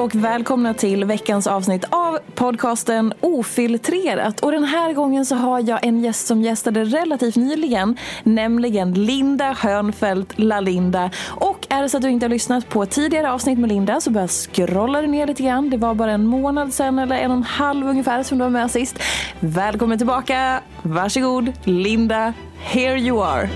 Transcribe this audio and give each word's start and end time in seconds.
och 0.00 0.14
välkomna 0.14 0.74
till 0.74 1.04
veckans 1.04 1.46
avsnitt 1.46 1.84
av 1.90 2.18
podcasten 2.34 3.12
Ofiltrerat. 3.20 4.40
Och 4.40 4.52
den 4.52 4.64
här 4.64 4.92
gången 4.92 5.26
så 5.26 5.34
har 5.34 5.68
jag 5.68 5.86
en 5.86 6.00
gäst 6.00 6.26
som 6.26 6.42
gästade 6.42 6.84
relativt 6.84 7.36
nyligen, 7.36 7.96
nämligen 8.22 8.94
Linda 8.94 9.52
Hörnfeldt 9.52 10.38
Lalinda. 10.38 11.10
Och 11.28 11.66
är 11.70 11.82
det 11.82 11.88
så 11.88 11.96
att 11.96 12.02
du 12.02 12.10
inte 12.10 12.26
har 12.26 12.30
lyssnat 12.30 12.68
på 12.68 12.86
tidigare 12.86 13.32
avsnitt 13.32 13.58
med 13.58 13.68
Linda 13.68 14.00
så 14.00 14.10
bara 14.10 14.28
scrolla 14.28 15.00
ner 15.00 15.26
lite 15.26 15.42
grann. 15.42 15.70
Det 15.70 15.76
var 15.76 15.94
bara 15.94 16.12
en 16.12 16.26
månad 16.26 16.74
sedan 16.74 16.98
eller 16.98 17.16
en 17.16 17.30
och 17.30 17.36
en 17.36 17.42
halv 17.42 17.88
ungefär 17.88 18.22
som 18.22 18.38
du 18.38 18.44
var 18.44 18.50
med 18.50 18.70
sist. 18.70 18.98
Välkommen 19.40 19.98
tillbaka, 19.98 20.60
varsågod 20.82 21.52
Linda, 21.64 22.32
here 22.58 22.98
you 22.98 23.24
are. 23.24 23.48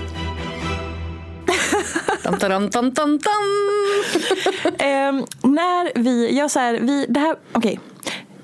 Tam, 2.25 2.39
tam, 2.39 2.69
tam, 2.69 2.91
tam, 2.91 3.19
tam. 3.19 3.43
eh, 4.79 5.25
när 5.43 5.99
vi, 5.99 6.37
jag 6.37 6.51
så 6.51 6.59
här, 6.59 6.73
vi, 6.73 7.05
det 7.09 7.19
här, 7.19 7.35
okej. 7.51 7.79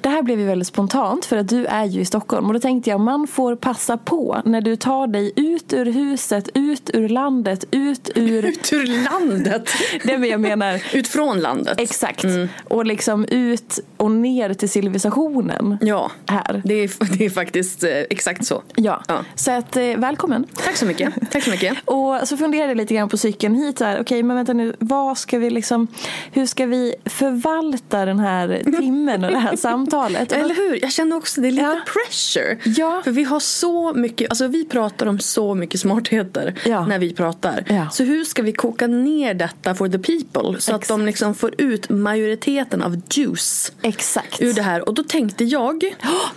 Det 0.01 0.09
här 0.09 0.22
blev 0.22 0.39
ju 0.39 0.45
väldigt 0.45 0.67
spontant 0.67 1.25
för 1.25 1.38
att 1.38 1.50
du 1.50 1.66
är 1.66 1.85
ju 1.85 2.01
i 2.01 2.06
Stockholm 2.06 2.47
och 2.47 2.53
då 2.53 2.59
tänkte 2.59 2.89
jag 2.89 3.00
man 3.00 3.28
får 3.28 3.56
passa 3.56 3.97
på 3.97 4.41
när 4.45 4.62
du 4.62 4.75
tar 4.75 5.07
dig 5.07 5.34
ut 5.35 5.73
ur 5.73 5.85
huset, 5.85 6.50
ut 6.53 6.89
ur 6.94 7.09
landet, 7.09 7.66
ut 7.72 8.09
ur... 8.16 8.45
Ut 8.51 8.73
ur 8.73 9.03
landet. 9.03 9.69
det 10.03 10.17
men 10.17 10.29
jag 10.29 10.39
menar. 10.39 10.84
Ut 10.94 11.07
från 11.07 11.39
landet. 11.39 11.79
Exakt. 11.79 12.25
Och 12.63 12.85
liksom 12.85 13.25
ut 13.25 13.79
och 13.97 14.12
ner 14.12 14.53
till 14.53 14.69
civilisationen. 14.69 15.78
Ja, 15.81 16.12
Här. 16.25 16.62
det 16.66 16.73
är, 16.73 16.91
det 17.18 17.25
är 17.25 17.29
faktiskt 17.29 17.83
eh, 17.83 17.89
exakt 17.89 18.45
så. 18.45 18.62
Ja. 18.75 19.03
Ja. 19.07 19.25
Så 19.35 19.51
att 19.51 19.78
eh, 19.78 19.83
välkommen. 19.83 20.47
Tack 20.63 20.78
så 20.78 20.85
mycket. 20.85 21.13
Tack 21.31 21.44
så 21.44 21.50
mycket. 21.50 21.78
Och 21.85 22.28
så 22.28 22.38
funderade 22.38 22.69
jag 22.69 22.78
lite 22.78 22.94
grann 22.94 23.09
på 23.09 23.18
cykeln 23.18 23.56
hit. 23.56 23.81
Okej, 24.00 24.23
men 24.23 24.35
vänta 24.38 24.53
nu. 24.53 24.75
Vad 24.79 25.18
ska 25.18 25.39
vi 25.39 25.50
liksom, 25.50 25.88
hur 26.31 26.45
ska 26.45 26.66
vi 26.66 26.95
förvalta 27.06 28.06
den 28.06 28.19
här 28.19 28.62
timmen 28.79 29.25
och 29.25 29.31
det 29.31 29.39
här 29.39 29.56
samtalet? 29.56 29.91
Och 29.94 30.38
Eller 30.38 30.56
hur? 30.56 30.81
Jag 30.81 30.91
känner 30.91 31.16
också 31.16 31.41
det 31.41 31.47
är 31.47 31.52
lite 31.52 31.63
Ja. 31.63 31.81
pressure. 31.94 32.57
Ja. 32.66 33.02
För 33.03 33.12
vi 33.12 33.24
har 33.24 33.40
så 33.40 33.94
mycket, 33.94 34.29
alltså 34.29 34.47
vi 34.47 34.66
pratar 34.66 35.06
om 35.06 35.19
så 35.19 35.56
mycket 35.56 35.79
smartheter 35.79 36.56
Ja. 36.66 36.85
när 36.85 37.00
vi 37.00 37.13
pratar. 37.13 37.63
Ja. 37.68 37.90
Så 37.90 38.03
hur 38.03 38.24
ska 38.25 38.41
vi 38.44 38.53
koka 38.53 38.88
ner 38.88 39.34
detta 39.34 39.75
for 39.75 39.88
the 39.88 40.00
people? 40.00 40.62
Så 40.62 40.75
att 40.75 40.88
de 40.88 41.01
Exakt. 41.01 41.06
liksom 41.06 41.35
får 41.35 41.62
ut 41.62 41.90
majoriteten 41.90 42.81
av 42.81 43.01
juice 43.12 43.72
Exakt. 43.81 44.41
ur 44.41 44.53
det 44.53 44.62
här. 44.62 44.88
Och 44.88 44.94
då 44.94 45.03
tänkte 45.03 45.44
jag 45.44 45.84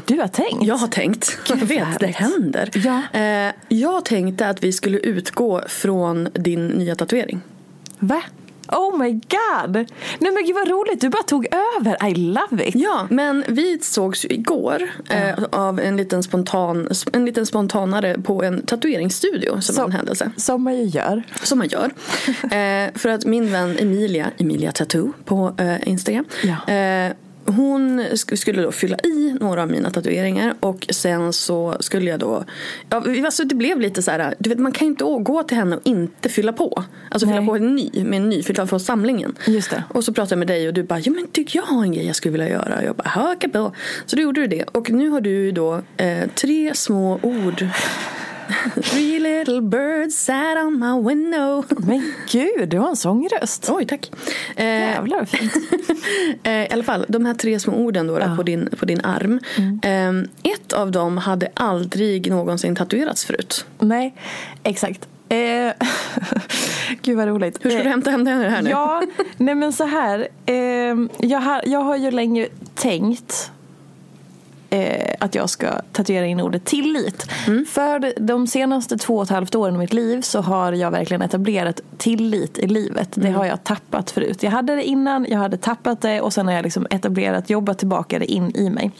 Du 0.04 0.20
har 0.20 0.28
tänkt? 0.28 0.62
Jag 0.66 0.74
har 0.76 0.88
tänkt. 0.88 1.38
Gud, 1.48 1.58
jag 1.60 1.66
vet, 1.66 2.00
det 2.00 2.06
händer. 2.06 2.70
Ja. 2.74 3.20
Eh, 3.20 3.52
jag 3.68 4.04
tänkte 4.04 4.48
att 4.48 4.64
vi 4.64 4.72
skulle 4.72 4.98
utgå 4.98 5.62
från 5.68 6.28
din 6.32 6.66
nya 6.68 6.94
tatuering. 6.94 7.40
Va? 7.98 8.22
Oh 8.74 8.98
my 8.98 9.12
god! 9.12 9.72
Nej 10.18 10.32
men 10.32 10.44
gud 10.46 10.54
vad 10.54 10.68
roligt, 10.68 11.00
du 11.00 11.08
bara 11.08 11.22
tog 11.22 11.46
över. 11.80 12.08
I 12.08 12.14
love 12.14 12.64
it. 12.68 12.74
Ja, 12.74 13.06
men 13.10 13.44
vi 13.48 13.78
sågs 13.82 14.24
ju 14.24 14.28
igår 14.28 14.90
eh, 15.10 15.44
av 15.52 15.80
en 15.80 15.96
liten, 15.96 16.22
spontan, 16.22 16.88
en 17.12 17.24
liten 17.24 17.46
spontanare 17.46 18.16
på 18.22 18.42
en 18.42 18.62
tatueringsstudio 18.66 19.60
som 19.60 19.74
Så- 19.74 19.84
en 19.84 19.92
händelse. 19.92 20.30
Som 20.36 20.62
man 20.62 20.76
ju 20.76 20.84
gör. 20.84 21.22
Som 21.42 21.58
man 21.58 21.68
gör. 21.68 21.90
Eh, 22.54 22.90
för 22.94 23.08
att 23.08 23.24
min 23.24 23.52
vän 23.52 23.76
Emilia, 23.78 24.30
Emilia 24.38 24.72
Tattoo 24.72 25.12
på 25.24 25.54
eh, 25.58 25.88
Instagram. 25.88 26.24
Ja. 26.42 26.56
Hon 27.46 28.00
sk- 28.00 28.36
skulle 28.36 28.62
då 28.62 28.72
fylla 28.72 28.96
i 29.04 29.36
några 29.40 29.62
av 29.62 29.70
mina 29.70 29.90
tatueringar 29.90 30.54
och 30.60 30.86
sen 30.90 31.32
så 31.32 31.76
skulle 31.80 32.10
jag 32.10 32.20
då 32.20 32.44
ja, 32.90 33.02
alltså 33.24 33.44
det 33.44 33.54
blev 33.54 33.80
lite 33.80 34.02
så 34.02 34.10
här, 34.10 34.34
du 34.38 34.50
vet 34.50 34.58
man 34.58 34.72
kan 34.72 34.86
ju 34.86 34.90
inte 34.90 35.04
gå 35.04 35.42
till 35.42 35.56
henne 35.56 35.76
och 35.76 35.82
inte 35.84 36.28
fylla 36.28 36.52
på. 36.52 36.84
Alltså 37.10 37.26
fylla 37.26 37.40
Nej. 37.40 37.48
på 37.48 37.56
en 37.56 37.74
ny 37.76 37.90
med 38.04 38.16
en 38.16 38.28
ny, 38.28 38.42
fylla 38.42 38.66
på 38.66 38.78
samlingen. 38.78 39.34
Just 39.46 39.70
det. 39.70 39.84
Och 39.88 40.04
så 40.04 40.12
pratade 40.12 40.32
jag 40.32 40.38
med 40.38 40.48
dig 40.48 40.68
och 40.68 40.74
du 40.74 40.82
bara, 40.82 40.98
ja 40.98 41.12
men 41.12 41.26
du, 41.32 41.44
jag 41.48 41.62
har 41.62 41.82
en 41.82 41.92
grej 41.92 42.06
jag 42.06 42.16
skulle 42.16 42.32
vilja 42.32 42.48
göra. 42.48 42.76
Och 42.78 42.84
jag 42.84 42.96
bara, 42.96 43.08
haka 43.08 43.48
på. 43.48 43.72
Så 44.06 44.16
då 44.16 44.22
gjorde 44.22 44.40
du 44.40 44.46
det. 44.46 44.62
Och 44.62 44.90
nu 44.90 45.08
har 45.08 45.20
du 45.20 45.52
då 45.52 45.82
eh, 45.96 46.28
tre 46.34 46.74
små 46.74 47.18
ord. 47.22 47.66
Three 48.82 49.18
little 49.20 49.60
birds 49.60 50.14
sat 50.18 50.56
on 50.56 50.78
my 50.78 51.08
window. 51.08 51.64
Men 51.78 52.12
gud, 52.30 52.68
du 52.68 52.78
har 52.78 52.88
en 52.88 52.96
sångröst. 52.96 53.70
Oj, 53.72 53.86
tack. 53.86 54.10
Eh, 54.56 54.64
Jävlar 54.66 55.24
fint. 55.24 55.52
eh, 56.42 56.52
I 56.52 56.68
alla 56.72 56.82
fall, 56.84 57.06
de 57.08 57.26
här 57.26 57.34
tre 57.34 57.58
små 57.60 57.74
orden 57.74 58.06
då, 58.06 58.18
då 58.18 58.36
på, 58.36 58.42
din, 58.42 58.68
på 58.78 58.84
din 58.84 59.00
arm. 59.04 59.40
Eh, 59.82 60.52
ett 60.52 60.72
av 60.72 60.90
dem 60.90 61.18
hade 61.18 61.48
aldrig 61.54 62.30
någonsin 62.30 62.76
tatuerats 62.76 63.24
förut. 63.24 63.64
Nej, 63.78 64.14
exakt. 64.62 65.08
Eh, 65.28 65.36
gud 67.02 67.16
vad 67.16 67.28
roligt. 67.28 67.58
Hur 67.64 67.70
ska 67.70 67.78
Eh, 67.78 67.84
du 67.84 67.90
hämta 67.90 68.10
hem 68.10 68.24
det 68.24 68.30
här 68.30 68.62
nu? 68.62 68.70
Ja, 68.70 69.02
nej 69.36 69.54
men 69.54 69.72
så 69.72 69.84
här. 69.84 70.28
Eh, 70.46 70.54
jag, 71.28 71.40
har, 71.40 71.62
jag 71.66 71.80
har 71.80 71.96
ju 71.96 72.10
länge 72.10 72.48
tänkt 72.74 73.50
eh, 74.74 75.14
att 75.20 75.34
jag 75.34 75.50
ska 75.50 75.66
tatuera 75.92 76.26
in 76.26 76.40
ordet 76.40 76.64
tillit. 76.64 77.26
För 77.68 78.20
de- 78.20 78.46
senaste 78.46 78.98
två 78.98 79.16
och 79.16 79.22
ett 79.22 79.30
halvt 79.30 79.54
åren 79.54 79.74
i 79.74 79.78
mitt 79.78 79.92
liv 79.92 80.20
så 80.20 80.40
har 80.40 80.72
jag 80.72 80.90
verkligen 80.90 81.22
etablerat 81.22 81.80
tillit 81.98 82.58
i 82.58 82.66
livet. 82.66 83.08
Det 83.14 83.30
har 83.30 83.44
jag 83.44 83.64
tappat 83.64 84.10
förut. 84.10 84.42
Jag 84.42 84.50
hade 84.50 84.74
det 84.76 84.84
innan, 84.84 85.26
jag 85.28 85.38
hade 85.38 85.56
tappat 85.56 86.00
det 86.00 86.20
och 86.20 86.32
sen 86.32 86.46
har 86.46 86.54
jag 86.54 86.62
liksom 86.62 86.86
etablerat, 86.90 87.50
jobbat 87.50 87.78
tillbaka 87.78 88.18
det 88.18 88.32
in 88.32 88.52
i 88.56 88.70
mig. 88.70 88.90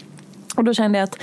Och 0.57 0.65
då 0.65 0.75
kände 0.75 0.99
jag 0.99 1.05
att 1.05 1.19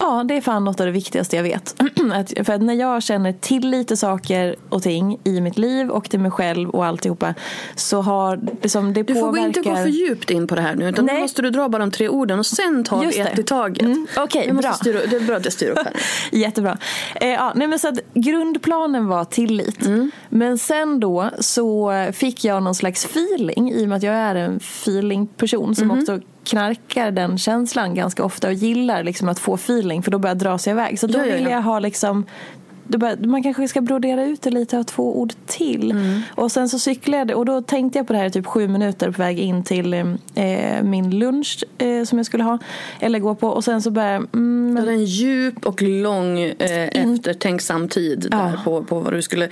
Ja, 0.00 0.24
det 0.28 0.36
är 0.36 0.40
fan 0.40 0.64
något 0.64 0.80
av 0.80 0.86
det 0.86 0.92
viktigaste 0.92 1.36
jag 1.36 1.42
vet. 1.42 1.74
att, 2.12 2.46
för 2.46 2.52
att 2.52 2.62
när 2.62 2.74
jag 2.74 3.02
känner 3.02 3.32
till 3.32 3.96
saker 3.98 4.56
och 4.68 4.82
ting 4.82 5.20
i 5.24 5.40
mitt 5.40 5.58
liv 5.58 5.90
och 5.90 6.10
till 6.10 6.20
mig 6.20 6.30
själv 6.30 6.70
och 6.70 6.86
alltihopa 6.86 7.34
så 7.76 8.00
har 8.02 8.40
liksom, 8.62 8.92
det 8.92 9.02
Du 9.02 9.14
får 9.14 9.20
påverkar... 9.20 9.46
inte 9.46 9.60
gå 9.60 9.76
för 9.76 9.86
djupt 9.88 10.30
in 10.30 10.46
på 10.46 10.54
det 10.54 10.60
här 10.60 10.74
nu 10.74 10.88
utan 10.88 11.04
Nej. 11.04 11.14
nu 11.14 11.20
måste 11.20 11.42
du 11.42 11.50
dra 11.50 11.68
bara 11.68 11.78
de 11.78 11.90
tre 11.90 12.08
orden 12.08 12.38
och 12.38 12.46
sen 12.46 12.84
tar 12.84 13.04
Just 13.04 13.18
vi 13.18 13.22
det. 13.22 13.28
ett 13.28 13.38
i 13.38 13.42
taget. 13.42 13.82
Mm, 13.82 14.06
okej, 14.16 14.52
måste 14.52 14.68
bra. 14.68 14.72
Styra, 14.76 15.00
det 15.10 15.16
är 15.16 15.20
bra 15.20 15.36
att 15.36 15.44
jag 15.44 15.52
styr 15.52 15.70
upp 15.70 15.78
här. 15.78 15.92
Jättebra. 16.38 16.78
Eh, 17.14 17.28
ja, 17.28 17.52
nej 17.54 17.68
men 17.68 17.78
så 17.78 17.88
att 17.88 17.98
grundplanen 18.14 19.06
var 19.06 19.24
tillit. 19.24 19.86
Mm. 19.86 20.10
Men 20.28 20.58
sen 20.58 21.00
då 21.00 21.30
så 21.40 21.92
fick 22.12 22.44
jag 22.44 22.62
någon 22.62 22.74
slags 22.74 23.04
feeling 23.04 23.72
i 23.72 23.84
och 23.84 23.88
med 23.88 23.96
att 23.96 24.02
jag 24.02 24.14
är 24.14 24.34
en 24.34 24.56
feelingperson 24.60 25.74
som 25.74 25.88
Mhm. 25.88 25.98
också 25.98 26.20
knarkar 26.48 27.10
den 27.10 27.38
känslan 27.38 27.94
ganska 27.94 28.24
ofta 28.24 28.48
och 28.48 28.54
gillar 28.54 29.02
liksom 29.04 29.28
att 29.28 29.38
få 29.38 29.54
feeling 29.54 30.02
för 30.02 30.10
då 30.10 30.18
börjar 30.18 30.34
jag 30.34 30.38
dra 30.38 30.58
sig 30.58 30.70
iväg. 30.70 30.98
Så 31.00 31.06
då 31.06 31.18
Ja, 31.18 31.26
ja, 31.26 31.34
vill 31.34 31.44
ja. 31.44 31.50
jag 31.50 31.62
ha 31.62 31.78
liksom 31.78 32.26
man 33.24 33.42
kanske 33.42 33.68
ska 33.68 33.80
brodera 33.80 34.24
ut 34.24 34.42
det 34.42 34.50
lite 34.50 34.78
av 34.78 34.82
två 34.82 35.20
ord 35.20 35.32
till. 35.46 35.90
Mm. 35.90 36.20
Och 36.30 36.52
sen 36.52 36.68
så 36.68 36.78
cyklade 36.78 37.32
jag 37.32 37.38
och 37.38 37.46
då 37.46 37.62
tänkte 37.62 37.98
jag 37.98 38.06
på 38.06 38.12
det 38.12 38.18
här 38.18 38.26
i 38.26 38.30
typ 38.30 38.46
sju 38.46 38.68
minuter 38.68 39.10
på 39.10 39.22
väg 39.22 39.38
in 39.38 39.64
till 39.64 39.94
eh, 39.94 40.82
min 40.82 41.18
lunch 41.18 41.64
eh, 41.78 42.04
som 42.04 42.18
jag 42.18 42.26
skulle 42.26 42.44
ha. 42.44 42.58
Eller 43.00 43.18
gå 43.18 43.34
på 43.34 43.48
och 43.48 43.64
sen 43.64 43.82
så 43.82 43.90
började 43.90 44.14
jag, 44.14 44.26
mm, 44.34 44.76
hade 44.76 44.90
en 44.92 45.04
djup 45.04 45.66
och 45.66 45.82
lång 45.82 46.40
eh, 46.40 46.88
eftertänksam 46.88 47.88
tid 47.88 48.28
där 48.30 48.52
Ja. 48.56 48.60
på, 48.64 48.84
på 48.84 49.00
vad 49.00 49.12
du 49.12 49.22
skulle 49.22 49.48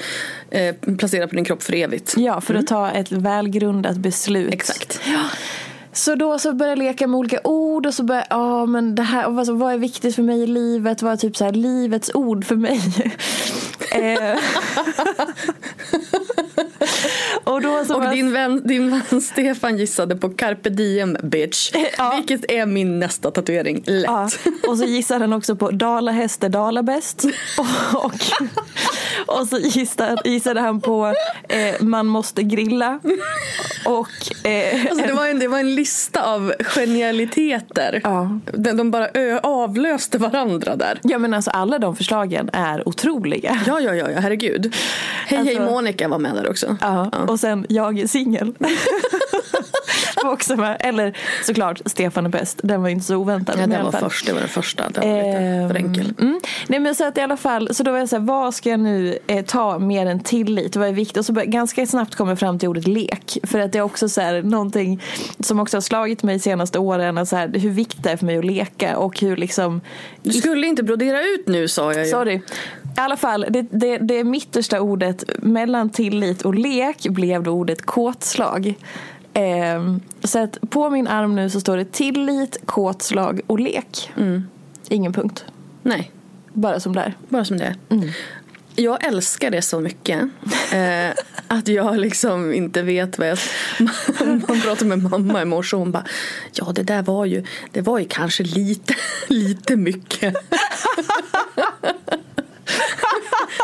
eh, 0.50 0.74
placera 0.98 1.28
på 1.28 1.36
din 1.36 1.44
kropp 1.44 1.62
för 1.62 1.74
evigt. 1.74 2.14
Ja, 2.16 2.40
för 2.40 2.54
att 2.54 2.66
ta 2.66 2.90
ett 2.90 3.12
välgrundat 3.12 3.96
beslut. 3.96 4.54
Exakt. 4.54 5.00
Så 5.96 6.14
då 6.14 6.38
så 6.38 6.52
började 6.52 6.84
jag 6.84 6.88
leka 6.88 7.06
med 7.06 7.18
olika 7.18 7.40
ord 7.44 7.86
och 7.86 7.94
så 7.94 8.02
började 8.02 8.26
jag, 8.30 8.38
ja 8.38 8.66
men 8.66 8.94
det 8.94 9.02
här, 9.02 9.30
vad, 9.30 9.48
vad 9.58 9.72
är 9.72 9.78
viktigt 9.78 10.14
för 10.14 10.22
mig 10.22 10.42
i 10.42 10.46
livet? 10.46 11.02
Vad 11.02 11.12
är 11.12 11.16
typ 11.16 11.36
så 11.36 11.44
här 11.44 11.52
livets 11.52 12.10
ord 12.14 12.44
för 12.44 12.56
mig? 12.56 12.80
Eh. 13.92 14.38
Och 17.46 17.60
då 17.60 17.68
Och 17.78 17.86
bara- 17.88 18.10
din 18.10 18.32
vän, 18.32 18.62
din 18.64 18.90
vän 18.90 19.20
Stefan 19.22 19.78
gissade 19.78 20.16
på 20.16 20.28
carpe 20.28 20.70
diem 20.70 21.16
bitch. 21.22 21.70
Ja. 21.98 22.12
Vilket 22.16 22.50
är 22.52 22.66
min 22.66 22.98
nästa 22.98 23.30
tatuering. 23.30 23.82
Lätt. 23.86 24.04
Ja, 24.06 24.28
och 24.68 24.78
så 24.78 24.84
gissade 24.84 25.20
han 25.20 25.32
också 25.32 25.56
på 25.56 25.70
dalahäst 25.70 26.44
är 26.44 26.48
dalabäst. 26.48 27.24
Och, 27.58 28.04
och, 28.04 28.12
och 29.40 29.48
så 29.48 29.58
gissade, 29.58 30.16
gissade 30.24 30.60
han 30.60 30.80
på 30.80 31.14
eh, 31.48 31.74
man 31.82 32.06
måste 32.06 32.42
grilla. 32.42 32.98
Och 33.86 34.46
eh, 34.46 34.86
Alltså 34.90 35.06
det, 35.06 35.12
var 35.12 35.26
en, 35.26 35.38
det 35.38 35.48
var 35.48 35.58
en 35.58 35.74
lista 35.74 36.22
av 36.22 36.52
genialiteter. 36.60 38.00
Ja. 38.04 38.38
De, 38.52 38.72
de 38.72 38.90
bara 38.90 39.08
ö, 39.08 39.40
avlöste 39.42 40.18
varandra 40.18 40.76
där. 40.76 41.00
ja 41.02 41.18
men 41.18 41.34
alltså 41.34 41.50
alla 41.50 41.78
de 41.78 41.96
förslagen 41.96 42.50
är 42.52 42.88
otroliga. 42.88 43.58
Ja, 43.66 43.80
ja, 43.80 43.94
ja, 43.94 44.10
ja 44.10 44.20
herregud. 44.20 44.74
Hej, 45.26 45.38
Alltså- 45.38 45.54
hej 45.58 45.70
Monica 45.70 46.08
var 46.08 46.18
med 46.18 46.34
där 46.34 46.50
också. 46.50 46.76
Ja, 46.80 47.10
och 47.36 47.40
sen 47.40 47.66
jag 47.68 47.98
är 47.98 48.06
singel. 48.06 48.54
var 50.26 50.32
också 50.32 50.56
med. 50.56 50.76
Eller 50.80 51.16
såklart 51.44 51.80
Stefan 51.86 52.26
är 52.26 52.30
bäst. 52.30 52.60
Den 52.62 52.82
var 52.82 52.88
inte 52.88 53.04
så 53.04 53.16
oväntad. 53.16 53.56
Ja, 53.58 53.66
den 53.66 53.84
var 53.84 53.92
först, 53.92 54.26
det 54.26 54.32
var 54.32 54.40
den 54.40 54.48
första. 54.48 54.88
Den 54.88 55.08
var 55.08 55.16
lite 55.16 55.38
Ehm, 55.38 55.68
för 55.68 55.76
enkel. 55.76 56.14
Mm. 56.20 56.40
Nej 56.66 56.80
men 56.80 56.94
så 56.94 57.04
att 57.04 57.18
i 57.18 57.20
alla 57.20 57.36
fall, 57.36 57.74
så 57.74 57.82
då 57.82 57.90
var 57.90 57.98
jag 57.98 58.08
så 58.08 58.16
här, 58.16 58.22
vad 58.22 58.54
ska 58.54 58.70
jag 58.70 58.80
nu 58.80 59.18
eh, 59.26 59.44
ta 59.44 59.78
mer 59.78 60.06
än 60.06 60.20
tillit? 60.20 60.76
Vad 60.76 60.88
är 60.88 60.92
viktigt? 60.92 61.16
Och 61.16 61.24
så 61.24 61.32
ganska 61.32 61.86
snabbt 61.86 62.14
kom 62.14 62.28
jag 62.28 62.38
fram 62.38 62.58
till 62.58 62.68
ordet 62.68 62.86
lek. 62.86 63.38
För 63.42 63.58
att 63.58 63.72
det 63.72 63.78
är 63.78 63.82
också 63.82 64.08
så 64.08 64.20
här, 64.20 64.42
någonting 64.42 65.02
som 65.40 65.60
också 65.60 65.76
har 65.76 65.82
slagit 65.82 66.22
mig 66.22 66.34
de 66.36 66.40
senaste 66.40 66.78
åren. 66.78 67.18
att 67.18 67.28
Så 67.28 67.36
här, 67.36 67.48
hur 67.48 67.70
viktigt 67.70 68.02
det 68.02 68.10
är 68.10 68.16
för 68.16 68.26
mig 68.26 68.38
att 68.38 68.44
leka 68.44 68.96
och 68.96 69.20
hur 69.20 69.36
liksom 69.36 69.80
Du 70.22 70.32
skulle 70.32 70.66
inte 70.66 70.82
brodera 70.82 71.22
ut 71.22 71.48
nu 71.48 71.68
sa 71.68 71.92
jag 71.92 72.04
ju. 72.04 72.10
Sorry. 72.10 72.40
I 72.96 73.00
alla 73.00 73.16
fall, 73.16 73.46
det, 73.50 73.62
det, 73.70 73.98
det 73.98 74.24
mittersta 74.24 74.80
ordet 74.80 75.24
mellan 75.38 75.90
tillit 75.90 76.42
och 76.42 76.54
lek 76.54 77.06
blev 77.08 77.42
då 77.42 77.50
ordet 77.50 77.86
kåtslag. 77.86 78.74
Ehm, 79.34 80.00
så 80.24 80.38
att 80.38 80.58
på 80.70 80.90
min 80.90 81.06
arm 81.08 81.36
nu 81.36 81.50
så 81.50 81.60
står 81.60 81.76
det 81.76 81.92
tillit, 81.92 82.58
kåtslag 82.66 83.40
och 83.46 83.60
lek. 83.60 84.10
Ingen 84.88 85.12
punkt. 85.12 85.44
Nej, 85.82 86.10
Bara 86.52 86.80
som 86.80 86.92
där. 86.94 87.14
bara 87.28 87.44
som 87.44 87.58
det. 87.58 87.76
Mm. 87.88 88.08
Jag 88.76 89.04
älskar 89.04 89.50
det 89.50 89.62
så 89.62 89.80
mycket 89.80 90.22
eh, 90.72 91.10
att 91.48 91.68
jag 91.68 91.98
liksom 91.98 92.52
inte 92.54 92.82
vet 92.82 93.18
vad 93.18 93.28
jag... 93.28 93.38
Man 94.48 94.60
pratade 94.60 94.84
med 94.96 95.02
mamma 95.10 95.42
i 95.42 95.44
morse 95.44 95.76
och 95.76 95.80
hon 95.80 95.92
bara 95.92 96.04
Ja 96.52 96.72
det 96.74 96.82
där 96.82 97.02
var 97.02 97.24
ju, 97.24 97.44
det 97.72 97.80
var 97.80 97.98
ju 97.98 98.06
kanske 98.08 98.42
lite, 98.42 98.94
lite 99.28 99.76
mycket. 99.76 100.34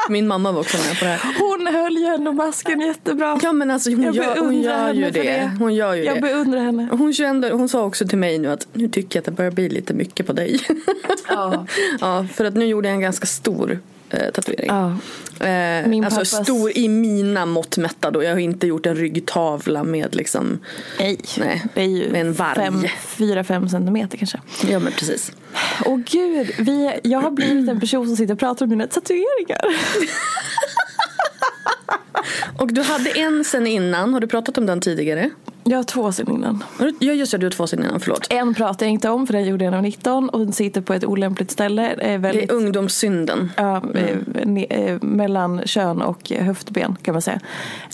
Min 0.09 0.29
mamma 0.29 0.53
var 0.53 0.61
också 0.61 0.77
med 0.89 0.99
på 0.99 1.05
det 1.05 1.11
här. 1.11 1.35
Hon 1.39 1.67
höll 1.75 1.97
ju 1.97 2.07
ändå 2.07 2.33
masken 2.33 2.81
jättebra. 2.81 3.39
Ja 3.43 3.53
men 3.53 3.71
alltså 3.71 3.91
hon 3.91 4.03
Jag 4.03 4.15
gör, 4.15 4.37
hon 4.37 4.63
gör 4.63 4.93
ju 4.95 5.11
det. 5.11 5.23
det. 5.23 5.53
Hon 5.59 5.75
gör 5.75 5.95
ju 5.95 6.05
Jag 6.05 6.17
det. 6.17 6.21
beundrar 6.21 6.61
henne. 6.61 6.89
Hon, 6.91 7.13
kände, 7.13 7.51
hon 7.51 7.69
sa 7.69 7.85
också 7.85 8.07
till 8.09 8.19
mig 8.19 8.39
nu 8.39 8.49
att 8.49 8.67
nu 8.73 8.89
tycker 8.89 9.17
jag 9.17 9.21
att 9.21 9.25
det 9.27 9.31
börjar 9.31 9.51
bli 9.51 9.69
lite 9.69 9.95
mycket 9.95 10.27
på 10.27 10.33
dig. 10.33 10.61
Ja. 11.29 11.67
ja, 12.01 12.27
för 12.35 12.45
att 12.45 12.55
nu 12.55 12.65
gjorde 12.65 12.89
jag 12.89 12.95
en 12.95 13.01
ganska 13.01 13.27
stor 13.27 13.79
eh, 14.13 14.31
tatuering. 14.33 14.67
Ja. 14.69 14.87
Eh, 15.47 15.89
Min 15.89 16.05
alltså 16.05 16.21
pappas- 16.21 16.45
stor 16.45 16.73
i 16.79 16.89
mina 16.89 17.47
mått 17.47 17.77
mätta 17.77 18.11
då. 18.11 18.23
Jag 18.23 18.31
har 18.33 18.39
inte 18.39 18.67
gjort 18.67 18.87
en 18.87 18.97
ryggtavla 18.97 19.85
med 19.85 20.15
liksom. 20.15 20.59
Nej, 20.99 21.19
Nej, 21.39 21.63
det 21.75 21.81
är 21.81 21.87
ju 21.87 22.11
med 22.13 22.21
en 22.21 22.33
varg. 22.33 22.57
fem, 22.57 22.83
fyra, 23.07 23.45
fem 23.45 23.69
centimeter 23.69 24.19
kanske. 24.19 24.41
Ja 24.69 24.79
men 24.79 24.93
precis. 24.93 25.33
Åh 25.85 25.99
gud, 26.11 26.51
vi, 26.59 27.01
jag 27.03 27.21
har 27.21 27.31
blivit 27.31 27.69
en 27.69 27.81
person 27.81 28.07
som 28.07 28.17
sitter 28.17 28.35
och 28.35 28.41
pratar 28.41 28.67
om 28.67 28.71
mina 28.71 28.87
tatueringar. 28.87 29.65
Och 32.59 32.73
du 32.73 32.83
hade 32.83 33.11
en 33.11 33.45
sen 33.45 33.67
innan. 33.67 34.13
Har 34.15 34.21
du 34.21 34.27
pratat 34.27 34.59
om 34.59 34.67
den 34.67 34.81
tidigare? 34.81 35.31
Jag 35.65 35.79
har 35.79 35.85
två 35.85 36.13
sen 36.13 36.31
innan. 36.31 36.65
Ja 36.99 37.13
just 37.13 37.33
det, 37.33 37.39
du 37.39 37.47
har 37.47 37.51
två 37.51 37.67
sen 37.67 37.85
innan. 37.85 38.01
Förlåt. 38.01 38.27
En 38.31 38.55
pratar 38.55 38.87
jag 38.87 38.93
inte 38.93 39.09
om 39.09 39.27
för 39.27 39.33
den 39.35 39.45
gjorde 39.45 39.65
jag 39.65 39.71
när 39.71 39.79
jag 39.79 39.83
var 39.83 39.89
19 39.89 40.29
och 40.29 40.39
den 40.39 40.53
sitter 40.53 40.81
på 40.81 40.95
ett 40.95 41.05
olämpligt 41.05 41.51
ställe. 41.51 41.95
Det 41.99 42.19
väldigt, 42.19 42.51
är 42.51 42.55
ungdomssynden. 42.55 43.53
ja, 43.57 43.83
eh, 43.95 44.17
ne, 44.45 44.65
eh, 44.65 45.03
mellan 45.03 45.63
kön 45.65 46.03
och 46.03 46.31
höftben 46.31 46.97
kan 47.03 47.15
man 47.15 47.23
säga. 47.23 47.41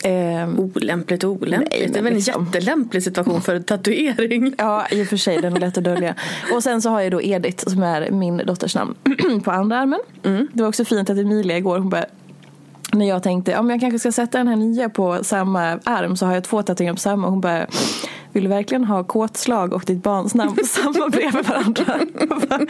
Eh, 0.04 0.48
Olämpligt 0.58 1.24
och 1.24 1.30
olämpligt. 1.30 1.70
Nej, 1.70 1.90
det 1.92 1.98
är 1.98 2.02
väl 2.02 2.12
en 2.12 2.18
liksom. 2.18 2.44
jättelämplig 2.44 3.02
situation 3.02 3.40
för 3.40 3.54
en 3.54 3.64
tatuering. 3.64 4.54
Ja, 4.58 4.86
i 4.90 5.02
och 5.02 5.06
för 5.06 5.16
sig. 5.16 5.38
Den 5.42 5.56
är 5.56 5.60
lätt 5.60 5.78
att 5.78 5.84
dölja. 5.84 6.14
Och 6.54 6.62
sen 6.62 6.82
så 6.82 6.90
har 6.90 7.00
jag 7.00 7.12
då 7.12 7.22
Edith 7.22 7.68
som 7.68 7.82
är 7.82 8.10
min 8.10 8.36
dotters 8.36 8.74
namn 8.74 8.94
på 9.44 9.50
andra 9.50 9.78
armen. 9.78 10.00
Det 10.52 10.62
var 10.62 10.68
också 10.68 10.84
fint 10.84 11.10
att 11.10 11.18
Emilia 11.18 11.56
igår, 11.56 11.78
hon 11.78 11.88
bara 11.88 12.04
när 12.92 13.08
jag 13.08 13.22
tänkte 13.22 13.50
ja, 13.50 13.70
jag 13.70 13.80
kanske 13.80 13.98
ska 13.98 14.12
sätta 14.12 14.38
den 14.38 14.48
här 14.48 14.56
nya 14.56 14.88
på 14.88 15.24
samma 15.24 15.78
arm 15.84 16.16
så 16.16 16.26
har 16.26 16.34
jag 16.34 16.44
två 16.44 16.62
tatueringar 16.62 16.94
på 16.94 17.00
samma 17.00 17.26
och 17.26 17.32
hon 17.32 17.40
bara 17.40 17.66
vill 18.32 18.42
du 18.42 18.48
verkligen 18.48 18.84
ha 18.84 19.04
kåtslag 19.04 19.72
och 19.72 19.82
ditt 19.86 20.02
barns 20.02 20.34
namn 20.34 20.56
på 20.56 20.64
samma 20.64 21.08
bredvid 21.12 21.46
varandra? 21.46 21.98
Bara, 22.48 22.60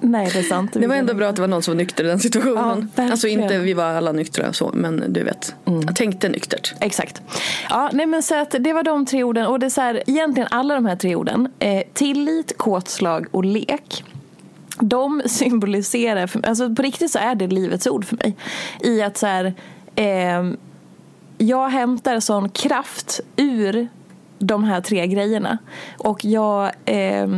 Nej 0.00 0.30
det 0.32 0.38
är 0.38 0.42
sant. 0.42 0.70
Det 0.72 0.86
var 0.86 0.94
ändå 0.94 1.14
bra 1.14 1.28
att 1.28 1.36
det 1.36 1.42
var 1.42 1.48
någon 1.48 1.62
som 1.62 1.72
var 1.72 1.76
nykter 1.76 2.04
i 2.04 2.06
den 2.06 2.18
situationen. 2.18 2.90
Ja, 2.94 3.10
alltså 3.10 3.28
inte 3.28 3.58
vi 3.58 3.74
var 3.74 3.84
alla 3.84 4.12
nyktra 4.12 4.52
så, 4.52 4.70
men 4.74 5.04
du 5.08 5.22
vet. 5.22 5.54
Jag 5.64 5.96
tänkte 5.96 6.28
nyktert. 6.28 6.74
Exakt. 6.80 7.22
Ja, 7.70 7.90
nej 7.92 8.06
men 8.06 8.22
så 8.22 8.34
att 8.34 8.54
det 8.60 8.72
var 8.72 8.82
de 8.82 9.06
tre 9.06 9.24
orden 9.24 9.46
och 9.46 9.58
det 9.58 9.66
är 9.66 9.70
så 9.70 9.80
här, 9.80 10.02
egentligen 10.06 10.48
alla 10.50 10.74
de 10.74 10.86
här 10.86 10.96
tre 10.96 11.16
orden. 11.16 11.48
Eh, 11.58 11.82
tillit, 11.92 12.58
kåtslag 12.58 13.26
och 13.30 13.44
lek. 13.44 14.04
De 14.80 15.22
symboliserar, 15.26 16.26
för, 16.26 16.46
alltså 16.46 16.74
på 16.74 16.82
riktigt 16.82 17.10
så 17.10 17.18
är 17.18 17.34
det 17.34 17.46
livets 17.46 17.86
ord 17.86 18.04
för 18.04 18.16
mig. 18.16 18.36
I 18.80 19.02
att 19.02 19.16
så 19.16 19.26
här, 19.26 19.54
eh, 19.94 20.44
jag 21.38 21.68
hämtar 21.68 22.20
sån 22.20 22.48
kraft 22.48 23.20
ur 23.36 23.88
de 24.38 24.64
här 24.64 24.80
tre 24.80 25.06
grejerna. 25.06 25.58
Och 25.98 26.24
jag 26.24 26.70
eh, 26.84 27.28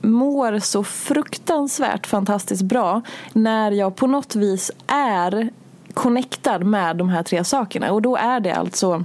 mår 0.00 0.58
så 0.58 0.84
fruktansvärt 0.84 2.06
fantastiskt 2.06 2.62
bra 2.62 3.02
när 3.32 3.72
jag 3.72 3.96
på 3.96 4.06
något 4.06 4.36
vis 4.36 4.70
är 4.86 5.50
connectad 5.94 6.64
med 6.64 6.96
de 6.96 7.08
här 7.08 7.22
tre 7.22 7.44
sakerna. 7.44 7.92
Och 7.92 8.02
då 8.02 8.16
är 8.16 8.40
det 8.40 8.52
alltså 8.52 9.04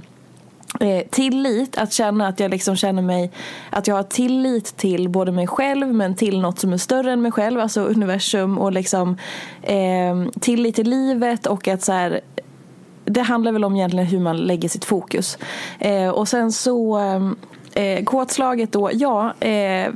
eh, 0.82 1.02
tillit, 1.10 1.78
att 1.78 1.92
känna 1.92 2.28
att 2.28 2.40
jag 2.40 2.50
liksom 2.50 2.76
känner 2.76 3.02
mig 3.02 3.30
att 3.70 3.86
jag 3.86 3.94
har 3.94 4.02
tillit 4.02 4.76
till 4.76 5.08
både 5.08 5.32
mig 5.32 5.46
själv 5.46 5.94
men 5.94 6.14
till 6.14 6.40
något 6.40 6.58
som 6.58 6.72
är 6.72 6.76
större 6.76 7.12
än 7.12 7.22
mig 7.22 7.32
själv, 7.32 7.60
alltså 7.60 7.80
universum 7.80 8.58
och 8.58 8.72
liksom 8.72 9.16
eh, 9.62 10.24
tillit 10.40 10.74
till 10.74 10.90
livet 10.90 11.46
och 11.46 11.68
att 11.68 11.82
så 11.82 11.92
här 11.92 12.20
det 13.04 13.20
handlar 13.22 13.52
väl 13.52 13.64
om 13.64 13.76
egentligen 13.76 14.06
hur 14.06 14.20
man 14.20 14.36
lägger 14.36 14.68
sitt 14.68 14.84
fokus. 14.84 15.38
Eh, 15.78 16.08
och 16.08 16.28
sen 16.28 16.52
så 16.52 16.96
ehm, 16.96 17.36
eh, 17.74 18.04
kåtslaget 18.04 18.72
då, 18.72 18.90
ja 18.92 19.34
eh, 19.40 19.92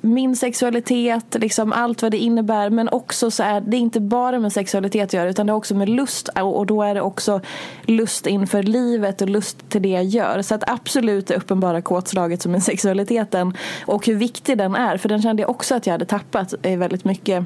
min 0.00 0.36
sexualitet, 0.36 1.36
liksom 1.40 1.72
allt 1.72 2.02
vad 2.02 2.10
det 2.10 2.18
innebär 2.18 2.70
men 2.70 2.88
också 2.88 3.30
så 3.30 3.42
är 3.42 3.60
det 3.60 3.76
inte 3.76 4.00
bara 4.00 4.38
med 4.38 4.52
sexualitet 4.52 5.04
att 5.04 5.12
göra 5.12 5.28
utan 5.28 5.46
det 5.46 5.52
har 5.52 5.56
också 5.58 5.74
med 5.74 5.88
lust 5.88 6.28
och 6.28 6.66
då 6.66 6.82
är 6.82 6.94
det 6.94 7.00
också 7.00 7.40
lust 7.82 8.26
inför 8.26 8.62
livet 8.62 9.22
och 9.22 9.28
lust 9.28 9.68
till 9.68 9.82
det 9.82 9.88
jag 9.88 10.04
gör. 10.04 10.42
Så 10.42 10.54
att 10.54 10.70
absolut 10.70 11.26
det 11.26 11.34
uppenbara 11.34 11.82
kåtslaget 11.82 12.42
som 12.42 12.54
är 12.54 12.60
sexualiteten 12.60 13.56
och 13.86 14.06
hur 14.06 14.14
viktig 14.14 14.58
den 14.58 14.74
är 14.74 14.96
för 14.96 15.08
den 15.08 15.22
kände 15.22 15.42
jag 15.42 15.50
också 15.50 15.74
att 15.74 15.86
jag 15.86 15.92
hade 15.92 16.04
tappat 16.04 16.54
väldigt 16.62 17.04
mycket 17.04 17.44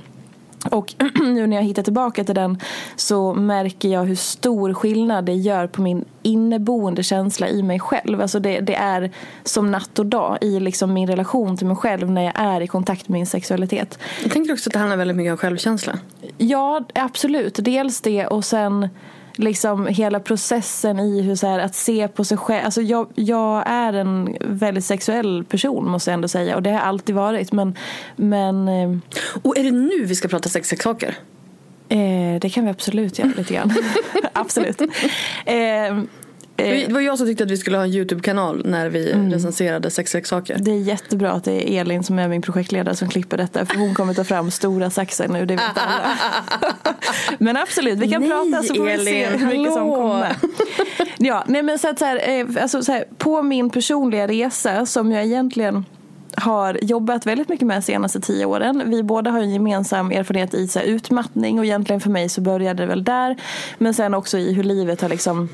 och 0.70 0.94
nu 1.22 1.46
när 1.46 1.56
jag 1.56 1.62
hittar 1.62 1.82
tillbaka 1.82 2.24
till 2.24 2.34
den 2.34 2.58
så 2.96 3.34
märker 3.34 3.88
jag 3.88 4.04
hur 4.04 4.14
stor 4.14 4.74
skillnad 4.74 5.24
det 5.24 5.32
gör 5.32 5.66
på 5.66 5.82
min 5.82 6.04
inneboende 6.22 7.02
känsla 7.02 7.48
i 7.48 7.62
mig 7.62 7.80
själv. 7.80 8.20
Alltså 8.20 8.40
det, 8.40 8.60
det 8.60 8.74
är 8.74 9.10
som 9.44 9.70
natt 9.70 9.98
och 9.98 10.06
dag 10.06 10.38
i 10.40 10.60
liksom 10.60 10.94
min 10.94 11.08
relation 11.08 11.56
till 11.56 11.66
mig 11.66 11.76
själv 11.76 12.10
när 12.10 12.22
jag 12.22 12.32
är 12.36 12.60
i 12.60 12.66
kontakt 12.66 13.08
med 13.08 13.18
min 13.18 13.26
sexualitet. 13.26 13.98
Jag 14.22 14.32
tänker 14.32 14.52
också 14.52 14.70
att 14.70 14.72
det 14.72 14.78
handlar 14.78 14.96
väldigt 14.96 15.16
mycket 15.16 15.32
om 15.32 15.36
självkänsla. 15.36 15.98
Ja, 16.38 16.84
absolut. 16.94 17.54
Dels 17.54 18.00
det 18.00 18.26
och 18.26 18.44
sen 18.44 18.88
liksom 19.36 19.86
hela 19.86 20.20
processen 20.20 20.98
i 20.98 21.22
hur 21.22 21.34
så 21.34 21.46
här, 21.46 21.58
att 21.58 21.74
se 21.74 22.08
på 22.08 22.24
sig 22.24 22.38
själv. 22.38 22.64
Alltså 22.64 22.82
jag, 22.82 23.06
jag 23.14 23.62
är 23.66 23.92
en 23.92 24.36
väldigt 24.40 24.84
sexuell 24.84 25.44
person 25.44 25.90
måste 25.90 26.10
jag 26.10 26.14
ändå 26.14 26.28
säga 26.28 26.56
och 26.56 26.62
det 26.62 26.70
har 26.70 26.76
jag 26.76 26.86
alltid 26.86 27.14
varit. 27.14 27.52
Men, 27.52 27.76
men 28.16 28.68
eh, 28.68 28.96
Och 29.42 29.58
är 29.58 29.64
det 29.64 29.70
nu 29.70 30.04
vi 30.04 30.14
ska 30.14 30.28
prata 30.28 30.48
sexleksaker? 30.48 31.14
eh, 31.88 32.40
det 32.40 32.50
kan 32.52 32.64
vi 32.64 32.70
absolut 32.70 33.18
göra 33.18 33.32
lite 33.36 33.54
grann. 33.54 33.72
absolut. 34.32 34.80
Eh, 35.46 35.98
Det 36.56 36.92
var 36.92 37.00
jag 37.00 37.18
som 37.18 37.26
tyckte 37.26 37.44
att 37.44 37.50
vi 37.50 37.56
skulle 37.56 37.76
ha 37.76 37.84
en 37.84 37.90
YouTube-kanal 37.90 38.62
när 38.64 38.88
vi 38.88 39.12
recenserade 39.12 39.90
sexleksaker. 39.90 40.56
det 40.60 40.70
är 40.70 40.78
jättebra 40.78 41.32
att 41.32 41.44
det 41.44 41.74
är 41.74 41.80
Elin 41.80 42.02
som 42.02 42.18
är 42.18 42.28
min 42.28 42.42
projektledare 42.42 42.96
som 42.96 43.08
klipper 43.08 43.36
detta 43.36 43.66
för 43.66 43.76
hon 43.76 43.94
kommer 43.94 44.14
ta 44.14 44.24
fram 44.24 44.50
stora 44.50 44.90
saxar 44.90 45.28
nu, 45.28 45.46
det 45.46 45.54
vet 45.54 45.64
alla. 45.74 46.18
Men 47.38 47.56
absolut, 47.56 47.98
vi 47.98 48.10
kan 48.10 48.20
Nej, 48.20 48.30
prata 48.30 48.62
så 48.62 48.74
får 48.74 48.84
vi 48.84 49.04
se 49.04 49.26
hur 49.26 49.46
mycket 49.46 49.72
som 49.72 49.90
kommer. 49.90 50.36
Ja, 51.18 51.44
nej 51.46 51.62
men 51.62 51.78
så 51.78 51.88
att 51.88 51.98
så 51.98 52.04
här, 52.04 52.40
eh, 52.40 52.62
alltså 52.62 52.82
så 52.82 52.92
här, 52.92 53.04
på 53.18 53.42
min 53.42 53.70
personliga 53.70 54.28
resa 54.28 54.86
som 54.86 55.12
jag 55.12 55.24
egentligen 55.24 55.84
har 56.36 56.78
jobbat 56.82 57.26
väldigt 57.26 57.48
mycket 57.48 57.66
med 57.66 57.76
de 57.76 57.82
senaste 57.82 58.20
tio 58.20 58.44
åren. 58.44 58.82
Vi 58.86 59.02
båda 59.02 59.30
har 59.30 59.40
en 59.40 59.50
gemensam 59.50 60.10
erfarenhet 60.10 60.54
i 60.54 60.68
så 60.68 60.78
här, 60.78 60.86
utmattning 60.86 61.58
och 61.58 61.64
egentligen 61.64 62.00
för 62.00 62.10
mig 62.10 62.28
så 62.28 62.40
började 62.40 62.82
det 62.82 62.86
väl 62.86 63.04
där. 63.04 63.36
Men 63.78 63.94
sen 63.94 64.14
också 64.14 64.38
i 64.38 64.52
hur 64.52 64.62
livet 64.62 65.00
har 65.00 65.08
liksom 65.08 65.48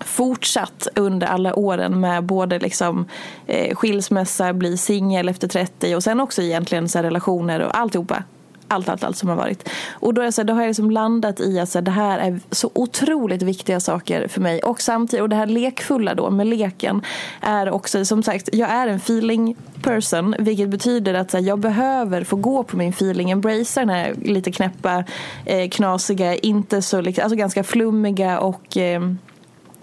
fortsatt 0.00 0.88
under 0.94 1.26
alla 1.26 1.54
åren 1.54 2.00
med 2.00 2.24
både 2.24 2.58
liksom, 2.58 3.06
eh, 3.46 3.74
skilsmässa, 3.74 4.52
bli 4.52 4.76
singel 4.76 5.28
efter 5.28 5.48
30 5.48 5.96
och 5.96 6.02
sen 6.02 6.20
också 6.20 6.42
egentligen 6.42 6.88
så 6.88 6.98
här, 6.98 7.04
relationer 7.04 7.60
och 7.60 7.78
alltihopa. 7.78 8.22
Allt, 8.68 8.88
allt, 8.88 9.04
allt 9.04 9.16
som 9.16 9.28
har 9.28 9.36
varit. 9.36 9.68
Och 9.92 10.14
då, 10.14 10.22
är 10.22 10.30
så 10.30 10.40
här, 10.40 10.46
då 10.46 10.54
har 10.54 10.60
jag 10.60 10.68
liksom 10.68 10.90
landat 10.90 11.40
i 11.40 11.60
att 11.60 11.68
så 11.68 11.78
här, 11.78 11.82
det 11.82 11.90
här 11.90 12.18
är 12.18 12.40
så 12.50 12.70
otroligt 12.74 13.42
viktiga 13.42 13.80
saker 13.80 14.28
för 14.28 14.40
mig. 14.40 14.60
Och 14.60 14.80
samtidigt, 14.80 15.22
och 15.22 15.28
det 15.28 15.36
här 15.36 15.46
lekfulla 15.46 16.14
då 16.14 16.30
med 16.30 16.46
leken 16.46 17.02
är 17.40 17.70
också, 17.70 18.04
som 18.04 18.22
sagt, 18.22 18.48
jag 18.52 18.70
är 18.70 18.86
en 18.86 18.96
feeling 18.96 19.56
person. 19.82 20.34
Vilket 20.38 20.68
betyder 20.68 21.14
att 21.14 21.30
så 21.30 21.36
här, 21.36 21.44
jag 21.44 21.58
behöver 21.58 22.24
få 22.24 22.36
gå 22.36 22.62
på 22.62 22.76
min 22.76 22.90
feeling, 22.90 23.30
embracea 23.30 23.80
den 23.84 23.94
här 23.94 24.14
lite 24.22 24.52
knäppa, 24.52 25.04
eh, 25.44 25.68
knasiga, 25.68 26.34
inte 26.34 26.82
så, 26.82 27.00
liksom, 27.00 27.24
alltså 27.24 27.36
ganska 27.36 27.64
flummiga 27.64 28.40
och 28.40 28.76
eh, 28.76 29.00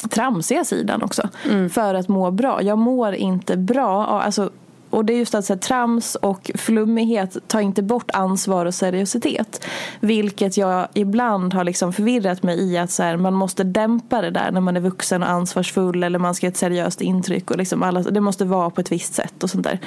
tramsiga 0.10 0.66
sidan 0.66 1.04
också. 1.04 1.30
För 1.72 1.94
att 1.94 2.08
må 2.08 2.32
bra. 2.32 2.62
Jag 2.62 2.78
mår 2.78 3.14
inte 3.14 3.58
bra. 3.58 4.06
Alltså, 4.06 4.50
och 4.92 5.06
det 5.06 5.14
är 5.14 5.18
just 5.18 5.36
att 5.36 5.46
så 5.46 5.54
här, 5.54 5.60
trams 5.60 6.16
och 6.16 6.52
flummighet 6.56 7.38
tar 7.48 7.60
inte 7.60 7.82
bort 7.82 8.12
ansvar 8.14 8.66
och 8.66 8.74
seriositet. 8.74 9.66
Vilket 10.00 10.58
jag 10.58 10.88
ibland 10.94 11.54
har 11.54 11.64
liksom 11.64 11.94
förvirrat 11.94 12.44
mig 12.44 12.60
i 12.60 12.78
att 12.78 12.92
så 12.92 13.04
här, 13.04 13.18
man 13.18 13.34
måste 13.34 13.64
dämpa 13.64 14.22
det 14.22 14.30
där 14.32 14.52
när 14.52 14.62
man 14.62 14.78
är 14.78 14.82
vuxen 14.82 15.24
och 15.24 15.30
ansvarsfull 15.30 16.04
eller 16.04 16.20
man 16.20 16.36
ska 16.36 16.46
ge 16.46 16.52
ett 16.52 16.58
seriöst 16.58 17.02
intryck. 17.02 17.52
Och 17.52 17.58
liksom 17.58 17.84
alla, 17.84 18.02
det 18.02 18.22
måste 18.22 18.46
vara 18.46 18.70
på 18.70 18.82
ett 18.82 18.92
visst 18.92 19.14
sätt 19.14 19.44
och 19.44 19.50
sånt 19.50 19.64
där. 19.64 19.80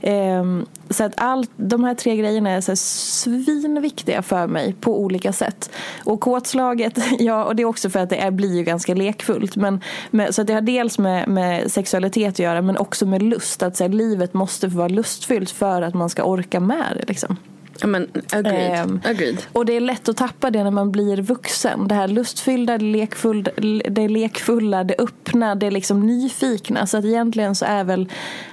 Ehm, 0.00 0.66
så 0.90 1.04
att 1.04 1.12
allt, 1.16 1.50
de 1.56 1.84
här 1.84 1.94
tre 1.94 2.16
grejerna 2.16 2.50
är 2.50 2.60
så 2.60 2.70
här 2.70 2.76
svinviktiga 2.76 4.22
för 4.22 4.46
mig 4.46 4.74
på 4.80 5.00
olika 5.00 5.32
sätt. 5.32 5.70
Och 6.04 6.20
kåtslaget, 6.20 6.98
ja 7.18 7.44
och 7.44 7.56
det 7.56 7.62
är 7.62 7.66
också 7.66 7.90
för 7.90 8.00
att 8.00 8.10
det 8.10 8.16
är, 8.16 8.30
blir 8.30 8.56
ju 8.56 8.62
ganska 8.62 8.94
lekfullt. 8.94 9.56
Men, 9.56 9.80
med, 10.10 10.34
så 10.34 10.40
att 10.40 10.46
det 10.46 10.54
har 10.54 10.60
dels 10.60 10.98
med, 10.98 11.28
med 11.28 11.72
sexualitet 11.72 12.28
att 12.28 12.38
göra 12.38 12.62
men 12.62 12.76
också 12.76 13.06
med 13.06 13.22
lust. 13.22 13.62
Att 13.62 13.76
så 13.76 13.84
här, 13.84 13.88
livet 13.88 14.34
måste 14.34 14.43
få 14.46 14.68
vara 14.68 14.88
lustfyllt 14.88 15.50
för 15.50 15.82
att 15.82 15.94
man 15.94 16.10
ska 16.10 16.22
orka 16.22 16.60
med 16.60 16.96
det. 17.00 17.08
Liksom. 17.08 17.36
Ja 17.80 17.86
men 17.86 18.08
agreed. 18.32 18.74
Ehm, 18.74 19.00
agreed. 19.04 19.36
Och 19.52 19.66
det 19.66 19.72
är 19.72 19.80
lätt 19.80 20.08
att 20.08 20.16
tappa 20.16 20.50
det 20.50 20.64
när 20.64 20.70
man 20.70 20.92
blir 20.92 21.16
vuxen. 21.16 21.88
Det 21.88 21.94
här 21.94 22.08
lustfyllda, 22.08 22.78
det 22.78 22.84
lekfulla, 22.84 23.50
det, 23.90 24.08
lekfulla, 24.08 24.84
det 24.84 24.94
öppna, 24.98 25.54
det 25.54 25.70
liksom 25.70 26.06
nyfikna. 26.06 26.86
Så 26.86 26.98
att 26.98 27.04
egentligen 27.04 27.54
så 27.54 27.64
är 27.64 27.84
väl 27.84 28.08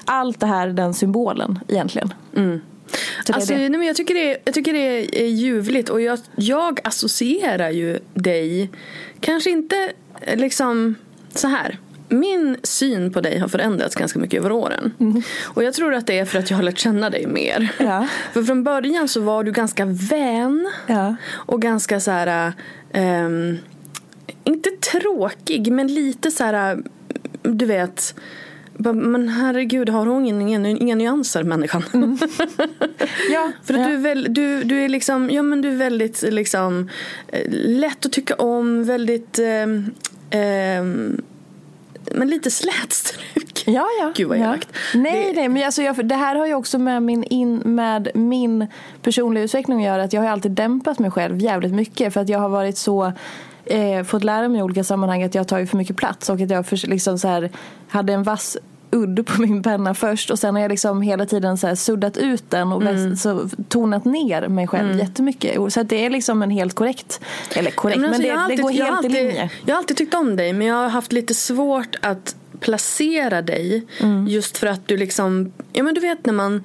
allt 0.06 0.40
det 0.40 0.46
här 0.46 0.68
den 0.68 0.94
symbolen 0.94 1.60
egentligen. 1.68 2.14
Är 3.28 3.34
Alltså, 3.34 3.54
nej, 3.54 3.70
men 3.70 3.84
jag, 3.84 3.96
tycker 3.96 4.14
det 4.14 4.32
är, 4.32 4.38
jag 4.46 4.54
tycker 4.54 4.74
det 4.74 5.22
är 5.22 5.28
ljuvligt 5.28 5.90
och 5.90 6.02
jag, 6.02 6.20
jag 6.36 6.80
associerar 6.84 7.70
ju 7.70 8.00
dig, 8.14 8.70
kanske 9.20 9.50
inte 9.50 9.92
liksom 10.34 10.96
så 11.36 11.48
här. 11.48 11.80
Min 12.14 12.58
syn 12.64 13.14
på 13.14 13.22
dig 13.22 13.40
har 13.40 13.48
förändrats 13.48 13.96
ganska 13.96 14.20
mycket 14.20 14.40
över 14.40 14.52
åren. 14.52 14.94
Och 15.44 15.64
jag 15.64 15.74
tror 15.74 15.94
att 15.94 16.08
det 16.08 16.20
är 16.20 16.26
för 16.26 16.40
att 16.40 16.50
jag 16.50 16.58
har 16.58 16.64
lärt 16.64 16.78
känna 16.80 17.10
dig 17.10 17.28
mer. 17.28 17.70
Ja. 17.78 18.08
För 18.34 18.44
från 18.44 18.64
början 18.64 19.08
så 19.08 19.22
var 19.22 19.44
du 19.44 19.52
ganska 19.52 19.86
vän 19.86 20.72
Ja. 20.88 21.16
och 21.30 21.62
ganska 21.62 22.00
så 22.00 22.12
här, 22.12 22.54
ehm, 22.94 23.58
inte 24.44 24.70
tråkig 24.70 25.72
men 25.72 25.88
lite 25.88 26.32
så 26.32 26.44
här, 26.44 26.84
du 27.44 27.66
vet, 27.66 28.16
men 28.78 29.30
herregud 29.30 29.90
har 29.90 30.06
hon 30.06 30.26
ingen, 30.26 30.42
ingen, 30.42 30.66
inga 30.66 30.96
nyanser 30.96 31.44
människan? 31.44 31.84
Ja, 33.32 33.52
För 33.64 33.74
att 33.74 33.80
ja. 33.80 33.88
du, 33.88 33.94
är 33.94 33.98
väl, 33.98 34.28
du, 34.30 34.64
du 34.64 34.84
är 34.86 34.90
liksom, 34.90 35.30
ja 35.30 35.42
men 35.42 35.62
du 35.62 35.70
är 35.72 35.76
väldigt 35.76 36.22
liksom 36.22 36.90
eh, 37.28 37.52
lätt 37.52 38.06
att 38.06 38.12
tycka 38.12 38.36
om, 38.36 38.84
väldigt 38.84 39.40
ehm, 39.40 39.92
ehm, 40.30 41.22
men 42.16 42.28
lite 42.28 42.52
slätstruk. 42.52 43.64
Ja, 43.66 43.88
ja. 44.00 44.12
Gud 44.16 44.28
vad 44.28 44.38
ja. 44.38 44.44
elakt. 44.44 44.70
Nej, 44.96 45.26
Det- 45.26 45.40
nej, 45.40 45.50
men 45.50 45.64
alltså 45.66 45.82
jag, 45.82 46.08
det 46.08 46.16
här 46.16 46.36
har 46.36 46.48
ju 46.48 46.54
också 46.54 46.80
med 46.80 47.04
min, 47.04 47.24
in, 47.24 47.56
med 47.66 48.10
min 48.14 48.68
personliga 49.02 49.44
utveckling 49.44 49.78
att 49.78 49.84
göra. 49.86 50.04
Att 50.04 50.14
jag 50.14 50.22
har 50.22 50.30
alltid 50.30 50.52
dämpat 50.52 51.00
mig 51.00 51.12
själv 51.12 51.40
jävligt 51.40 51.74
mycket. 51.74 52.14
För 52.14 52.22
att 52.22 52.30
jag 52.30 52.40
har 52.40 52.50
varit 52.50 52.78
så 52.78 53.12
eh, 53.66 54.04
fått 54.04 54.24
lära 54.24 54.48
mig 54.48 54.60
i 54.60 54.64
olika 54.64 54.84
sammanhang 54.84 55.24
att 55.24 55.36
jag 55.36 55.40
har 55.40 55.48
tagit 55.48 55.70
för 55.70 55.78
mycket 55.78 55.98
plats. 55.98 56.30
Och 56.30 56.42
att 56.42 56.50
jag 56.50 56.66
för, 56.66 56.88
liksom 56.88 57.18
så 57.20 57.28
här, 57.28 57.50
hade 57.90 58.14
en 58.14 58.24
vass 58.24 58.58
udd 58.92 59.26
på 59.26 59.42
min 59.42 59.64
penna 59.64 59.94
först 59.94 60.30
och 60.32 60.40
sen 60.40 60.56
har 60.56 60.62
jag 60.62 60.70
liksom 60.70 61.02
hela 61.02 61.26
tiden 61.26 61.58
så 61.58 61.76
suddat 61.76 62.18
ut 62.18 62.44
den 62.50 62.72
och 62.72 62.82
Mm. 62.82 63.16
så 63.16 63.50
tonat 63.70 64.06
ner 64.06 64.48
mig 64.48 64.68
själv 64.68 64.98
jättemycket. 65.00 65.58
Och 65.58 65.74
Så 65.74 65.84
det 65.84 66.06
är 66.06 66.10
liksom 66.10 66.42
en 66.42 66.50
helt 66.52 66.74
korrekt, 66.76 67.20
eller 67.56 67.72
korrekt, 67.72 68.00
men, 68.00 68.10
alltså, 68.10 68.22
det, 68.22 68.30
har 68.30 68.36
det 68.38 68.44
alltid- 68.44 68.62
går 68.62 68.72
jag 68.72 68.86
har 68.86 68.92
helt 68.92 69.04
i 69.04 69.08
alltid- 69.08 69.24
linje. 69.26 69.50
Jag 69.66 69.74
har 69.74 69.78
alltid 69.78 69.98
tyckt 69.98 70.14
om 70.14 70.36
dig 70.36 70.54
men 70.54 70.68
jag 70.68 70.76
har 70.76 70.90
haft 70.90 71.12
lite 71.12 71.34
svårt 71.34 71.96
att 72.02 72.36
placera 72.60 73.42
dig. 73.42 73.86
Mm. 74.00 74.28
Just 74.28 74.58
för 74.58 74.68
att 74.68 74.88
du 74.88 74.98
liksom, 74.98 75.52
ja 75.74 75.84
men 75.84 75.94
du 75.94 76.02
vet 76.02 76.26
när 76.26 76.34
man 76.34 76.64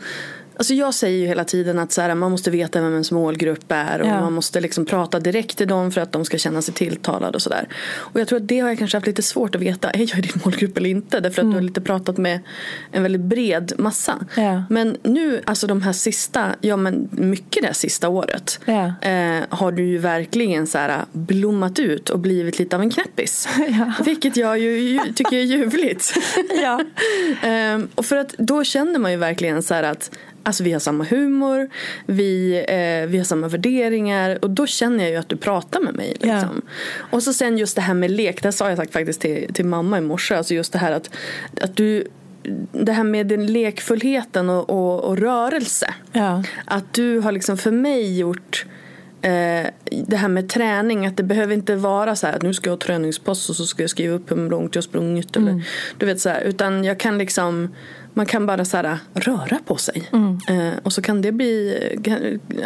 Alltså 0.58 0.74
jag 0.74 0.94
säger 0.94 1.18
ju 1.18 1.26
hela 1.26 1.44
tiden 1.44 1.78
att 1.78 1.92
så 1.92 2.00
här, 2.02 2.14
man 2.14 2.30
måste 2.30 2.50
veta 2.50 2.80
vem 2.80 2.92
ens 2.92 3.12
målgrupp 3.12 3.64
är 3.68 4.00
och 4.00 4.06
Ja. 4.08 4.20
man 4.20 4.32
måste 4.32 4.60
liksom 4.60 4.86
prata 4.86 5.20
direkt 5.20 5.56
till 5.58 5.68
dem 5.68 5.92
för 5.92 6.00
att 6.00 6.12
de 6.12 6.24
ska 6.24 6.38
känna 6.38 6.62
sig 6.62 6.74
tilltalade 6.74 7.34
och 7.36 7.42
sådär. 7.42 7.68
Och 7.94 8.20
jag 8.20 8.28
tror 8.28 8.36
att 8.40 8.48
det 8.48 8.58
har 8.60 8.68
jag 8.68 8.78
kanske 8.78 8.96
haft 8.96 9.06
lite 9.06 9.22
svårt 9.22 9.54
att 9.54 9.60
veta, 9.60 9.90
är 9.94 9.98
jag 9.98 10.18
i 10.18 10.20
din 10.20 10.40
målgrupp 10.44 10.76
eller 10.76 10.90
inte? 10.90 11.20
Därför 11.20 11.42
att 11.42 11.50
du 11.50 11.54
har 11.54 11.60
lite 11.62 11.80
pratat 11.80 12.16
med 12.18 12.40
en 12.92 13.02
väldigt 13.02 13.20
bred 13.20 13.72
massa. 13.78 14.12
Mm. 14.36 14.52
Ja. 14.54 14.62
Men 14.70 14.96
nu, 15.02 15.40
alltså 15.44 15.66
de 15.66 15.82
här 15.82 15.92
sista, 15.92 16.54
ja 16.60 16.76
men 16.76 17.08
mycket 17.12 17.62
det 17.62 17.66
här 17.66 17.74
sista 17.74 18.08
året 18.08 18.60
Ja. 18.64 19.08
eh, 19.08 19.42
har 19.48 19.72
du 19.72 19.84
ju 19.86 19.98
verkligen 19.98 20.66
så 20.66 20.78
här 20.78 21.04
blommat 21.12 21.78
ut 21.78 22.10
och 22.10 22.18
blivit 22.18 22.58
lite 22.58 22.76
av 22.76 22.82
en 22.82 22.90
knäppis. 22.90 23.48
Vilket 24.04 24.36
jag 24.36 24.58
ju, 24.58 24.78
ju 24.80 25.00
tycker 25.12 25.36
är 25.36 25.42
ljuvligt. 25.42 26.12
Ehm, 27.42 27.88
och 27.94 28.06
för 28.06 28.16
att 28.16 28.34
då 28.38 28.64
känner 28.64 28.98
man 28.98 29.10
ju 29.12 29.16
verkligen 29.16 29.62
så 29.62 29.74
här 29.74 29.82
att 29.82 30.10
Alltså 30.46 30.64
vi 30.64 30.72
har 30.72 30.80
samma 30.80 31.04
humor, 31.04 31.68
vi, 32.06 32.64
eh, 32.68 33.10
vi 33.10 33.18
har 33.18 33.24
samma 33.24 33.48
värderingar 33.48 34.38
och 34.42 34.50
då 34.50 34.66
känner 34.66 35.04
jag 35.04 35.10
ju 35.10 35.16
att 35.16 35.28
du 35.28 35.36
pratar 35.36 35.80
med 35.80 35.94
mig. 35.94 36.16
Liksom. 36.20 36.62
Och 36.96 37.22
så 37.22 37.32
sen 37.32 37.58
just 37.58 37.76
det 37.76 37.82
här 37.82 37.94
med 37.94 38.10
lek, 38.10 38.42
det 38.42 38.52
sa 38.52 38.68
jag 38.70 38.92
faktiskt 38.92 39.20
till, 39.20 39.54
till 39.54 39.64
mamma 39.64 39.98
i 39.98 40.00
morse. 40.00 40.34
Alltså 40.34 40.54
just 40.54 40.72
det 40.72 40.78
här 40.78 40.92
att, 40.92 41.10
att 41.60 41.76
du 41.76 42.08
det 42.72 42.92
här 42.92 43.04
med 43.04 43.26
den 43.26 43.46
lekfullheten 43.46 44.50
och, 44.50 44.70
och, 44.70 45.04
och 45.04 45.18
rörelse. 45.18 45.94
Ja. 46.12 46.42
Att 46.64 46.94
du 46.94 47.18
har 47.18 47.32
liksom 47.32 47.58
för 47.58 47.70
mig 47.70 48.18
gjort 48.18 48.66
eh, 49.22 49.66
det 50.06 50.16
här 50.16 50.28
med 50.28 50.48
träning. 50.48 51.06
Att 51.06 51.16
det 51.16 51.22
behöver 51.22 51.54
inte 51.54 51.76
vara 51.76 52.16
så 52.16 52.26
här 52.26 52.34
att 52.34 52.42
nu 52.42 52.54
ska 52.54 52.70
jag 52.70 52.76
ha 52.76 52.80
träningspass 52.80 53.50
och 53.50 53.56
så 53.56 53.66
ska 53.66 53.82
jag 53.82 53.90
skriva 53.90 54.14
upp 54.14 54.30
hur 54.30 54.50
långt 54.50 54.74
jag 54.74 54.84
sprungit. 54.84 55.36
Eller, 55.36 55.62
du 55.98 56.06
vet 56.06 56.20
så 56.20 56.28
här, 56.28 56.40
utan 56.40 56.84
jag 56.84 57.00
kan 57.00 57.18
liksom 57.18 57.74
man 58.16 58.26
kan 58.26 58.46
bara 58.46 58.64
så 58.64 58.76
här, 58.76 58.98
röra 59.14 59.58
på 59.66 59.76
sig. 59.76 60.08
Eh, 60.48 60.78
och 60.82 60.92
så 60.92 61.02
kan 61.02 61.22
det 61.22 61.32
bli, 61.32 61.78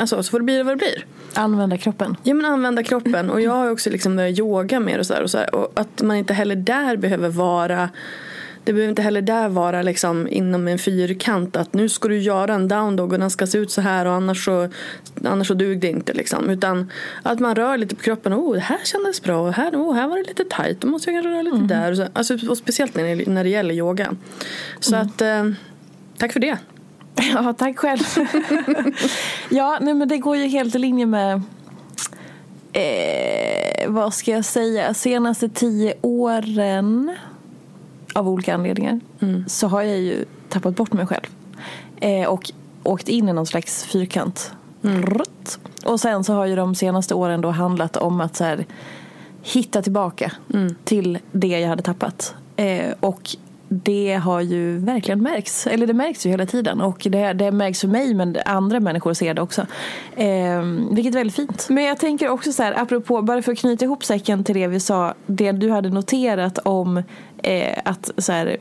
alltså 0.00 0.22
så 0.22 0.30
får 0.30 0.38
det 0.38 0.44
bli 0.44 0.62
vad 0.62 0.72
det 0.72 0.76
blir. 0.76 1.06
Använda 1.34 1.78
kroppen. 1.78 2.16
Ja 2.22 2.34
men 2.34 2.44
använda 2.44 2.82
kroppen. 2.82 3.30
Och 3.30 3.40
jag 3.40 3.52
har 3.52 3.70
också 3.70 3.90
liksom 3.90 4.16
börjat 4.16 4.38
yoga 4.38 4.80
mer 4.80 4.98
och 4.98 5.06
så 5.06 5.14
här, 5.14 5.22
och 5.22 5.30
så 5.30 5.38
här. 5.38 5.54
Och 5.54 5.80
att 5.80 6.02
man 6.02 6.16
inte 6.16 6.34
heller 6.34 6.56
där 6.56 6.96
behöver 6.96 7.28
vara 7.28 7.88
det 8.64 8.72
behöver 8.72 8.90
inte 8.90 9.02
heller 9.02 9.22
där 9.22 9.48
vara 9.48 9.82
liksom 9.82 10.28
inom 10.28 10.68
en 10.68 10.78
fyrkant 10.78 11.56
att 11.56 11.74
nu 11.74 11.88
ska 11.88 12.08
du 12.08 12.18
göra 12.18 12.54
en 12.54 12.68
down 12.68 12.96
dog 12.96 13.12
och 13.12 13.18
den 13.18 13.30
ska 13.30 13.46
se 13.46 13.58
ut 13.58 13.70
så 13.70 13.80
här 13.80 14.06
och 14.06 14.12
annars 14.12 14.44
så, 14.44 14.68
annars 15.24 15.48
så 15.48 15.54
dug 15.54 15.80
det 15.80 15.88
inte 15.88 16.12
liksom. 16.12 16.50
Utan 16.50 16.90
att 17.22 17.40
man 17.40 17.54
rör 17.54 17.76
lite 17.76 17.94
på 17.96 18.02
kroppen. 18.02 18.34
Oh, 18.34 18.54
det 18.54 18.60
här 18.60 18.78
kändes 18.84 19.22
bra 19.22 19.40
och 19.40 19.52
här, 19.52 19.70
oh, 19.72 19.94
här 19.94 20.08
var 20.08 20.16
det 20.16 20.22
lite 20.28 20.44
tight. 20.44 20.80
Då 20.80 20.88
måste 20.88 21.10
jag 21.10 21.16
kanske 21.22 21.30
röra 21.34 21.42
lite 21.42 21.56
Mm. 21.56 21.66
där. 21.68 21.90
Och 21.90 21.96
så, 21.96 22.06
alltså, 22.12 22.50
och 22.50 22.58
speciellt 22.58 22.94
när 22.94 23.16
det, 23.16 23.26
när 23.28 23.44
det 23.44 23.50
gäller 23.50 23.74
yoga. 23.74 24.14
Så 24.80 24.94
Mm. 24.94 25.06
att, 25.06 25.20
eh, 25.22 25.44
tack 26.18 26.32
för 26.32 26.40
det. 26.40 26.58
Ja, 27.34 27.54
tack 27.58 27.78
själv. 27.78 28.00
ja, 29.50 29.78
nej, 29.80 29.94
men 29.94 30.08
det 30.08 30.18
går 30.18 30.36
ju 30.36 30.46
helt 30.46 30.74
i 30.74 30.78
linje 30.78 31.06
med 31.06 31.42
eh, 32.72 33.88
vad 33.88 34.14
ska 34.14 34.30
jag 34.30 34.44
säga, 34.44 34.94
senaste 34.94 35.48
tio 35.48 35.94
åren 36.02 37.16
av 38.14 38.28
olika 38.28 38.54
anledningar 38.54 39.00
så 39.46 39.68
har 39.68 39.82
jag 39.82 39.98
ju 39.98 40.24
tappat 40.48 40.76
bort 40.76 40.92
mig 40.92 41.06
själv. 41.06 41.26
Eh, 42.00 42.28
och 42.28 42.50
åkt 42.82 43.08
in 43.08 43.28
i 43.28 43.32
någon 43.32 43.46
slags 43.46 43.84
fyrkant. 43.84 44.52
Rutt. 44.82 45.58
Och 45.84 46.00
sen 46.00 46.24
så 46.24 46.34
har 46.34 46.46
ju 46.46 46.56
de 46.56 46.74
senaste 46.74 47.14
åren 47.14 47.40
då 47.40 47.50
handlat 47.50 47.96
om 47.96 48.20
att 48.20 48.36
så 48.36 48.44
här, 48.44 48.66
hitta 49.42 49.82
tillbaka 49.82 50.32
till 50.84 51.18
det 51.32 51.60
jag 51.60 51.68
hade 51.68 51.82
tappat. 51.82 52.34
Eh, 52.56 52.94
och 53.00 53.36
det 53.72 54.14
har 54.14 54.40
ju 54.40 54.78
verkligen 54.78 55.22
märkts. 55.22 55.66
Eller 55.66 55.86
det 55.86 55.94
märks 55.94 56.26
ju 56.26 56.30
hela 56.30 56.46
tiden. 56.46 56.80
Och 56.80 57.06
det, 57.10 57.32
det 57.32 57.50
märks 57.50 57.80
för 57.80 57.88
mig 57.88 58.14
men 58.14 58.36
andra 58.46 58.80
människor 58.80 59.14
ser 59.14 59.34
det 59.34 59.42
också. 59.42 59.66
Eh, 60.16 60.62
vilket 60.90 61.14
är 61.14 61.18
väldigt 61.18 61.36
fint. 61.36 61.66
Men 61.70 61.84
jag 61.84 61.98
tänker 61.98 62.28
också 62.28 62.52
så 62.52 62.62
här, 62.62 62.82
apropå, 62.82 63.22
bara 63.22 63.42
för 63.42 63.52
att 63.52 63.58
knyta 63.58 63.84
ihop 63.84 64.04
säcken 64.04 64.44
till 64.44 64.54
det 64.54 64.66
vi 64.66 64.80
sa. 64.80 65.14
Det 65.26 65.52
du 65.52 65.70
hade 65.70 65.88
noterat 65.88 66.58
om 66.58 67.02
eh, 67.42 67.78
att 67.84 68.10
så 68.18 68.32
här, 68.32 68.56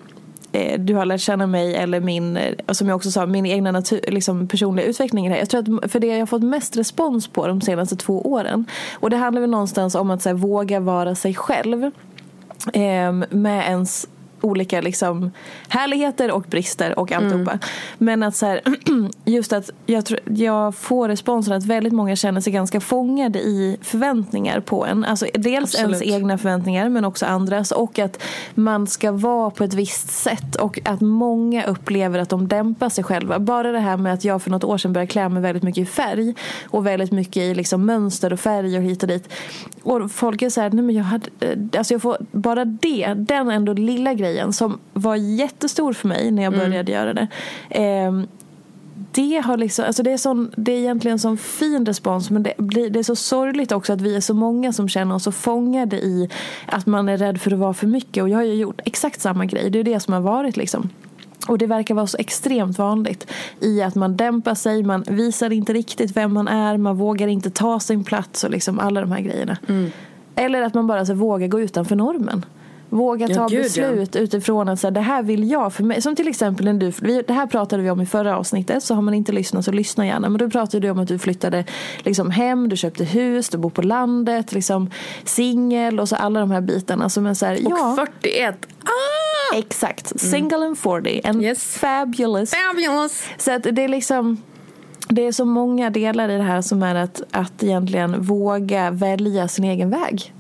eh, 0.52 0.80
du 0.80 0.96
har 0.96 1.06
lärt 1.06 1.22
känna 1.22 1.48
mig 1.48 1.76
eller 1.76 2.00
min, 2.00 2.38
eh, 2.38 2.54
som 2.72 2.88
jag 2.88 2.96
också 2.96 3.12
sa, 3.12 3.26
min 3.26 3.46
egna 3.46 3.72
natur, 3.72 4.02
liksom 4.08 4.48
personliga 4.48 4.86
utveckling 4.86 5.26
i 5.26 5.30
det 5.30 5.36
här. 5.36 5.42
Jag 5.42 5.50
tror 5.50 5.84
att 5.84 5.92
för 5.92 6.00
det 6.00 6.08
jag 6.08 6.20
har 6.20 6.26
fått 6.26 6.44
mest 6.44 6.78
respons 6.78 7.28
på 7.28 7.48
de 7.48 7.62
senaste 7.62 7.96
två 7.96 8.22
åren. 8.32 8.66
Och 8.94 9.10
det 9.10 9.18
handlar 9.18 9.42
väl 9.42 9.50
någonstans 9.50 9.96
om 9.96 10.12
att 10.12 10.22
så 10.22 10.30
här, 10.30 10.34
våga 10.34 10.80
vara 10.80 11.16
sig 11.16 11.36
själv. 11.36 11.84
Eh, 12.74 13.12
med 13.30 13.70
ens 13.70 14.08
olika 14.42 14.82
liksom, 14.82 15.32
härligheter 15.68 16.32
och 16.32 16.42
brister 16.42 17.00
och 17.00 17.12
alltihopa. 17.12 17.60
Men 17.98 18.24
att 18.24 18.36
så 18.36 18.46
här, 18.46 18.62
just 19.26 19.54
att 19.54 19.70
jag, 19.86 20.06
tror, 20.06 20.20
jag 20.26 20.76
får 20.76 21.08
responsen 21.08 21.54
att 21.54 21.66
väldigt 21.66 21.94
många 21.94 22.16
känner 22.16 22.42
sig 22.42 22.54
ganska 22.54 22.80
fångade 22.80 23.40
i 23.40 23.78
förväntningar 23.82 24.60
på 24.60 24.86
en. 24.86 25.06
Alltså 25.06 25.26
dels 25.34 25.76
Absolut. 25.76 26.02
ens 26.02 26.16
egna 26.16 26.38
förväntningar 26.38 26.90
men 26.90 27.06
också 27.06 27.26
andras. 27.26 27.72
Och 27.72 28.00
att 28.00 28.24
man 28.56 28.88
ska 28.88 29.12
vara 29.12 29.50
på 29.50 29.64
ett 29.64 29.74
visst 29.74 30.10
sätt. 30.10 30.56
Och 30.56 30.80
att 30.86 31.02
många 31.02 31.66
upplever 31.66 32.20
att 32.20 32.30
de 32.30 32.48
dämpar 32.48 32.90
sig 32.90 33.04
själva. 33.04 33.40
Bara 33.40 33.72
det 33.72 33.80
här 33.80 33.98
med 33.98 34.14
att 34.14 34.24
jag 34.24 34.42
för 34.42 34.52
något 34.52 34.64
år 34.64 34.78
sedan 34.78 34.94
började 34.94 35.12
klä 35.12 35.30
mig 35.30 35.42
väldigt 35.42 35.64
mycket 35.64 35.82
i 35.82 35.86
färg. 35.86 36.36
Och 36.64 36.86
väldigt 36.86 37.12
mycket 37.12 37.38
i 37.38 37.56
liksom 37.56 37.86
mönster 37.86 38.34
och 38.34 38.40
färg 38.40 38.78
och 38.78 38.84
hit 38.84 39.04
och 39.04 39.10
dit. 39.10 39.30
Och 39.84 40.12
folk 40.12 40.42
är 40.42 40.50
så 40.50 40.62
här, 40.62 40.70
nej 40.70 40.84
men 40.84 40.96
jag 40.96 41.04
hade, 41.04 41.30
eh, 41.40 41.58
alltså 41.78 41.94
jag 41.94 42.02
får, 42.02 42.18
bara 42.32 42.66
det, 42.66 43.14
den 43.14 43.50
ändå 43.50 43.74
lilla 43.74 44.14
grejen 44.14 44.29
som 44.54 44.80
var 44.94 45.16
jättestor 45.16 45.94
för 45.94 46.08
mig 46.08 46.32
när 46.32 46.44
jag 46.44 46.54
började 46.54 46.92
göra 46.92 47.14
det. 47.14 47.28
ehm, 47.70 48.28
det, 49.12 49.42
har 49.46 49.58
liksom, 49.58 49.86
alltså 49.86 50.04
det, 50.04 50.12
är 50.12 50.18
sån, 50.18 50.52
det 50.56 50.72
är 50.72 50.78
egentligen 50.80 51.16
en 51.16 51.20
sån 51.20 51.38
fin 51.38 51.86
respons 51.86 52.30
men 52.30 52.44
det, 52.44 52.54
blir, 52.58 52.90
det 52.90 53.00
är 53.00 53.04
så 53.04 53.16
sorgligt 53.16 53.72
också 53.72 53.94
att 53.94 54.02
vi 54.02 54.16
är 54.16 54.22
så 54.22 54.34
många 54.34 54.74
som 54.74 54.90
känner 54.90 55.16
oss 55.16 55.24
så 55.24 55.32
fångade 55.32 55.98
i 55.98 56.30
att 56.66 56.86
man 56.86 57.10
är 57.10 57.18
rädd 57.18 57.42
för 57.42 57.52
att 57.52 57.60
vara 57.60 57.74
för 57.74 57.88
mycket. 57.88 58.24
Och 58.24 58.30
jag 58.30 58.38
har 58.38 58.44
ju 58.44 58.54
gjort 58.54 58.82
exakt 58.86 59.22
samma 59.22 59.46
grej. 59.46 59.70
Det 59.70 59.80
är 59.80 59.84
det 59.84 60.00
som 60.00 60.14
har 60.14 60.22
varit 60.22 60.58
liksom. 60.58 60.90
Och 61.48 61.58
det 61.58 61.66
verkar 61.66 61.96
vara 61.96 62.08
så 62.08 62.18
extremt 62.18 62.78
vanligt 62.78 63.28
i 63.60 63.82
att 63.82 63.96
man 63.96 64.18
dämpar 64.18 64.56
sig, 64.56 64.84
man 64.84 65.04
visar 65.08 65.54
inte 65.54 65.74
riktigt 65.74 66.18
vem 66.18 66.34
man 66.34 66.48
är, 66.48 66.78
man 66.78 66.98
vågar 66.98 67.28
inte 67.28 67.50
ta 67.50 67.80
sin 67.80 68.04
plats 68.04 68.44
och 68.44 68.50
liksom 68.50 68.80
alla 68.80 69.02
de 69.02 69.12
här 69.12 69.22
grejerna. 69.22 69.58
Eller 70.36 70.62
att 70.62 70.74
man 70.74 70.88
bara 70.88 71.06
så 71.06 71.14
vågar 71.14 71.48
gå 71.48 71.62
utanför 71.62 71.96
normen. 71.96 72.46
Våga 72.90 73.28
Ja, 73.28 73.36
ta 73.36 73.42
ja. 73.56 73.62
beslut 73.62 74.16
utifrån 74.16 74.70
att 74.70 74.80
så 74.80 74.88
här, 74.88 74.92
det 74.92 75.02
här 75.02 75.24
vill 75.24 75.52
jag 75.52 75.74
för 75.74 75.84
mig. 75.84 76.02
Som 76.02 76.16
till 76.16 76.28
exempel 76.28 76.66
när 76.66 76.74
du, 76.74 76.92
vi- 77.02 77.24
det 77.28 77.34
här 77.34 77.48
pratade 77.48 77.84
vi 77.84 77.90
om 77.90 78.02
i 78.02 78.06
förra 78.06 78.38
avsnittet 78.38 78.84
så 78.84 78.96
har 78.96 79.02
man 79.02 79.14
inte 79.14 79.32
lyssnat 79.32 79.66
så 79.66 79.72
lyssna 79.72 80.06
gärna. 80.06 80.30
Men 80.30 80.38
då 80.40 80.50
pratade 80.50 80.88
du 80.88 80.90
om 80.92 81.00
att 81.00 81.08
du 81.08 81.20
flyttade 81.20 81.66
liksom 82.04 82.32
hem, 82.32 82.70
du 82.70 82.78
köpte 82.78 83.04
hus, 83.04 83.50
du 83.50 83.58
bor 83.58 83.70
på 83.70 83.82
landet, 83.82 84.52
liksom 84.54 84.90
singel 85.24 86.00
och 86.00 86.10
så 86.10 86.16
alla 86.16 86.40
de 86.40 86.52
här 86.52 86.62
bitarna. 86.62 87.10
Som 87.10 87.26
är 87.26 87.34
så 87.34 87.46
här, 87.46 87.54
Och 87.66 87.72
ja, 87.72 87.96
41. 88.22 88.56
Ah! 88.84 89.58
exakt. 89.58 90.20
Single 90.20 90.58
and 90.66 90.78
40 90.78 91.22
and 91.24 91.42
Yes. 91.44 91.76
fabulous. 91.78 92.52
Fabulous! 92.52 93.24
Så 93.38 93.52
att 93.52 93.64
det 93.72 93.84
är 93.84 93.88
liksom 93.88 94.38
det 95.10 95.28
är 95.28 95.32
så 95.32 95.46
många 95.46 95.90
delar 95.90 96.30
i 96.30 96.38
det 96.38 96.44
här 96.44 96.62
som 96.62 96.84
är 96.84 96.96
att, 96.96 97.22
att 97.32 97.64
egentligen 97.64 98.22
våga 98.24 98.92
välja 98.92 99.48
sin 99.48 99.66
egen 99.66 99.90
väg. 99.90 100.34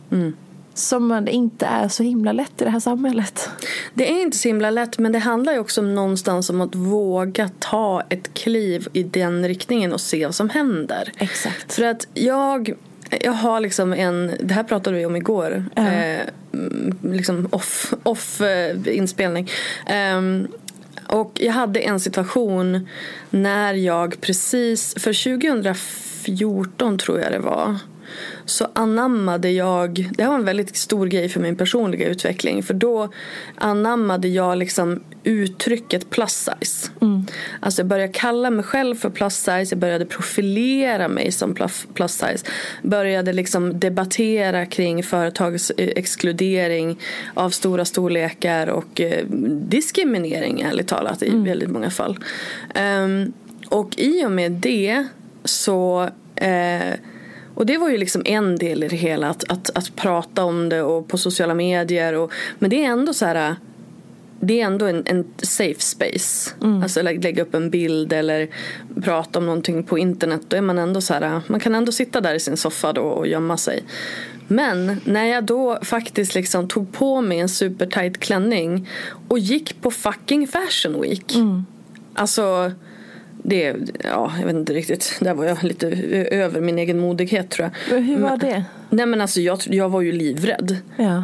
Som 0.79 1.27
inte 1.27 1.65
är 1.65 1.87
så 1.87 2.03
himla 2.03 2.31
lätt 2.31 2.61
i 2.61 2.63
det 2.63 2.69
här 2.69 2.79
samhället. 2.79 3.49
Det 3.93 4.11
är 4.11 4.21
inte 4.21 4.37
så 4.37 4.47
himla 4.47 4.69
lätt 4.69 4.97
men 4.97 5.11
det 5.11 5.19
handlar 5.19 5.53
ju 5.53 5.59
också 5.59 5.81
om 5.81 5.95
någonstans 5.95 6.49
om 6.49 6.61
att 6.61 6.75
våga 6.75 7.49
ta 7.59 8.03
ett 8.09 8.33
kliv 8.33 8.87
i 8.93 9.03
den 9.03 9.47
riktningen 9.47 9.93
och 9.93 10.01
se 10.01 10.25
vad 10.25 10.35
som 10.35 10.49
händer. 10.49 11.11
Exakt. 11.17 11.73
För 11.73 11.83
att 11.83 12.07
jag, 12.13 12.73
jag 13.21 13.31
har 13.31 13.59
liksom 13.59 13.93
en, 13.93 14.31
det 14.39 14.53
här 14.53 14.63
pratade 14.63 14.97
vi 14.97 15.05
om 15.05 15.15
igår, 15.15 15.65
eh, 15.75 16.19
mm, 16.53 16.97
liksom 17.01 17.47
off, 17.51 17.93
off 18.03 18.41
eh, 18.41 18.77
inspelning. 18.85 19.49
Ehm, 19.85 20.47
och 21.07 21.31
jag 21.41 21.53
hade 21.53 21.79
en 21.79 21.99
situation 21.99 22.87
när 23.29 23.73
jag 23.73 24.21
precis, 24.21 24.93
för 24.93 25.37
2014 25.39 26.97
tror 26.97 27.19
jag 27.19 27.31
det 27.31 27.39
var, 27.39 27.77
så 28.49 28.67
anammade 28.73 29.49
jag, 29.49 30.09
det 30.11 30.23
här 30.23 30.29
var 30.29 30.37
en 30.37 30.45
väldigt 30.45 30.75
stor 30.75 31.07
grej 31.07 31.29
för 31.29 31.39
min 31.39 31.55
personliga 31.55 32.07
utveckling 32.07 32.63
för 32.63 32.73
då 32.73 33.09
anammade 33.55 34.27
jag 34.27 34.57
liksom 34.57 35.03
uttrycket 35.23 36.09
plus 36.09 36.31
size. 36.33 36.91
Alltså 37.59 37.81
jag 37.81 37.87
började 37.87 38.13
kalla 38.13 38.49
mig 38.49 38.63
själv 38.63 38.95
för 38.95 39.09
plus 39.09 39.35
size, 39.35 39.67
jag 39.69 39.77
började 39.77 40.05
profilera 40.05 41.07
mig 41.07 41.31
som 41.31 41.53
plus, 41.93 42.11
size. 42.11 42.45
Började 42.83 43.33
liksom 43.33 43.79
debattera 43.79 44.65
kring 44.65 45.03
företags 45.03 45.71
eh, 45.71 45.89
exkludering 45.95 46.99
av 47.33 47.49
stora 47.49 47.85
storlekar 47.85 48.67
och 48.67 49.01
eh, 49.01 49.25
diskriminering 49.49 50.61
ärligt 50.61 50.87
talat 50.87 51.23
i 51.23 51.29
väldigt 51.29 51.69
många 51.69 51.89
fall. 51.89 52.17
Ehm, 52.75 53.33
och 53.69 53.99
i 53.99 54.25
och 54.25 54.31
med 54.31 54.51
det 54.51 55.07
så 55.43 56.09
eh, 56.35 56.93
och 57.59 57.65
det 57.65 57.77
var 57.77 57.89
ju 57.89 57.97
liksom 57.97 58.21
en 58.25 58.55
del 58.55 58.83
i 58.83 58.87
det 58.87 58.95
hela, 58.95 59.29
att, 59.29 59.51
att, 59.51 59.69
att 59.77 59.95
prata 59.95 60.43
om 60.43 60.69
det 60.69 60.81
och 60.81 61.07
på 61.07 61.17
sociala 61.17 61.53
medier. 61.53 62.13
Och, 62.13 62.31
men 62.59 62.69
det 62.69 62.85
är 62.85 62.89
ändå 62.89 63.13
så 63.13 63.25
här, 63.25 63.55
det 64.39 64.61
är 64.61 64.65
ändå 64.65 64.85
en, 64.85 65.03
en 65.05 65.25
safe 65.41 65.79
space. 65.79 66.51
Alltså 66.83 67.01
lä- 67.01 67.21
lägga 67.21 67.43
upp 67.43 67.55
en 67.55 67.69
bild 67.69 68.13
eller 68.13 68.47
prata 69.01 69.39
om 69.39 69.45
någonting 69.45 69.83
på 69.83 69.97
internet. 69.97 70.41
Då 70.47 70.57
är 70.57 70.61
man 70.61 70.77
ändå 70.77 71.01
så 71.01 71.13
här, 71.13 71.41
man 71.47 71.59
kan 71.59 71.75
ändå 71.75 71.91
sitta 71.91 72.21
där 72.21 72.35
i 72.35 72.39
sin 72.39 72.57
soffa 72.57 72.93
då 72.93 73.01
och 73.01 73.27
gömma 73.27 73.57
sig. 73.57 73.83
Men 74.47 75.01
när 75.05 75.25
jag 75.25 75.43
då 75.43 75.79
faktiskt 75.81 76.35
liksom 76.35 76.67
tog 76.67 76.91
på 76.93 77.21
mig 77.21 77.39
en 77.39 77.49
supertight 77.49 78.17
klänning 78.17 78.89
och 79.27 79.39
gick 79.39 79.81
på 79.81 79.91
fucking 79.91 80.47
fashion 80.47 81.01
week. 81.01 81.35
Alltså 82.13 82.71
det, 83.43 83.75
ja, 84.03 84.33
jag 84.39 84.45
vet 84.45 84.55
inte 84.55 84.73
riktigt. 84.73 85.17
Där 85.21 85.33
var 85.33 85.45
jag 85.45 85.63
lite 85.63 85.87
över 86.31 86.61
min 86.61 86.79
egen 86.79 86.99
modighet 86.99 87.49
tror 87.49 87.69
jag. 87.87 87.99
Hur 88.01 88.19
var 88.19 88.29
Men- 88.29 88.39
det? 88.39 88.63
Nej 88.89 89.05
men 89.05 89.21
alltså 89.21 89.41
jag, 89.41 89.59
jag 89.65 89.89
var 89.89 90.01
ju 90.01 90.11
livrädd. 90.11 90.77
Ja. 90.97 91.23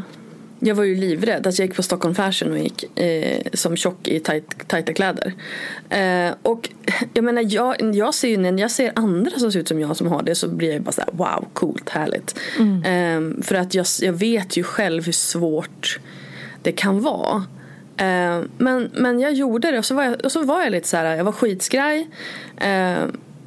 Jag 0.60 0.75
var 0.75 0.84
ju 0.84 0.95
livrädd. 0.95 1.47
Alltså 1.47 1.62
jag 1.62 1.67
gick 1.67 1.75
på 1.75 1.84
Stockholm 1.84 2.15
Fashion 2.15 2.54
Week 2.54 2.97
eh, 2.99 3.41
som 3.54 3.75
tjock 3.78 4.08
i 4.08 4.19
tajt, 4.19 4.67
tajta 4.67 4.93
kläder. 4.93 5.34
Eh, 5.89 6.34
och 6.41 6.69
jag 7.13 7.23
menar, 7.23 7.45
jag, 7.49 7.95
jag 7.95 8.13
ser 8.13 8.28
ju 8.28 8.38
när 8.38 8.62
jag 8.62 8.71
ser 8.71 8.91
andra 8.95 9.32
som 9.39 9.51
ser 9.51 9.60
ut 9.60 9.67
som 9.67 9.80
jag 9.80 9.97
som 9.97 10.08
har 10.08 10.23
det 10.23 10.36
så 10.36 10.47
blir 10.49 10.73
jag 10.73 10.82
bara 10.82 10.91
så 10.91 11.01
här, 11.01 11.10
wow, 11.12 11.47
coolt, 11.54 11.89
härligt. 11.89 12.39
Eh, 12.86 13.43
för 13.43 13.56
att 13.56 13.73
jag, 13.73 13.86
jag 14.01 14.13
vet 14.13 14.58
ju 14.58 14.63
själv 14.63 15.06
hur 15.06 15.12
svårt 15.12 15.99
det 16.62 16.71
kan 16.71 17.01
vara. 17.01 17.43
Eh, 17.97 18.41
men, 18.58 18.91
men 18.93 19.19
jag 19.19 19.34
gjorde 19.34 19.71
det 19.71 19.77
och 19.77 19.86
så 19.86 19.95
var 19.95 20.03
jag, 20.03 20.25
och 20.25 20.31
så 20.31 20.43
var 20.43 20.62
jag 20.62 20.71
lite 20.71 20.88
så 20.88 20.97
här, 20.97 21.15
jag 21.15 21.23
var 21.23 21.31
skitskraj. 21.31 22.10
Eh, 22.58 23.03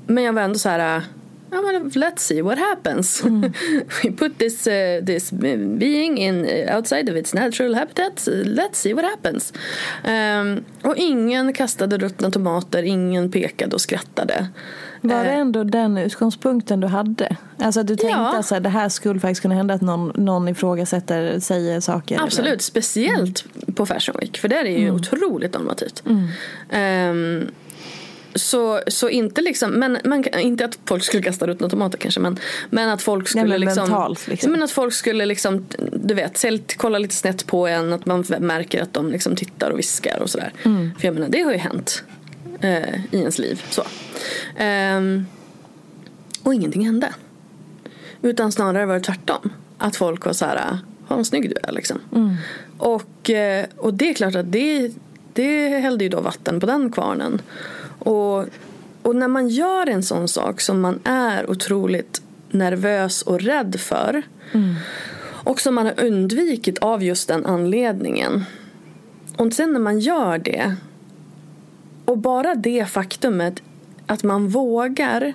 men 0.07 0.25
jag 0.25 0.33
var 0.33 0.43
ändå 0.43 0.59
så 0.59 0.69
här 0.69 1.03
Ja, 1.51 1.63
men 1.63 1.91
let's 1.91 2.19
see 2.19 2.43
what 2.43 2.59
happens. 2.59 3.25
We 4.03 4.11
put 4.13 4.39
this, 4.39 4.67
uh, 4.67 5.05
this 5.05 5.31
being 5.33 6.19
in 6.19 6.47
outside 6.77 7.09
of 7.09 7.17
its 7.17 7.35
natural 7.35 7.75
habitat. 7.75 8.29
Let's 8.29 8.75
see 8.75 8.93
what 8.95 9.05
happens. 9.05 9.53
Um, 10.05 10.65
och 10.83 10.97
ingen 10.97 11.53
kastade 11.53 11.99
ruttna 11.99 12.31
tomater, 12.31 12.83
ingen 12.83 13.31
pekade 13.31 13.75
och 13.75 13.81
skrattade. 13.81 14.49
Var 15.01 15.25
det 15.25 15.31
Eh, 15.31 15.39
ändå 15.39 15.65
den 15.65 15.99
utgångspunkten 15.99 16.81
du 16.81 16.87
hade? 16.87 17.37
Alltså 17.59 17.81
att 17.81 17.87
du 17.87 17.97
tänkte 17.97 18.19
Ja. 18.19 18.57
att 18.57 18.63
det 18.63 18.69
här 18.69 18.89
skulle 18.89 19.21
faktiskt 19.21 19.43
kunna 19.43 19.55
hända 19.55 19.75
att 19.75 19.81
någon, 19.81 20.13
någon 20.15 20.49
ifrågasätter, 20.49 21.41
säger 21.41 21.81
saker? 21.81 22.21
Absolut, 22.23 22.49
Eller? 22.49 22.59
speciellt 22.59 23.45
på 23.75 23.87
Fashion 23.87 24.17
Week. 24.21 24.39
För 24.39 24.49
där 24.49 24.57
är 24.57 24.65
det 24.65 24.71
ju 24.71 24.91
otroligt 24.91 25.55
normativt. 25.55 26.03
Ehm, 26.71 27.47
så, 28.35 28.81
så 28.87 29.09
inte 29.09 29.41
liksom, 29.41 29.71
men, 29.71 29.99
men 30.05 30.39
inte 30.39 30.65
att 30.65 30.79
folk 30.87 31.05
skulle 31.05 31.23
kasta 31.23 31.47
ruttna 31.47 31.69
tomater 31.69 31.99
kanske 31.99 32.21
men, 32.21 32.39
men 32.71 32.89
att 32.89 33.03
folk 33.03 33.29
skulle 33.29 33.45
men 33.45 33.61
liksom, 33.61 33.83
mentalt, 33.83 34.29
liksom. 34.29 34.53
Men 34.53 34.63
att 34.63 34.71
folk 34.71 34.95
skulle 34.95 35.27
liksom, 35.27 35.67
du 35.93 36.15
vet, 36.15 36.45
kolla 36.77 36.99
lite 36.99 37.15
snett 37.15 37.47
på 37.47 37.67
en, 37.67 37.93
att 37.93 38.07
man 38.07 38.25
märker 38.39 38.83
att 38.83 38.95
de 38.95 39.11
liksom 39.11 39.37
tittar 39.37 39.71
och 39.71 39.79
viskar 39.79 40.19
och 40.23 40.31
sådär. 40.31 40.53
För 40.99 41.07
jag 41.07 41.15
menar, 41.15 41.29
det 41.29 41.41
har 41.43 41.53
ju 41.53 41.59
hänt 41.59 42.05
eh, 42.61 43.05
i 43.11 43.19
ens 43.19 43.39
liv. 43.39 43.63
Så. 43.71 43.83
Ehm, 44.57 45.27
och 46.43 46.55
ingenting 46.55 46.87
hände. 46.87 47.15
Utan 48.23 48.53
snarare 48.53 48.87
var 48.87 48.95
det 48.95 49.01
tvärtom. 49.01 49.53
Att 49.79 49.97
folk 49.97 50.27
var 50.27 50.33
så 50.33 50.45
här, 50.45 50.79
vad 51.09 51.27
snygg 51.27 51.51
du 51.51 51.57
är 51.63 51.73
liksom. 51.73 51.99
Och, 52.79 53.31
eh, 53.31 53.67
och 53.77 53.95
det 53.95 54.11
är 54.11 54.15
klart 54.15 54.35
att 54.35 54.53
det, 54.53 54.93
det 55.33 55.69
hällde 55.69 56.05
ju 56.05 56.11
då 56.11 56.21
vatten 56.21 56.61
på 56.61 56.67
den 56.67 56.93
kvarnen. 56.93 57.41
Och, 57.99 58.45
och 59.03 59.17
när 59.17 59.29
man 59.29 59.49
gör 59.49 59.87
en 59.87 60.03
sån 60.03 60.29
sak 60.29 60.61
som 60.61 60.81
man 60.81 61.01
är 61.05 61.51
otroligt 61.51 62.23
nervös 62.51 63.23
och 63.23 63.41
rädd 63.41 63.77
för. 63.81 64.23
Och 65.21 65.61
som 65.61 65.75
man 65.75 65.87
har 65.87 66.05
undvikit 66.05 66.79
av 66.79 67.03
just 67.03 67.29
den 67.29 67.47
anledningen. 67.47 68.45
Och 69.37 69.53
sen 69.53 69.73
när 69.73 69.81
man 69.81 70.01
gör 70.01 70.39
det. 70.39 70.77
Och 72.09 72.19
bara 72.19 72.55
det 72.55 72.89
faktumet 72.89 73.63
att 74.07 74.23
man 74.23 74.49
vågar. 74.49 75.35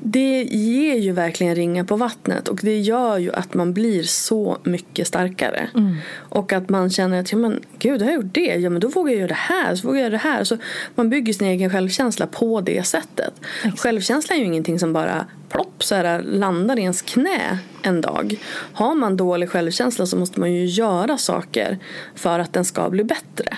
Det 0.00 0.42
ger 0.42 0.94
ju 0.94 1.12
verkligen 1.12 1.54
ringar 1.54 1.84
på 1.84 1.96
vattnet 1.96 2.48
och 2.48 2.58
det 2.62 2.78
gör 2.78 3.18
ju 3.18 3.32
att 3.32 3.54
man 3.54 3.72
blir 3.72 4.02
så 4.02 4.58
mycket 4.62 5.06
starkare. 5.06 5.70
Och 6.12 6.52
att 6.52 6.68
man 6.68 6.90
känner 6.90 7.20
att 7.20 7.32
ja, 7.32 7.38
men, 7.38 7.60
gud, 7.78 8.02
har 8.02 8.08
jag 8.08 8.14
gjort 8.14 8.34
det? 8.34 8.54
Ja 8.54 8.70
men 8.70 8.80
då 8.80 8.88
vågar 8.88 9.12
jag 9.12 9.18
göra 9.18 9.28
det 9.28 9.34
här, 9.34 9.76
så 9.76 9.86
vågar 9.86 10.00
jag 10.00 10.04
göra 10.04 10.22
det 10.22 10.28
här. 10.28 10.44
Så 10.44 10.56
man 10.94 11.10
bygger 11.10 11.32
sin 11.32 11.46
egen 11.46 11.70
självkänsla 11.70 12.26
på 12.26 12.60
det 12.60 12.86
sättet. 12.86 13.34
Självkänsla 13.76 14.34
är 14.34 14.38
ju 14.38 14.44
ingenting 14.44 14.78
som 14.78 14.92
bara 14.92 15.26
plopp 15.48 15.84
så 15.84 15.94
här, 15.94 16.22
landar 16.22 16.78
i 16.78 16.82
ens 16.82 17.02
knä 17.02 17.58
en 17.82 18.00
dag. 18.00 18.38
Har 18.72 18.94
man 18.94 19.16
dålig 19.16 19.50
självkänsla 19.50 20.06
så 20.06 20.16
måste 20.16 20.40
man 20.40 20.52
ju 20.52 20.64
göra 20.64 21.18
saker 21.18 21.78
för 22.14 22.38
att 22.38 22.52
den 22.52 22.64
ska 22.64 22.90
bli 22.90 23.04
bättre. 23.04 23.56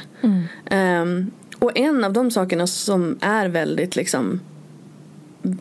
Ehm, 0.70 1.30
och 1.58 1.78
en 1.78 2.04
av 2.04 2.12
de 2.12 2.30
sakerna 2.30 2.66
som 2.66 3.18
är 3.20 3.48
väldigt 3.48 3.96
liksom 3.96 4.40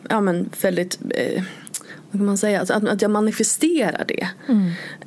ja, 0.08 0.20
men 0.20 0.50
väldigt 0.62 0.98
eh, 1.10 1.42
vad 2.10 2.20
kan 2.20 2.26
man 2.26 2.38
säga, 2.38 2.60
alltså 2.60 2.74
att, 2.74 2.88
att 2.88 3.02
jag 3.02 3.10
manifesterar 3.10 4.04
det 4.08 4.28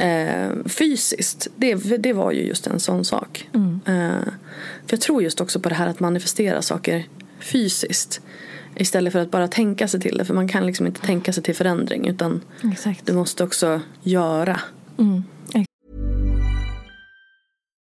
eh, 0.06 0.65
fysiskt. 0.65 1.47
Det, 1.56 1.75
det 1.97 2.13
var 2.13 2.32
ju 2.32 2.41
just 2.47 2.67
en 2.67 2.80
sån 2.80 3.06
sak. 3.06 3.49
Eh, 3.86 4.27
för 4.86 4.93
jag 4.93 5.01
tror 5.01 5.23
just 5.23 5.41
också 5.41 5.60
på 5.60 5.69
det 5.69 5.75
här 5.75 5.88
att 5.88 5.99
manifestera 5.99 6.62
saker 6.62 7.06
fysiskt. 7.39 8.21
Istället 8.75 9.13
för 9.13 9.19
att 9.19 9.32
bara 9.32 9.47
tänka 9.47 9.88
sig 9.88 9.99
till 9.99 10.17
det. 10.17 10.25
För 10.25 10.34
man 10.34 10.47
kan 10.47 10.65
liksom 10.65 10.88
inte 10.88 11.01
tänka 11.01 11.34
sig 11.34 11.43
till 11.43 11.56
förändring. 11.56 12.08
Utan 12.08 12.41
Exakt. 12.71 13.06
du 13.06 13.13
måste 13.13 13.43
också 13.43 13.82
göra. 14.04 14.60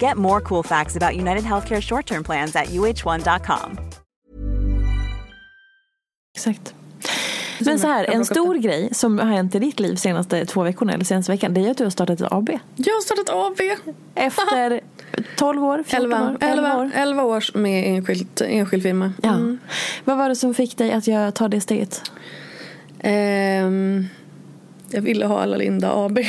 Get 0.00 0.16
more 0.16 0.40
cool 0.40 0.64
facts 0.64 0.96
about 0.96 1.16
United 1.16 1.44
Healthcare 1.44 1.82
short 1.82 2.06
term 2.06 2.24
plans 2.24 2.56
at 2.56 2.66
uh1.com. 2.66 3.78
Exakt. 6.36 6.74
Men 7.60 7.78
så 7.78 7.86
här, 7.86 8.04
en 8.04 8.24
stor 8.24 8.54
grej 8.54 8.88
som 8.92 9.18
har 9.18 9.26
hänt 9.26 9.54
i 9.54 9.58
ditt 9.58 9.80
liv 9.80 9.96
senaste 9.96 10.46
två 10.46 10.62
veckorna 10.62 10.92
eller 10.92 11.04
senaste 11.04 11.32
veckan 11.32 11.54
det 11.54 11.66
är 11.66 11.70
att 11.70 11.78
du 11.78 11.84
har 11.84 11.90
startat 11.90 12.20
ett 12.20 12.32
AB. 12.32 12.50
Jag 12.76 12.94
har 12.94 13.00
startat 13.00 13.30
AB. 13.30 13.60
Efter 14.14 14.80
12 15.36 15.64
år, 15.64 15.82
14 15.86 16.12
11, 16.12 16.22
år, 16.22 16.38
11 16.40 16.68
11, 16.68 16.76
år. 16.76 16.90
11 16.94 17.22
år 17.22 17.58
med 17.58 17.96
enskilt, 17.96 18.40
enskild 18.40 18.82
firma. 18.82 19.12
Ja. 19.22 19.34
Mm. 19.34 19.58
Vad 20.04 20.16
var 20.18 20.28
det 20.28 20.36
som 20.36 20.54
fick 20.54 20.78
dig 20.78 20.92
att 20.92 21.34
ta 21.34 21.48
det 21.48 21.60
steget? 21.60 22.02
Ehm, 23.00 24.06
jag 24.90 25.00
ville 25.00 25.26
ha 25.26 25.40
alla 25.40 25.56
Linda 25.56 25.92
AB. 25.92 26.18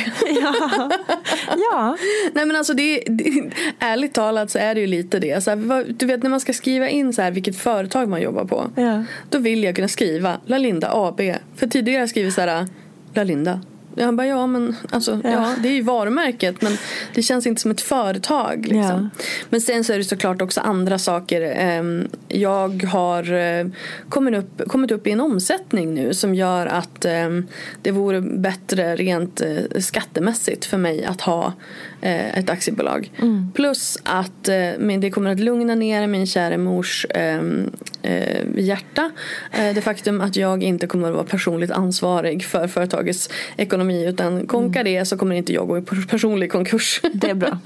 Ja, 1.72 1.96
Nej 2.32 2.46
men 2.46 2.56
alltså 2.56 2.74
det, 2.74 3.02
det, 3.06 3.50
ärligt 3.78 4.14
talat 4.14 4.50
så 4.50 4.58
är 4.58 4.74
det 4.74 4.80
ju 4.80 4.86
lite 4.86 5.18
det. 5.18 5.44
Så 5.44 5.50
här, 5.50 5.84
du 5.92 6.06
vet 6.06 6.22
när 6.22 6.30
man 6.30 6.40
ska 6.40 6.52
skriva 6.52 6.88
in 6.88 7.12
så 7.12 7.22
här 7.22 7.30
vilket 7.30 7.56
företag 7.56 8.08
man 8.08 8.22
jobbar 8.22 8.44
på. 8.44 8.70
Ja. 8.76 9.04
Då 9.28 9.38
vill 9.38 9.64
jag 9.64 9.76
kunna 9.76 9.88
skriva 9.88 10.40
La 10.46 10.58
Linda 10.58 10.90
AB. 10.92 11.20
För 11.56 11.66
tidigare 11.66 11.96
har 11.96 12.02
jag 12.02 12.08
skrivit 12.10 12.34
så 12.34 12.40
här 12.40 12.66
La 13.14 13.24
Linda 13.24 13.60
Jag 13.94 14.14
bara, 14.14 14.26
ja 14.26 14.46
men 14.46 14.76
alltså, 14.90 15.20
ja. 15.24 15.30
Ja. 15.30 15.54
det 15.62 15.68
är 15.68 15.72
ju 15.72 15.82
varumärket 15.82 16.62
men 16.62 16.76
det 17.14 17.22
känns 17.22 17.46
inte 17.46 17.60
som 17.60 17.70
ett 17.70 17.80
företag. 17.80 18.58
Liksom. 18.62 19.10
Ja. 19.14 19.22
Men 19.50 19.60
sen 19.60 19.84
så 19.84 19.92
är 19.92 19.98
det 19.98 20.04
såklart 20.04 20.42
också 20.42 20.60
andra 20.60 20.98
saker. 20.98 21.54
Ehm, 21.56 22.08
Jag 22.28 22.84
har 22.84 23.32
eh, 23.32 23.66
kommit 24.08 24.34
upp, 24.34 24.68
kommit 24.68 24.90
upp 24.90 25.06
i 25.06 25.10
en 25.10 25.20
omsättning 25.20 25.94
nu 25.94 26.14
som 26.14 26.34
gör 26.34 26.66
att 26.66 27.04
ehm, 27.04 27.46
det 27.82 27.90
vore 27.90 28.20
bättre 28.20 28.96
rent 28.96 29.40
eh, 29.40 29.80
skattemässigt 29.80 30.64
för 30.64 30.76
mig 30.76 31.04
att 31.04 31.20
ha 31.20 31.52
eh, 32.00 32.38
ett 32.38 32.50
aktiebolag. 32.50 33.10
Plus 33.54 33.98
att 34.04 34.48
eh, 34.48 34.98
det 35.00 35.10
kommer 35.10 35.30
att 35.32 35.40
lugna 35.40 35.74
ner 35.74 36.06
min 36.06 36.26
kära 36.26 36.58
mors 36.58 37.06
ehm, 37.10 37.70
eh, 38.02 38.46
hjärta. 38.56 39.10
Eh, 39.52 39.74
Det 39.74 39.80
faktum 39.82 40.20
att 40.20 40.36
jag 40.36 40.62
inte 40.62 40.86
kommer 40.86 41.08
att 41.08 41.14
vara 41.14 41.24
personligt 41.24 41.70
ansvarig 41.70 42.44
för 42.44 42.68
företagets 42.68 43.30
ekonomi 43.56 44.06
utan 44.06 44.46
konkar 44.46 44.84
det 44.84 45.04
så 45.04 45.16
kommer 45.18 45.34
inte 45.34 45.52
jag 45.52 45.68
gå 45.68 45.78
i 45.78 45.82
personlig 45.82 46.52
konkurs. 46.52 47.00
Det 47.12 47.30
är 47.30 47.34
bra. 47.34 47.58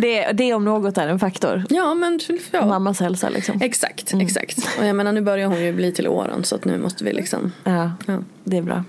det, 0.00 0.32
det 0.32 0.54
om 0.54 0.64
något 0.64 0.98
är 0.98 1.08
en 1.08 1.18
faktor. 1.18 1.64
Ja 1.70 1.94
men 1.94 2.20
ja. 2.50 2.66
Mammas 2.66 3.00
hälsa 3.00 3.28
liksom. 3.28 3.60
Exakt, 3.62 4.14
exakt. 4.20 4.58
Och 4.78 4.86
jag 4.86 4.96
menar 4.96 5.12
nu 5.12 5.20
börjar 5.20 5.46
hon 5.48 5.64
ju 5.64 5.72
bli 5.72 5.92
till 5.92 6.08
åren 6.08 6.44
så 6.44 6.54
att 6.54 6.64
nu 6.64 6.78
måste 6.78 7.04
vi 7.04 7.12
liksom 7.12 7.52
Ja, 7.64 7.92
Ja. 8.06 8.18
det 8.44 8.56
är 8.56 8.62
bra. 8.62 8.84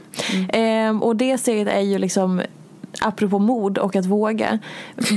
Ehm, 0.53 1.03
och 1.03 1.15
det 1.15 1.37
steget 1.37 1.67
är 1.67 1.81
ju 1.81 1.97
liksom 1.97 2.41
apropå 3.01 3.39
mod 3.39 3.77
och 3.77 3.95
att 3.95 4.05
våga. 4.05 4.59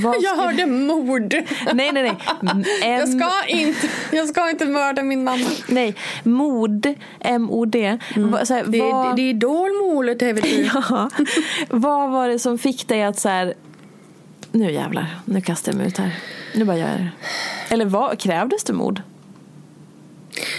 Vad 0.02 0.16
Jag 0.22 0.36
hörde 0.36 0.66
mord! 0.66 1.34
Nej, 1.72 1.92
nej, 1.92 2.02
nej. 2.02 2.16
M- 2.52 2.64
Jag 2.82 3.08
ska 3.08 3.30
inte, 3.48 3.88
jag 4.12 4.28
ska 4.28 4.50
inte 4.50 4.64
mörda 4.66 5.02
min 5.02 5.24
mamma. 5.24 5.46
Nej, 5.68 5.94
mod, 6.22 6.94
M-O-D. 7.20 7.98
Va- 8.16 8.44
så 8.46 8.54
här, 8.54 8.60
Mm. 8.60 8.72
Det 8.72 8.78
är, 8.78 8.92
vad- 8.92 9.16
det 9.16 9.22
är 9.22 9.30
idolmålet. 9.30 10.22
Ja. 10.74 11.10
Vad 11.68 12.10
var 12.10 12.28
det 12.28 12.38
som 12.38 12.58
fick 12.58 12.88
dig 12.88 13.02
att 13.02 13.18
så 13.18 13.28
här, 13.28 13.54
nu 14.52 14.72
jävlar, 14.72 15.06
nu 15.24 15.40
kastar 15.40 15.72
jag 15.72 15.76
mig 15.78 15.86
ut 15.86 15.98
här. 15.98 16.10
Nu 16.54 16.64
bara 16.64 16.76
gör 16.76 16.88
jag 16.88 16.98
det. 16.98 17.10
Eller 17.74 17.84
vad, 17.84 18.18
krävdes 18.18 18.64
det 18.64 18.72
mod? 18.72 19.02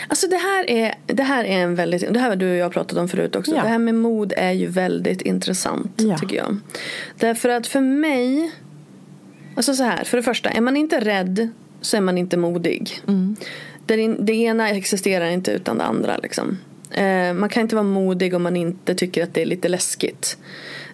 Alltså 0.07 0.27
det 0.27 0.37
här 0.37 0.69
är, 0.69 0.95
det 1.05 1.23
här 1.23 1.43
är 1.43 1.57
en 1.63 1.75
väldigt, 1.75 2.13
det 2.13 2.19
här 2.19 2.29
har 2.29 2.35
du 2.35 2.51
och 2.51 2.57
jag 2.57 2.71
pratat 2.71 2.97
om 2.97 3.07
förut 3.07 3.35
också. 3.35 3.55
Ja. 3.55 3.61
Det 3.61 3.67
här 3.69 3.79
med 3.79 3.95
mod 3.95 4.33
är 4.37 4.51
ju 4.51 4.67
väldigt 4.67 5.21
intressant 5.21 5.91
Ja. 5.97 6.17
tycker 6.17 6.35
jag. 6.37 6.57
Därför 7.19 7.49
att 7.49 7.67
för 7.67 7.81
mig, 7.81 8.51
alltså 9.55 9.73
så 9.73 9.83
här, 9.83 10.03
för 10.03 10.17
det 10.17 10.23
första, 10.23 10.49
är 10.49 10.61
man 10.61 10.77
inte 10.77 10.99
rädd 10.99 11.49
så 11.81 11.97
är 11.97 12.01
man 12.01 12.17
inte 12.17 12.37
modig. 12.37 13.01
Mm. 13.07 13.35
Det, 13.85 14.07
det 14.07 14.33
ena 14.33 14.69
existerar 14.69 15.29
inte 15.29 15.51
utan 15.51 15.77
det 15.77 15.83
andra 15.83 16.17
liksom. 16.17 16.57
Eh, 16.91 17.33
man 17.33 17.49
kan 17.49 17.61
inte 17.61 17.75
vara 17.75 17.83
modig 17.83 18.33
om 18.33 18.43
man 18.43 18.55
inte 18.55 18.95
tycker 18.95 19.23
att 19.23 19.33
det 19.33 19.41
är 19.41 19.45
lite 19.45 19.69
läskigt. 19.69 20.37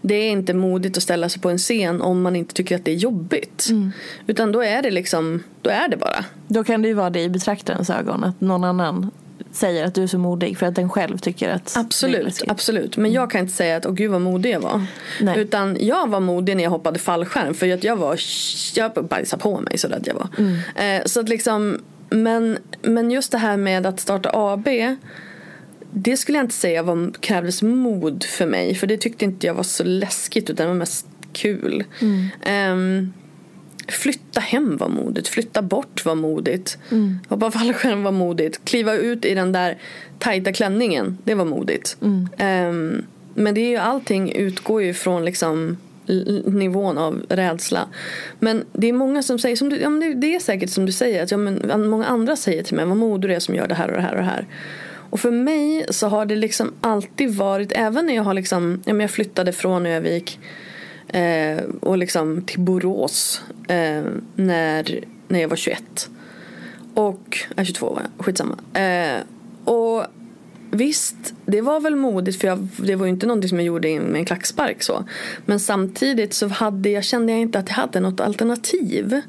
Det 0.02 0.16
är 0.16 0.32
inte 0.32 0.54
modigt 0.54 0.98
att 0.98 1.04
ställa 1.04 1.30
sig 1.30 1.42
på 1.42 1.50
en 1.50 1.58
scen 1.58 2.02
om 2.02 2.22
man 2.22 2.36
inte 2.36 2.54
tycker 2.54 2.76
att 2.76 2.86
det 2.86 2.92
är 2.92 2.96
jobbigt. 2.96 3.68
Mm. 3.70 3.92
Utan 4.28 4.52
då 4.52 4.64
är 4.64 4.82
det 4.82 4.92
liksom, 4.92 5.44
då 5.62 5.70
är 5.70 5.88
det 5.90 5.98
bara. 5.98 6.26
Då 6.48 6.64
kan 6.64 6.82
det 6.82 6.88
ju 6.88 6.94
vara 6.94 7.10
det 7.10 7.22
i 7.22 7.30
betraktarens 7.30 7.90
ögon 7.90 8.24
att 8.24 8.42
någon 8.42 8.64
annan 8.64 9.12
säger 9.52 9.86
att 9.86 9.96
du 9.96 10.04
är 10.04 10.08
så 10.08 10.18
modig 10.18 10.58
för 10.58 10.66
att 10.66 10.76
den 10.76 10.90
själv 10.90 11.18
tycker 11.18 11.50
att 11.50 11.66
det 11.66 11.80
är 11.80 11.84
Absolut, 11.84 12.44
absolut. 12.48 12.98
Men 12.98 13.12
jag 13.12 13.32
kan 13.32 13.42
inte 13.42 13.54
säga 13.54 13.78
att 13.78 13.86
åh 13.86 13.94
gud 13.94 14.12
vad 14.12 14.22
modig 14.22 14.52
jag 14.52 14.60
var. 14.60 14.86
Nej. 15.22 15.40
Utan 15.40 15.78
jag 15.80 16.10
var 16.10 16.20
modig 16.20 16.58
när 16.58 16.64
jag 16.64 16.72
hoppade 16.72 17.00
fallskärm. 17.00 17.54
För 17.54 17.74
att 17.74 17.84
jag 17.84 17.96
var, 17.96 18.20
jag 18.76 18.92
bajsade 18.94 19.44
på 19.44 19.60
mig 19.60 19.78
så 19.78 19.88
rädd 19.88 20.04
jag 20.06 20.16
var. 20.16 20.30
Eh, 20.84 21.02
så 21.06 21.20
att 21.20 21.30
liksom, 21.30 21.82
men, 22.10 22.58
men 22.82 23.12
just 23.12 23.32
det 23.32 23.38
här 23.38 23.58
med 23.58 23.86
att 23.86 24.00
starta 24.00 24.30
AB. 24.34 24.68
Det 25.92 26.18
skulle 26.18 26.38
jag 26.38 26.46
inte 26.46 26.56
säga 26.56 26.84
var, 26.84 27.12
krävdes 27.20 27.62
mod 27.62 28.24
för 28.24 28.46
mig. 28.46 28.76
För 28.76 28.88
det 28.88 28.98
tyckte 28.98 29.26
inte 29.26 29.48
jag 29.48 29.54
var 29.54 29.64
så 29.64 29.84
läskigt 29.84 30.50
utan 30.50 30.66
det 30.66 30.72
var 30.72 30.80
mest 30.80 31.08
kul. 31.34 31.84
Ehm, 32.44 33.14
Flytta 33.90 34.40
hem 34.40 34.78
var 34.78 34.90
modigt, 34.90 35.28
flytta 35.28 35.62
bort 35.62 36.06
var 36.06 36.16
modigt. 36.16 36.78
Hoppa 37.28 37.52
fallskärm 37.52 38.04
var 38.04 38.12
modigt. 38.12 38.66
Kliva 38.66 38.94
ut 38.94 39.26
i 39.26 39.34
den 39.34 39.52
där 39.52 39.78
tajta 40.20 40.54
klänningen, 40.54 41.18
det 41.24 41.36
var 41.36 41.46
modigt. 41.46 41.98
Ehm, 42.38 43.06
men 43.34 43.54
det 43.54 43.62
är 43.62 43.70
ju 43.70 43.78
allting 43.78 44.32
utgår 44.32 44.84
ju 44.84 44.94
från 44.94 45.26
liksom 45.26 45.78
nivån 46.46 46.98
av 46.98 47.26
rädsla. 47.30 47.88
Men 48.40 48.64
det 48.74 48.90
är 48.90 48.94
många 48.94 49.24
som 49.24 49.40
säger, 49.40 49.56
som 49.56 49.70
du, 49.70 49.80
ja, 49.80 49.90
men 49.90 50.20
det 50.20 50.36
är 50.36 50.40
säkert 50.40 50.70
som 50.70 50.86
du 50.86 50.92
säger, 50.92 51.24
att 51.24 51.32
ja, 51.32 51.38
men, 51.38 51.90
många 51.90 52.06
andra 52.06 52.36
säger 52.36 52.64
till 52.64 52.76
mig 52.76 52.86
vad 52.86 52.98
modig 52.98 53.30
du 53.30 53.34
är 53.34 53.40
som 53.40 53.56
gör 53.56 53.68
det 53.68 53.76
här 53.76 53.88
och 53.88 53.96
det 53.96 54.02
här 54.02 54.12
och 54.12 54.18
det 54.18 54.24
här. 54.24 54.46
Och 55.10 55.20
för 55.20 55.32
mig 55.32 55.86
så 55.90 56.08
har 56.08 56.26
det 56.26 56.36
liksom 56.36 56.74
alltid 56.82 57.36
varit, 57.36 57.72
även 57.76 58.06
när 58.06 58.16
jag 58.16 58.24
har 58.24 58.34
liksom, 58.34 58.82
ja, 58.86 58.94
men 58.94 59.00
jag 59.00 59.12
flyttade 59.12 59.52
från 59.52 59.86
Övik 59.86 60.40
eh, 61.08 61.64
och 61.80 61.98
liksom 61.98 62.42
till 62.42 62.60
Borås 62.60 63.42
eh, 63.68 64.04
när, 64.36 65.04
när 65.28 65.40
jag 65.40 65.48
var 65.48 65.56
21. 65.56 66.10
Och, 66.94 67.38
äh, 67.56 67.64
22 67.64 67.90
var 67.90 68.02
jag, 68.02 68.26
skitsamma. 68.26 68.80
Eh, 68.80 69.22
och 69.66 70.06
visst, 70.72 71.34
det 71.46 71.62
var 71.62 71.80
väl 71.80 71.96
modigt 71.96 72.42
för 72.42 72.48
jag, 72.48 72.68
det 72.78 72.96
var 72.96 73.06
ju 73.06 73.12
inte 73.12 73.28
någonting 73.28 73.50
som 73.50 73.58
jag 73.58 73.66
gjorde 73.66 74.00
med 74.00 74.16
en 74.16 74.26
klackspark 74.26 74.84
så. 74.84 75.04
Men 75.46 75.60
samtidigt 75.60 76.34
så 76.34 76.48
hade 76.48 76.90
jag, 76.90 77.04
kände 77.04 77.32
jag 77.32 77.42
inte 77.42 77.60
att 77.60 77.70
jag 77.70 77.76
hade 77.76 78.00
något 78.00 78.20
alternativ. 78.20 79.22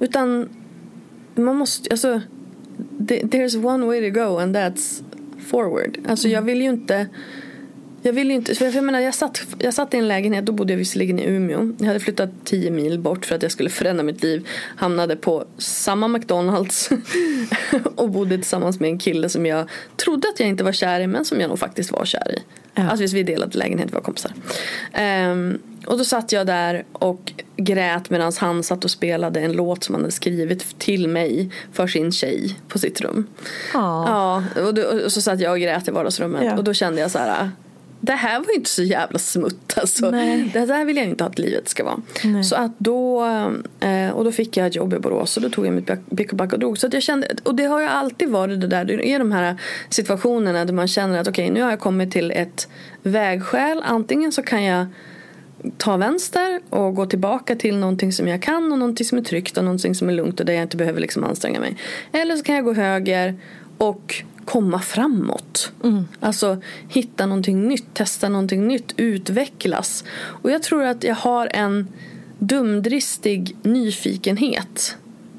Utan 0.00 0.48
man 1.34 1.56
måste, 1.56 1.90
alltså 1.90 2.20
there's 2.98 3.56
one 3.56 3.86
way 3.86 4.10
to 4.10 4.20
go 4.20 4.38
and 4.38 4.56
that's 4.56 5.02
forward. 5.50 5.98
Alltså 6.08 6.28
jag 6.28 6.42
vill 6.42 6.62
ju 6.62 6.68
inte 6.68 7.06
jag 8.02 8.12
vill 8.12 8.28
ju 8.28 8.34
inte, 8.34 8.54
för 8.54 8.74
jag 8.74 8.84
menar 8.84 9.00
jag 9.00 9.14
satt, 9.14 9.40
jag 9.58 9.74
satt 9.74 9.94
i 9.94 9.96
en 9.96 10.08
lägenhet, 10.08 10.46
då 10.46 10.52
bodde 10.52 10.72
jag 10.72 10.78
visserligen 10.78 11.18
i 11.18 11.24
Umeå. 11.26 11.72
Jag 11.78 11.86
hade 11.86 12.00
flyttat 12.00 12.30
10 12.44 12.70
mil 12.70 12.98
bort 12.98 13.26
för 13.26 13.34
att 13.34 13.42
jag 13.42 13.52
skulle 13.52 13.70
förändra 13.70 14.02
mitt 14.02 14.22
liv. 14.22 14.48
Hamnade 14.76 15.16
på 15.16 15.44
samma 15.58 16.08
McDonalds 16.08 16.90
och 17.96 18.10
bodde 18.10 18.36
tillsammans 18.36 18.80
med 18.80 18.90
en 18.90 18.98
kille 18.98 19.28
som 19.28 19.46
jag 19.46 19.68
trodde 19.96 20.28
att 20.28 20.40
jag 20.40 20.48
inte 20.48 20.64
var 20.64 20.72
kär 20.72 21.00
i 21.00 21.06
men 21.06 21.24
som 21.24 21.40
jag 21.40 21.48
nog 21.48 21.58
faktiskt 21.58 21.92
var 21.92 22.04
kär 22.04 22.34
i. 22.36 22.42
Ja. 22.74 22.90
Alltså 22.90 23.16
vi 23.16 23.22
delade 23.22 23.58
lägenhet, 23.58 23.88
vi 23.90 23.94
var 23.94 24.00
kompisar. 24.00 24.32
Ehm, 24.92 25.58
och 25.86 25.98
då 25.98 26.04
satt 26.04 26.32
jag 26.32 26.46
där 26.46 26.84
och 26.92 27.32
grät 27.56 28.10
medan 28.10 28.32
han 28.38 28.62
satt 28.62 28.84
och 28.84 28.90
spelade 28.90 29.40
en 29.40 29.52
låt 29.52 29.84
som 29.84 29.94
han 29.94 30.02
hade 30.02 30.12
skrivit 30.12 30.78
till 30.78 31.08
mig 31.08 31.50
för 31.72 31.86
sin 31.86 32.12
tjej 32.12 32.58
på 32.68 32.78
sitt 32.78 33.00
rum. 33.00 33.26
Ja. 33.74 34.44
Och, 34.66 34.74
då, 34.74 34.82
och 35.04 35.12
så 35.12 35.20
satt 35.20 35.40
jag 35.40 35.52
och 35.52 35.60
grät 35.60 35.88
i 35.88 35.90
vardagsrummet 35.90 36.44
Ja. 36.44 36.56
och 36.56 36.64
då 36.64 36.74
kände 36.74 37.00
jag 37.00 37.10
så 37.10 37.18
här. 37.18 37.50
Det 38.00 38.12
här 38.12 38.38
var 38.38 38.46
ju 38.48 38.54
inte 38.54 38.70
så 38.70 38.82
jävla 38.82 39.18
smutt 39.18 39.78
alltså. 39.78 40.10
Nej. 40.10 40.50
Det 40.52 40.66
där 40.66 40.84
vill 40.84 40.96
jag 40.96 41.06
inte 41.06 41.24
att 41.24 41.38
livet 41.38 41.68
ska 41.68 41.84
vara. 41.84 42.00
Nej. 42.24 42.44
Så 42.44 42.56
att 42.56 42.78
då, 42.78 43.24
eh, 43.80 44.10
och 44.10 44.24
då 44.24 44.32
fick 44.32 44.56
jag 44.56 44.66
ett 44.66 44.74
jobb 44.74 44.94
i 44.94 44.98
Borås 44.98 45.36
och 45.36 45.42
då 45.42 45.50
tog 45.50 45.66
jag 45.66 45.74
mitt 45.74 45.90
pick 46.16 46.30
och 46.30 46.36
back 46.36 46.52
och 46.52 46.58
drog. 46.58 46.78
Så 46.78 46.86
att 46.86 46.92
jag 46.92 47.02
kände, 47.02 47.28
och 47.42 47.54
det 47.54 47.64
har 47.64 47.80
ju 47.80 47.86
alltid 47.86 48.28
varit 48.28 48.60
det 48.60 48.66
där, 48.66 48.84
det 48.84 49.08
är 49.08 49.18
de 49.18 49.32
här 49.32 49.56
situationerna 49.88 50.64
där 50.64 50.72
man 50.72 50.88
känner 50.88 51.18
att 51.18 51.28
okej 51.28 51.50
nu 51.50 51.62
har 51.62 51.70
jag 51.70 51.80
kommit 51.80 52.12
till 52.12 52.30
ett 52.30 52.68
vägskäl. 53.02 53.82
Antingen 53.84 54.32
så 54.32 54.42
kan 54.42 54.64
jag 54.64 54.86
ta 55.76 55.96
vänster 55.96 56.60
och 56.70 56.94
gå 56.94 57.06
tillbaka 57.06 57.56
till 57.56 57.76
någonting 57.76 58.12
som 58.12 58.28
jag 58.28 58.42
kan 58.42 58.72
och 58.72 58.78
någonting 58.78 59.06
som 59.06 59.18
är 59.18 59.22
tryggt 59.22 59.58
och 59.58 59.64
någonting 59.64 59.94
som 59.94 60.08
är 60.08 60.12
lugnt 60.12 60.40
och 60.40 60.46
där 60.46 60.52
jag 60.52 60.62
inte 60.62 60.76
behöver 60.76 61.00
liksom 61.00 61.24
anstränga 61.24 61.60
mig. 61.60 61.76
Eller 62.12 62.36
så 62.36 62.44
kan 62.44 62.54
jag 62.54 62.64
gå 62.64 62.72
höger 62.72 63.36
och 63.78 64.24
komma 64.44 64.80
framåt. 64.80 65.72
Alltså 66.20 66.62
hitta 66.88 67.26
någonting 67.26 67.68
nytt, 67.68 67.94
testa 67.94 68.28
någonting 68.28 68.66
nytt, 68.68 68.94
utvecklas. 68.96 70.04
Och 70.14 70.50
jag 70.50 70.62
tror 70.62 70.84
att 70.84 71.04
jag 71.04 71.14
har 71.14 71.48
en 71.52 71.88
dumdristig 72.38 73.56
nyfikenhet 73.62 74.96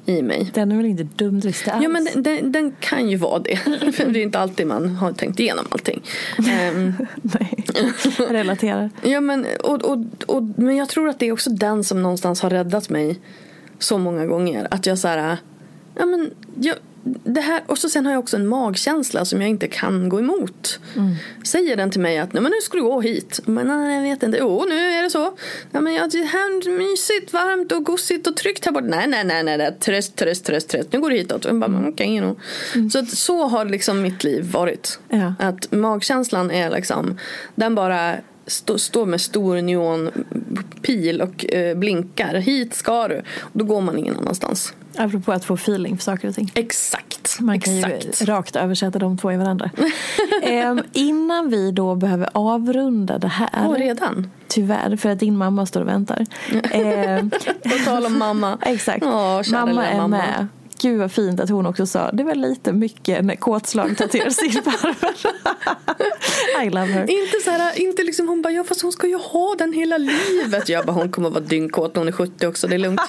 i 0.09 0.21
mig. 0.21 0.51
Den 0.53 0.71
är 0.71 0.75
väl 0.75 0.85
inte 0.85 1.03
dumdristig 1.03 1.71
alls? 1.71 1.83
Ja 1.83 1.89
men 1.89 2.05
den, 2.05 2.23
den, 2.23 2.51
den 2.51 2.75
kan 2.79 3.09
ju 3.09 3.17
vara 3.17 3.39
det. 3.39 3.55
För 3.93 4.11
det 4.11 4.19
är 4.19 4.23
inte 4.23 4.39
alltid 4.39 4.67
man 4.67 4.89
har 4.95 5.11
tänkt 5.11 5.39
igenom 5.39 5.65
allting. 5.69 6.01
Ehm, 6.49 6.93
Nej, 7.21 7.65
relaterar. 8.29 8.89
Ja, 9.03 9.21
men, 9.21 9.45
och, 9.63 9.85
och, 9.85 9.97
och, 10.25 10.43
men 10.55 10.75
jag 10.75 10.89
tror 10.89 11.09
att 11.09 11.19
det 11.19 11.25
är 11.25 11.31
också 11.31 11.49
den 11.49 11.83
som 11.83 12.01
någonstans 12.01 12.41
har 12.41 12.49
räddat 12.49 12.89
mig 12.89 13.19
så 13.79 13.97
många 13.97 14.25
gånger. 14.25 14.67
Att 14.71 14.85
jag 14.85 14.99
så 14.99 15.07
här, 15.07 15.37
ja 15.95 16.05
men, 16.05 16.31
jag, 16.55 16.75
det 17.03 17.41
här, 17.41 17.61
och 17.65 17.77
så 17.77 17.89
sen 17.89 18.05
har 18.05 18.13
jag 18.13 18.19
också 18.19 18.37
en 18.37 18.47
magkänsla 18.47 19.25
som 19.25 19.41
jag 19.41 19.49
inte 19.49 19.67
kan 19.67 20.09
gå 20.09 20.19
emot. 20.19 20.79
Säger 21.43 21.75
den 21.75 21.91
till 21.91 22.01
mig 22.01 22.17
att 22.17 22.33
nej, 22.33 22.43
men 22.43 22.51
nu 22.51 22.57
ska 22.61 22.77
du 22.77 22.83
gå 22.83 23.01
hit. 23.01 23.39
Men 23.45 23.67
nej, 23.67 23.95
jag 23.95 24.01
vet 24.01 24.23
inte. 24.23 24.37
Jo, 24.37 24.65
nu 24.69 24.75
är 24.75 25.03
det 25.03 25.09
så. 25.09 25.33
Ja, 25.71 25.81
men 25.81 25.93
jag, 25.93 26.11
det 26.11 26.23
här 26.23 26.67
är 26.67 26.77
mysigt, 26.77 27.33
varmt 27.33 27.71
och 27.71 27.83
gosigt 27.83 28.27
och 28.27 28.37
tryggt 28.37 28.65
här 28.65 28.71
borta. 28.71 28.87
Nej, 28.87 29.07
nej, 29.07 29.23
nej, 29.23 29.43
nej, 29.43 29.57
nej. 29.57 29.77
Tröst, 29.79 30.15
tröst, 30.15 30.45
tröst, 30.45 30.69
tröst. 30.69 30.93
Nu 30.93 30.99
går 30.99 31.09
du 31.09 31.15
hitåt. 31.15 31.45
Och 31.45 31.51
jag 31.51 31.59
bara, 31.59 31.65
mm. 31.65 31.87
okay, 31.87 32.21
Så, 32.91 32.99
att, 32.99 33.09
så 33.09 33.47
har 33.47 33.65
liksom 33.65 34.01
mitt 34.01 34.23
liv 34.23 34.51
varit. 34.51 34.99
Ja. 35.09 35.33
Att 35.39 35.71
magkänslan 35.71 36.51
är 36.51 36.69
liksom, 36.69 37.17
den 37.55 37.75
bara 37.75 38.15
stå- 38.49 38.77
står 38.77 39.05
med 39.05 39.21
stor 39.21 39.61
neonpil 39.61 41.21
och 41.21 41.53
eh, 41.53 41.77
blinkar. 41.77 42.33
Hit 42.35 42.73
ska 42.75 43.07
du. 43.07 43.17
Och 43.39 43.49
då 43.53 43.65
går 43.65 43.81
man 43.81 43.97
ingen 43.97 44.17
annanstans. 44.17 44.73
Apropå 44.97 45.31
att 45.31 45.45
få 45.45 45.53
feeling 45.53 45.97
för 45.97 46.03
saker 46.03 46.27
och 46.27 46.35
ting. 46.35 46.51
Exakt. 46.55 47.39
Man 47.39 47.59
kan 47.61 47.73
Exakt. 47.83 48.21
ju 48.21 48.25
rakt 48.25 48.55
översätta 48.55 48.99
de 48.99 49.17
två 49.17 49.31
i 49.31 49.37
varandra. 49.37 49.69
Ehm, 50.43 50.81
innan 50.93 51.49
vi 51.49 51.71
då 51.71 51.95
behöver 51.95 52.29
avrunda 52.33 53.17
det 53.17 53.27
här. 53.27 53.49
Åh, 53.67 53.73
redan? 53.73 54.31
Tyvärr, 54.47 54.95
för 54.95 55.09
att 55.09 55.19
din 55.19 55.37
mamma 55.37 55.65
står 55.65 55.81
och 55.81 55.87
väntar. 55.87 56.25
Ehm, 56.71 57.29
På 57.63 57.77
tal 57.85 58.05
om 58.05 58.17
mamma. 58.17 58.57
exakt. 58.65 59.03
Åh, 59.05 59.41
kära 59.43 59.65
mamma 59.65 59.85
är 59.85 59.97
mamma. 59.97 60.17
med. 60.17 60.47
Gud 60.81 60.99
vad 60.99 61.11
fint 61.11 61.39
att 61.39 61.49
hon 61.49 61.65
också 61.65 61.85
sa 61.85 62.11
det 62.11 62.23
var 62.23 62.35
lite 62.35 62.73
mycket 62.73 63.25
när 63.25 63.35
kåtslag 63.35 63.97
tatueras 63.97 64.43
i 64.43 64.61
barmen. 64.65 64.95
I 66.67 66.69
love 66.69 66.85
her. 66.85 67.11
Inte 67.11 67.39
så 67.43 67.49
här, 67.51 67.79
inte 67.81 68.03
liksom 68.03 68.27
hon 68.27 68.41
bara, 68.41 68.53
ja 68.53 68.63
fast 68.63 68.81
hon 68.81 68.91
ska 68.91 69.07
ju 69.07 69.17
ha 69.17 69.55
den 69.57 69.73
hela 69.73 69.97
livet. 69.97 70.69
Jag 70.69 70.85
bara, 70.85 70.91
hon 70.91 71.11
kommer 71.11 71.29
vara 71.29 71.39
dyngkåt 71.39 71.95
när 71.95 72.01
hon 72.01 72.07
är 72.07 72.11
70 72.11 72.47
också, 72.47 72.67
det 72.67 72.75
är 72.75 72.79
lugnt. 72.79 73.01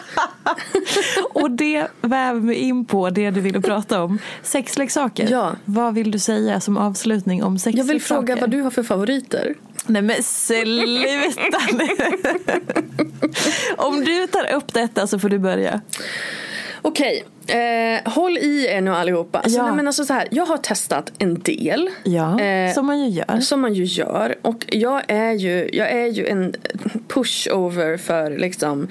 Och 1.32 1.50
det 1.50 1.86
väver 2.00 2.40
mig 2.40 2.56
in 2.56 2.84
på 2.84 3.10
det 3.10 3.30
du 3.30 3.40
ville 3.40 3.60
prata 3.60 4.02
om. 4.02 4.18
Sexleksaker. 4.42 5.28
Ja. 5.30 5.52
Vad 5.64 5.94
vill 5.94 6.10
du 6.10 6.18
säga 6.18 6.60
som 6.60 6.76
avslutning 6.76 7.42
om 7.42 7.52
Jag 7.54 7.60
sexleksaker? 7.60 7.92
vill 7.92 8.02
fråga 8.02 8.36
vad 8.36 8.50
du 8.50 8.60
har 8.60 8.70
för 8.70 8.82
favoriter. 8.82 9.54
Nej 9.86 10.02
men 10.02 10.22
sluta. 10.22 11.58
Om 13.76 14.04
du 14.04 14.26
tar 14.26 14.52
upp 14.54 14.72
detta 14.72 15.06
så 15.06 15.18
får 15.18 15.28
du 15.28 15.38
börja. 15.38 15.80
Okej, 16.82 17.24
eh, 17.46 18.12
håll 18.12 18.38
i 18.38 18.66
er 18.68 18.80
nu 18.80 18.90
allihopa. 18.90 19.38
Alltså, 19.38 19.58
Ja. 19.58 19.66
nej, 19.66 19.76
men 19.76 19.86
alltså 19.86 20.04
så 20.04 20.12
här, 20.12 20.28
jag 20.30 20.46
har 20.46 20.56
testat 20.56 21.12
en 21.18 21.34
del. 21.40 21.90
Ja, 22.04 22.40
Eh, 22.40 22.72
som 22.74 22.86
man 22.86 23.00
ju 23.00 23.08
gör. 23.08 23.40
Som 23.40 23.60
man 23.60 23.74
ju 23.74 23.84
gör. 23.84 24.34
Och 24.42 24.66
jag 24.68 25.02
är 25.08 25.32
ju, 25.32 25.70
jag 25.72 25.90
är 25.90 26.06
ju 26.06 26.26
en 26.26 26.54
pushover 27.08 27.96
för 27.96 28.30
liksom 28.38 28.88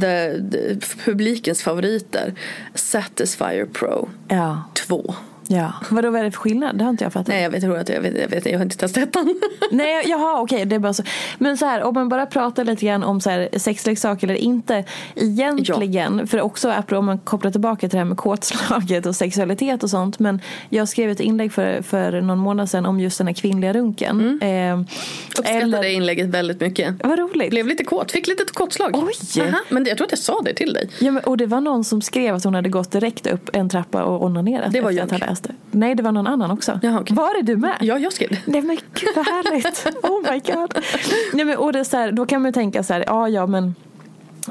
the, 0.00 0.32
the, 0.50 0.76
publikens 1.04 1.62
favoriter. 1.62 2.34
Satisfyer 2.74 3.64
Pro 3.66 4.08
Ja, 4.28 4.62
2. 4.74 5.14
Ja. 5.50 5.72
Vadå, 5.90 6.10
vad 6.10 6.20
är 6.20 6.24
det 6.24 6.30
för 6.30 6.38
skillnad? 6.38 6.78
Det 6.78 6.84
har 6.84 6.90
inte 6.90 7.04
jag 7.04 7.12
fattat. 7.12 7.28
Nej 7.28 7.42
jag 7.42 7.50
vet, 7.50 7.62
jag, 7.62 7.70
vet, 7.70 7.88
jag, 7.88 8.00
vet, 8.00 8.18
jag, 8.18 8.28
vet, 8.28 8.46
jag 8.46 8.58
har 8.58 8.62
inte 8.64 8.76
testat 8.76 9.02
ettan. 9.02 9.40
Nej, 9.70 10.04
jaha, 10.06 10.40
okej, 10.40 10.64
det 10.64 10.74
är 10.74 10.78
bara 10.78 10.92
så. 10.94 11.02
Men 11.38 11.56
så 11.56 11.66
här, 11.66 11.82
om 11.82 11.94
man 11.94 12.08
bara 12.08 12.26
pratar 12.26 12.64
lite 12.64 12.86
grann 12.86 13.02
om 13.02 13.20
så 13.20 13.30
här, 13.30 13.48
sexleksaker 13.56 14.26
eller 14.26 14.40
inte. 14.40 14.84
Egentligen, 15.14 16.26
för 16.26 16.40
också 16.40 16.74
om 16.90 17.06
man 17.06 17.18
kopplar 17.18 17.50
tillbaka 17.50 17.80
till 17.80 17.90
det 17.90 17.98
här 17.98 18.04
med 18.04 18.16
kåtslaget 18.16 19.06
och 19.06 19.16
sexualitet 19.16 19.82
och 19.82 19.90
sånt. 19.90 20.18
Men 20.18 20.40
jag 20.68 20.88
skrev 20.88 21.10
ett 21.10 21.20
inlägg 21.20 21.52
för, 21.52 21.82
för 21.82 22.20
någon 22.20 22.38
månad 22.38 22.70
sedan 22.70 22.86
om 22.86 23.00
just 23.00 23.18
den 23.18 23.26
här 23.26 23.34
kvinnliga 23.34 23.72
runken. 23.72 24.40
Eh, 24.42 24.80
Uppskattade 24.80 25.62
eller, 25.62 25.82
det 25.82 25.92
inlägget 25.92 26.26
väldigt 26.26 26.60
mycket. 26.60 26.94
vad 27.04 27.18
roligt. 27.18 27.50
Blev 27.50 27.66
lite 27.66 27.84
kåt, 27.84 28.12
fick 28.12 28.26
lite 28.26 28.44
kåtslag. 28.44 28.90
Oj. 28.94 29.42
Aha, 29.42 29.58
men 29.68 29.84
jag 29.86 29.96
tror 29.96 30.04
att 30.06 30.12
jag 30.12 30.18
sa 30.18 30.40
det 30.44 30.54
till 30.54 30.72
dig. 30.72 30.90
Ja, 30.98 31.10
men, 31.10 31.24
och 31.24 31.36
det 31.36 31.46
var 31.46 31.60
någon 31.60 31.84
som 31.84 32.02
skrev 32.02 32.34
att 32.34 32.44
hon 32.44 32.54
hade 32.54 32.68
gått 32.68 32.90
direkt 32.90 33.26
upp 33.26 33.50
en 33.52 33.68
trappa 33.68 34.04
och 34.04 34.24
onanerat. 34.24 34.72
Det 34.72 34.80
var 34.80 34.90
att 34.90 34.96
jag. 34.96 35.36
Det. 35.42 35.54
Nej, 35.70 35.94
det 35.94 36.02
var 36.02 36.12
någon 36.12 36.26
annan 36.26 36.50
också. 36.50 36.80
Jaha, 36.82 37.00
okej. 37.00 37.16
Var 37.16 37.34
det 37.34 37.42
du 37.52 37.56
med? 37.56 37.76
Ja, 37.80 37.98
jag 37.98 38.12
skrev 38.12 38.28
det. 38.30 38.38
Nej 38.44 38.62
men 38.62 38.76
gud 38.94 39.08
vad 39.16 39.26
härligt. 39.26 39.86
Oh 40.02 40.32
my 40.32 40.38
god. 40.38 40.84
Nej, 41.32 41.44
men, 41.44 41.56
och 41.56 41.72
det 41.72 41.78
är 41.78 41.84
så 41.84 41.96
här, 41.96 42.12
då 42.12 42.26
kan 42.26 42.42
man 42.42 42.48
ju 42.48 42.52
tänka 42.52 42.82
så 42.82 42.92
här, 42.92 43.04
ja 43.06 43.28
ja 43.28 43.46
men 43.46 43.74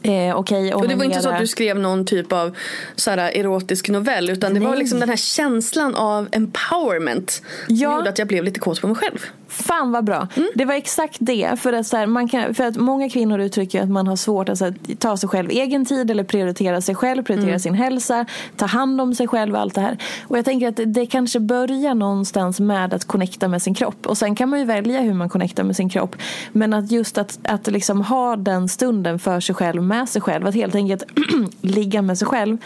Eh, 0.04 0.36
okej, 0.38 0.74
Och 0.74 0.88
det 0.88 0.96
var 0.96 1.04
inte 1.06 1.22
så 1.22 1.30
att 1.30 1.40
du 1.40 1.48
skrev 1.48 1.80
någon 1.80 2.06
typ 2.06 2.34
av 2.34 2.56
så 2.96 3.12
här, 3.12 3.18
erotisk 3.38 3.90
novell 3.90 4.30
utan 4.30 4.54
det 4.54 4.60
var 4.60 4.70
Nej. 4.70 4.80
liksom 4.80 5.00
den 5.00 5.10
här 5.10 5.16
känslan 5.16 5.96
av 5.96 6.28
empowerment 6.32 7.30
som 7.32 7.76
Ja. 7.76 7.98
gjorde 7.98 8.10
att 8.10 8.20
jag 8.20 8.28
blev 8.28 8.44
lite 8.44 8.60
kåt 8.60 8.82
på 8.82 8.88
mig 8.88 8.96
själv. 8.96 9.18
Fan 9.48 9.92
vad 9.92 10.04
bra. 10.04 10.28
Mm. 10.36 10.50
Det 10.56 10.66
var 10.66 10.74
exakt 10.74 11.18
det. 11.20 11.60
För 11.60 11.74
att, 11.74 11.88
så 11.88 11.98
här, 11.98 12.06
man 12.06 12.28
kan, 12.30 12.54
för 12.54 12.64
att 12.64 12.76
många 12.78 13.10
kvinnor 13.10 13.40
uttrycker 13.40 13.82
att 13.84 13.90
man 13.90 14.08
har 14.08 14.16
svårt 14.16 14.50
att 14.50 14.60
här, 14.62 14.74
ta 15.00 15.18
sig 15.18 15.30
själv 15.30 15.50
egen 15.50 15.86
tid 15.86 16.12
eller 16.12 16.24
prioritera 16.24 16.82
sig 16.82 16.96
själv, 16.96 17.24
prioritera 17.24 17.50
Mm. 17.50 17.60
sin 17.60 17.74
hälsa, 17.74 18.26
ta 18.58 18.66
hand 18.66 19.02
om 19.02 19.16
sig 19.16 19.28
själv 19.28 19.54
och 19.56 19.60
allt 19.62 19.76
det 19.76 19.82
här. 19.82 19.98
Och 20.28 20.38
jag 20.38 20.46
tänker 20.46 20.68
att 20.68 20.76
det, 20.76 20.86
det 20.86 21.06
kanske 21.06 21.40
börjar 21.40 21.96
någonstans 21.96 22.60
med 22.60 22.94
att 22.94 23.06
connecta 23.06 23.48
med 23.48 23.62
sin 23.62 23.74
kropp. 23.76 24.08
Och 24.08 24.18
sen 24.18 24.36
kan 24.36 24.50
man 24.50 24.60
ju 24.60 24.66
välja 24.66 25.02
hur 25.02 25.14
man 25.14 25.30
connectar 25.30 25.64
med 25.64 25.76
sin 25.76 25.90
kropp. 25.90 26.16
Men 26.52 26.74
att 26.74 26.92
just 26.92 27.18
att, 27.18 27.40
att 27.44 27.68
liksom 27.68 28.02
ha 28.02 28.36
den 28.36 28.70
stunden 28.70 29.20
för 29.20 29.40
sig 29.40 29.56
själv, 29.56 29.79
med 29.82 30.10
sig 30.10 30.22
själv, 30.22 30.48
att 30.48 30.56
helt 30.56 30.76
enkelt 30.76 31.04
ligga 31.62 32.02
med 32.02 32.18
sig 32.18 32.28
själv. 32.28 32.58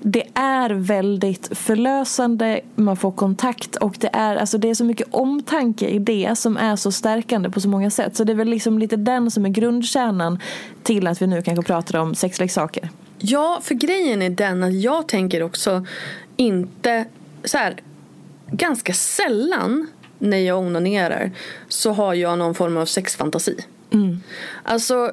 Det 0.00 0.24
är 0.34 0.70
väldigt 0.70 1.58
förlösande, 1.58 2.60
man 2.74 2.96
får 2.96 3.12
kontakt 3.12 3.76
och 3.76 3.96
det 3.98 4.10
är, 4.12 4.36
alltså 4.36 4.58
det 4.58 4.70
är 4.70 4.74
så 4.74 4.84
mycket 4.84 5.06
omtanke 5.10 5.88
i 5.88 5.98
det 5.98 6.38
som 6.38 6.56
är 6.56 6.76
så 6.76 6.92
stärkande 6.92 7.50
på 7.50 7.60
så 7.60 7.68
många 7.68 7.90
sätt. 7.90 8.16
Så 8.16 8.24
det 8.24 8.32
är 8.32 8.36
väl 8.36 8.48
liksom 8.48 8.78
lite 8.78 8.96
den 8.96 9.30
som 9.30 9.44
är 9.44 9.50
grundkärnan 9.50 10.38
till 10.82 11.06
att 11.06 11.22
vi 11.22 11.26
nu 11.26 11.42
kanske 11.42 11.64
pratar 11.64 11.98
om 11.98 12.14
sexleksaker. 12.14 12.90
Ja, 13.18 13.60
för 13.62 13.74
grejen 13.74 14.22
är 14.22 14.30
den 14.30 14.62
att 14.62 14.74
jag 14.74 15.08
tänker 15.08 15.42
också 15.42 15.86
inte 16.36 17.04
så 17.44 17.58
här 17.58 17.76
ganska 18.50 18.92
sällan 18.92 19.86
när 20.18 20.38
jag 20.38 20.58
onanerar 20.58 21.30
så 21.68 21.92
har 21.92 22.14
jag 22.14 22.38
någon 22.38 22.54
form 22.54 22.76
av 22.76 22.86
sexfantasi. 22.86 23.56
Alltså 24.62 25.12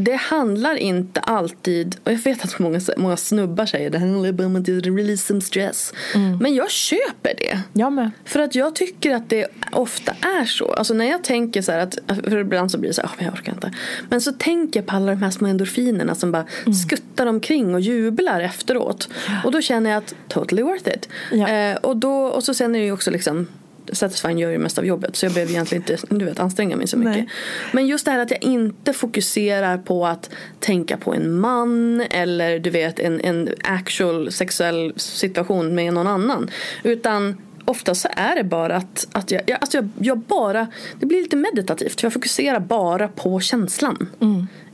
det 0.00 0.16
handlar 0.16 0.74
inte 0.74 1.20
alltid, 1.20 1.96
och 2.04 2.12
jag 2.12 2.18
vet 2.18 2.44
att 2.44 2.58
många, 2.58 2.80
många 2.96 3.16
snubbar 3.16 3.66
säger 3.66 3.90
det 3.90 3.98
handlar 3.98 4.32
bara 4.32 4.46
om 4.46 4.56
att 4.56 4.68
release 4.68 5.26
some 5.26 5.40
stress. 5.40 5.92
Men 6.40 6.54
jag 6.54 6.70
köper 6.70 7.34
det. 7.38 7.60
Jag 7.72 7.92
med. 7.92 8.10
För 8.24 8.40
att 8.40 8.54
jag 8.54 8.74
tycker 8.74 9.14
att 9.14 9.30
det 9.30 9.46
ofta 9.72 10.12
är 10.12 10.44
så. 10.44 10.72
Alltså 10.72 10.94
när 10.94 11.04
jag 11.04 11.24
tänker 11.24 11.62
så 11.62 11.72
här 11.72 11.78
att, 11.78 11.98
för 12.24 12.38
ibland 12.38 12.70
så 12.70 12.78
blir 12.78 12.90
det 12.90 12.94
så 12.94 13.00
här, 13.02 13.08
"Åh, 13.12 13.14
men 13.16 13.24
jag 13.26 13.34
orkar 13.34 13.52
inte. 13.52 13.72
Men 14.08 14.20
så 14.20 14.32
tänker 14.32 14.80
jag 14.80 14.86
på 14.86 14.96
alla 14.96 15.12
de 15.12 15.22
här 15.22 15.30
små 15.30 15.48
endorfinerna 15.48 16.14
som 16.14 16.32
bara 16.32 16.46
skuttar 16.84 17.26
omkring 17.26 17.74
och 17.74 17.80
jublar 17.80 18.40
efteråt. 18.40 19.08
Och 19.44 19.52
då 19.52 19.60
känner 19.60 19.90
jag 19.90 19.98
att 19.98 20.14
totally 20.28 20.62
worth 20.62 20.88
it. 20.88 21.08
Ja. 21.32 21.48
Eh, 21.48 21.76
och, 21.76 21.96
då, 21.96 22.12
och 22.24 22.44
så 22.44 22.54
sen 22.54 22.74
är 22.74 22.78
det 22.78 22.84
ju 22.84 22.92
också 22.92 23.10
liksom 23.10 23.46
Satisfying 23.92 24.38
gör 24.38 24.50
ju 24.50 24.58
mest 24.58 24.78
av 24.78 24.86
jobbet 24.86 25.16
så 25.16 25.26
jag 25.26 25.32
behöver 25.32 25.52
egentligen 25.52 25.82
inte 25.82 26.06
du 26.14 26.24
vet, 26.24 26.40
anstränga 26.40 26.76
mig 26.76 26.86
så 26.86 26.96
mycket. 26.96 27.14
Nej. 27.14 27.28
Men 27.72 27.86
just 27.86 28.04
det 28.04 28.10
här 28.10 28.18
att 28.18 28.30
jag 28.30 28.42
inte 28.42 28.92
fokuserar 28.92 29.78
på 29.78 30.06
att 30.06 30.30
tänka 30.60 30.96
på 30.96 31.14
en 31.14 31.40
man 31.40 32.00
eller 32.00 32.58
du 32.58 32.70
vet 32.70 32.98
en, 32.98 33.20
en 33.20 33.48
actual 33.62 34.32
sexuell 34.32 34.92
situation 34.96 35.74
med 35.74 35.94
någon 35.94 36.06
annan. 36.06 36.50
Utan 36.82 37.36
ofta 37.64 37.94
så 37.94 38.08
är 38.12 38.36
det 38.36 38.44
bara 38.44 38.76
att, 38.76 39.06
att 39.12 39.30
jag, 39.30 39.42
jag, 39.46 39.58
alltså 39.60 39.76
jag, 39.76 39.88
jag 39.98 40.18
bara, 40.18 40.66
det 41.00 41.06
blir 41.06 41.22
lite 41.22 41.36
meditativt 41.36 42.00
för 42.00 42.06
jag 42.06 42.12
fokuserar 42.12 42.60
bara 42.60 43.08
på 43.08 43.40
känslan. 43.40 44.08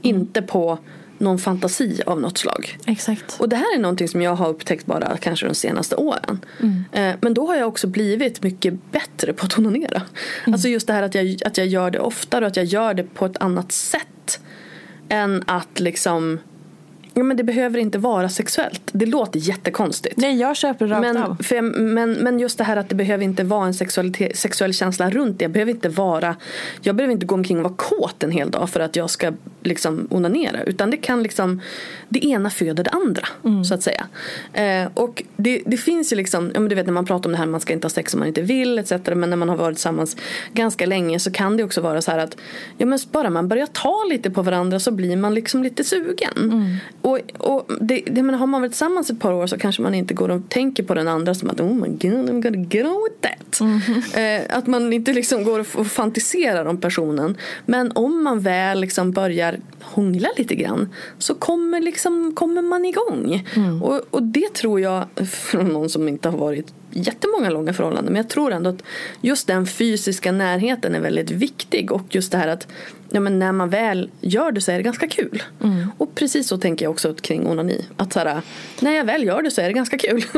Inte 0.02 0.42
på 0.42 0.78
någon 1.18 1.38
fantasi 1.38 2.00
av 2.06 2.20
något 2.20 2.38
slag. 2.38 2.78
Exakt. 2.86 3.36
Och 3.40 3.48
det 3.48 3.56
här 3.56 3.74
är 3.76 3.78
någonting 3.78 4.08
som 4.08 4.22
jag 4.22 4.34
har 4.34 4.48
upptäckt 4.48 4.86
bara 4.86 5.16
kanske 5.16 5.46
de 5.46 5.54
senaste 5.54 5.96
åren. 5.96 6.44
Eh, 6.92 7.14
Men 7.20 7.34
då 7.34 7.46
har 7.46 7.56
jag 7.56 7.68
också 7.68 7.86
blivit 7.86 8.42
mycket 8.42 8.74
bättre 8.92 9.32
på 9.32 9.46
att 9.46 9.58
onanera. 9.58 10.02
Alltså 10.46 10.68
just 10.68 10.86
det 10.86 10.92
här 10.92 11.02
att 11.02 11.14
jag, 11.14 11.36
att 11.44 11.58
jag 11.58 11.66
gör 11.66 11.90
det 11.90 11.98
oftare 11.98 12.44
och 12.44 12.50
att 12.50 12.56
jag 12.56 12.64
gör 12.64 12.94
det 12.94 13.04
på 13.14 13.26
ett 13.26 13.36
annat 13.36 13.72
sätt. 13.72 14.40
Än 15.08 15.42
att 15.46 15.80
liksom 15.80 16.38
Ja, 17.18 17.22
men 17.22 17.36
det 17.36 17.44
behöver 17.44 17.78
inte 17.78 17.98
vara 17.98 18.28
sexuellt. 18.28 18.82
Det 18.92 19.06
låter 19.06 19.38
jättekonstigt. 19.40 20.16
Nej, 20.16 20.36
jag 20.40 20.56
köper 20.56 20.86
rakt 20.86 21.00
Men, 21.00 21.16
av. 21.16 21.36
för, 21.42 21.62
men, 21.62 22.12
men 22.12 22.40
just 22.40 22.58
det 22.58 22.64
här 22.64 22.76
att 22.76 22.88
det 22.88 22.94
behöver 22.94 23.24
inte 23.24 23.44
vara 23.44 23.66
en 23.66 23.74
sexuell 24.34 24.74
känsla 24.74 25.10
runt 25.10 25.38
det. 25.38 25.44
Jag 25.44 25.52
behöver 25.52 25.72
inte 25.72 25.88
vara 25.88 26.36
Jag 26.80 26.96
behöver 26.96 27.12
inte 27.12 27.26
gå 27.26 27.34
omkring 27.34 27.56
och 27.56 27.62
vara 27.62 27.74
kåt 27.76 28.22
en 28.22 28.30
hel 28.30 28.50
dag 28.50 28.70
för 28.70 28.80
att 28.80 28.96
jag 28.96 29.10
ska 29.10 29.32
liksom 29.62 30.06
onanera. 30.10 30.62
Utan 30.62 30.90
det 30.90 30.96
kan 30.96 31.22
liksom 31.22 31.60
Det 32.08 32.24
ena 32.26 32.50
föder 32.50 32.84
det 32.84 32.90
andra. 32.90 33.22
Så 33.64 33.74
att 33.74 33.82
säga. 33.82 34.06
Eh, 34.52 34.88
och 34.94 35.22
det, 35.36 35.62
det 35.66 35.76
finns 35.76 36.12
ju 36.12 36.16
liksom 36.16 36.50
ja, 36.54 36.60
men 36.60 36.68
Du 36.68 36.74
vet 36.74 36.86
när 36.86 36.92
man 36.92 37.06
pratar 37.06 37.28
om 37.28 37.32
det 37.32 37.38
här 37.38 37.46
man 37.46 37.60
ska 37.60 37.72
inte 37.72 37.84
ha 37.84 37.90
sex 37.90 38.14
om 38.14 38.20
man 38.20 38.28
inte 38.28 38.42
vill 38.42 38.78
etc. 38.78 38.92
Men 39.14 39.30
när 39.30 39.36
man 39.36 39.48
har 39.48 39.56
varit 39.56 39.76
tillsammans 39.76 40.16
ganska 40.52 40.86
länge 40.86 41.18
så 41.18 41.30
kan 41.30 41.56
det 41.56 41.64
också 41.64 41.80
vara 41.80 42.02
så 42.02 42.10
här 42.10 42.18
att 42.18 42.36
Ja 42.78 42.86
men 42.86 42.98
bara 43.12 43.30
man 43.30 43.48
börjar 43.48 43.66
ta 43.66 44.04
lite 44.10 44.30
på 44.30 44.42
varandra 44.42 44.80
så 44.80 44.90
blir 44.90 45.16
man 45.16 45.34
liksom 45.34 45.62
lite 45.62 45.84
sugen. 45.84 46.78
Och, 47.02 47.18
och 47.38 47.70
det, 47.80 48.02
det, 48.06 48.22
men 48.22 48.34
har 48.34 48.46
man 48.46 48.60
varit 48.60 48.72
tillsammans 48.72 49.10
ett 49.10 49.20
par 49.20 49.32
år 49.32 49.46
så 49.46 49.58
kanske 49.58 49.82
man 49.82 49.94
inte 49.94 50.14
går 50.14 50.28
och 50.28 50.48
tänker 50.48 50.82
på 50.82 50.94
den 50.94 51.08
andra 51.08 51.34
som 51.34 51.50
att 51.50 51.60
oh 51.60 51.74
my 51.74 51.88
god 51.88 52.30
I'm 52.30 52.42
gonna 52.42 52.66
get 52.70 52.86
on 52.86 53.04
with 53.04 53.20
that. 53.20 53.45
Eh, 54.16 54.42
att 54.56 54.66
man 54.66 54.92
inte 54.92 55.12
liksom 55.12 55.44
går 55.44 55.60
och, 55.60 55.86
fantiserar 55.86 56.64
om 56.64 56.80
personen. 56.80 57.36
Men 57.66 57.92
om 57.92 58.24
man 58.24 58.40
väl 58.40 58.80
liksom 58.80 59.12
börjar 59.12 59.60
hångla 59.80 60.28
lite 60.36 60.54
grann 60.54 60.88
så 61.18 61.34
kommer, 61.34 61.80
liksom, 61.80 62.32
kommer 62.34 62.62
man 62.62 62.84
igång. 62.84 63.46
Och, 63.82 64.00
och 64.10 64.22
det 64.22 64.54
tror 64.54 64.80
jag, 64.80 65.04
från 65.30 65.68
någon 65.68 65.88
som 65.88 66.08
inte 66.08 66.28
har 66.28 66.38
varit 66.38 66.72
jättemånga 66.96 67.50
långa 67.50 67.72
förhållanden. 67.72 68.12
Men 68.12 68.22
jag 68.22 68.30
tror 68.30 68.52
ändå 68.52 68.70
att 68.70 68.82
just 69.20 69.46
den 69.46 69.66
fysiska 69.66 70.32
närheten 70.32 70.94
är 70.94 71.00
väldigt 71.00 71.30
viktig. 71.30 71.92
Och 71.92 72.14
just 72.14 72.32
det 72.32 72.38
här 72.38 72.48
att 72.48 72.66
ja, 73.10 73.20
men 73.20 73.38
när 73.38 73.52
man 73.52 73.70
väl 73.70 74.10
gör 74.20 74.52
det 74.52 74.60
så 74.60 74.72
är 74.72 74.76
det 74.76 74.82
ganska 74.82 75.08
kul. 75.08 75.42
Och 75.98 76.14
precis 76.14 76.48
så 76.48 76.58
tänker 76.58 76.84
jag 76.84 76.92
också 76.92 77.14
kring 77.14 77.46
onani. 77.46 77.84
Att 77.96 78.12
så 78.12 78.18
här, 78.18 78.42
när 78.80 78.90
jag 78.90 79.04
väl 79.04 79.24
gör 79.24 79.42
det 79.42 79.50
så 79.50 79.60
är 79.60 79.66
det 79.66 79.72
ganska 79.72 79.98
kul. 79.98 80.24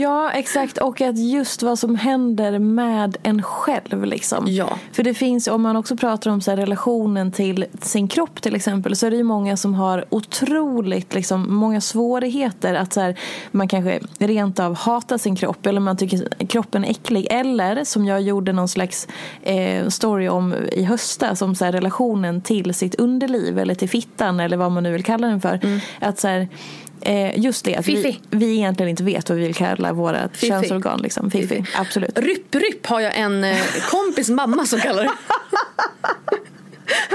Ja, 0.00 0.30
exakt. 0.30 0.78
Och 0.78 1.00
att 1.00 1.18
just 1.18 1.62
vad 1.62 1.78
som 1.78 1.96
händer 1.96 2.58
med 2.58 3.16
en 3.22 3.42
själv. 3.42 4.04
Liksom. 4.04 4.44
Ja. 4.48 4.78
För 4.92 5.02
det 5.02 5.14
finns, 5.14 5.48
om 5.48 5.62
man 5.62 5.76
också 5.76 5.96
pratar 5.96 6.30
om 6.30 6.40
så 6.40 6.50
här, 6.50 6.58
relationen 6.58 7.32
till 7.32 7.64
sin 7.80 8.08
kropp 8.08 8.42
till 8.42 8.54
exempel. 8.54 8.74
exempel 8.74 8.96
så 8.96 9.06
är 9.06 9.10
det 9.10 9.16
ju 9.16 9.22
många 9.22 9.56
som 9.56 9.74
har 9.74 10.04
otroligt 10.10 11.14
liksom, 11.14 11.54
många 11.54 11.80
svårigheter 11.80 12.74
att 12.74 12.92
så 12.92 13.00
här, 13.00 13.14
man 13.50 13.68
kanske 13.68 14.00
rent 14.18 14.60
av 14.60 14.74
hatar 14.74 15.18
sin 15.18 15.36
kropp 15.36 15.66
eller 15.66 15.80
man 15.84 15.96
tycker 15.96 16.46
kroppen 16.46 16.84
är 16.84 16.90
äcklig 16.90 17.26
eller 17.30 17.84
som 17.84 18.04
jag 18.06 18.20
gjorde 18.22 18.52
någon 18.52 18.68
slags 18.68 19.08
eh, 19.42 19.88
story 19.88 20.28
om 20.28 20.54
i 20.72 20.84
höstas 20.84 21.42
om 21.42 21.54
så 21.54 21.64
här, 21.64 21.72
relationen 21.72 22.40
till 22.40 22.74
sitt 22.74 22.94
underliv 22.94 23.58
eller 23.58 23.74
till 23.74 23.88
fittan 23.88 24.40
eller 24.40 24.56
vad 24.56 24.72
man 24.72 24.82
nu 24.82 24.92
vill 24.92 25.04
kalla 25.04 25.26
den 25.26 25.40
för. 25.40 25.60
Mm. 25.62 25.80
Att 26.00 26.18
så 26.18 26.28
här, 26.28 26.48
Eh, 27.06 27.38
just 27.38 27.64
det, 27.64 27.76
att 27.76 27.88
vi, 27.88 27.96
Fifi. 27.96 28.20
vi 28.30 28.56
egentligen 28.56 28.90
inte 28.90 29.04
vet 29.04 29.28
vad 29.28 29.38
vi 29.38 29.44
vill 29.44 29.54
kalla 29.54 29.92
våra 29.92 30.28
Fifi. 30.28 30.46
könsorgan. 30.46 31.00
Liksom. 31.02 31.30
Fifi. 31.30 31.64
Absolut. 31.76 32.18
Rypp, 32.18 32.54
rypp 32.54 32.86
har 32.86 33.00
jag 33.00 33.18
en 33.18 33.44
eh, 33.44 33.56
kompis 33.90 34.30
mamma 34.30 34.66
som 34.66 34.80
kallar 34.80 35.02
det. 35.02 35.10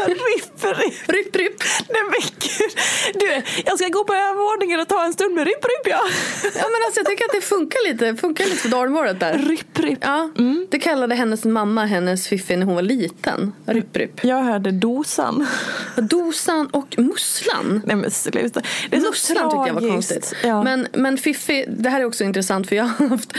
ripp, 0.06 0.64
ripp. 0.64 1.10
Rypp, 1.10 1.36
rypp. 1.36 1.64
Nej 1.90 2.02
men 2.04 2.22
gud. 2.40 2.72
Du, 3.14 3.42
jag 3.66 3.80
ska 3.80 3.88
gå 3.88 4.04
på 4.04 4.14
övervåningen 4.14 4.80
och 4.80 4.88
ta 4.88 5.06
en 5.06 5.14
stund 5.14 5.36
med 5.36 5.46
ripp, 5.48 5.64
ripp 5.66 5.88
ja. 5.94 6.02
Ja 6.44 6.66
men 6.74 6.80
alltså 6.86 7.00
jag 7.00 7.08
tycker 7.08 7.26
att 7.26 7.32
det 7.34 7.42
funkar 7.42 7.92
lite, 7.92 8.16
funkar 8.16 8.46
lite 8.46 8.58
för 8.58 8.70
dalmålet 8.70 9.20
där. 9.20 9.38
Ripp, 9.38 9.80
ripp. 9.80 10.00
Ja, 10.02 10.30
det 10.70 10.80
kallade 10.80 11.16
hennes 11.16 11.46
mamma 11.46 11.86
hennes 11.86 12.28
fiffi 12.28 12.56
när 12.56 12.66
hon 12.66 12.76
var 12.76 12.82
liten. 12.82 13.54
Rypp, 13.66 13.98
rypp. 13.98 14.24
Jag 14.24 14.44
hörde 14.44 14.72
dosan. 14.72 15.48
Dosan 15.98 16.68
och 16.68 16.96
musslan. 16.98 17.82
Nej 17.86 17.96
men 17.96 18.12
sluta. 18.12 18.62
Det 18.90 18.98
är 18.98 19.02
Musslan 19.02 19.50
tyckte 19.52 19.68
jag 19.68 19.74
var 19.74 19.90
konstigt. 19.90 20.34
Ja. 20.44 20.64
Men, 20.64 20.88
men 20.94 21.18
Fiffi, 21.18 21.66
det 21.68 21.90
här 21.90 22.02
är 22.02 22.06
också 22.06 22.24
intressant 22.24 22.70
för 22.70 22.76
jag 22.76 22.84
har 22.84 23.08
haft, 23.08 23.34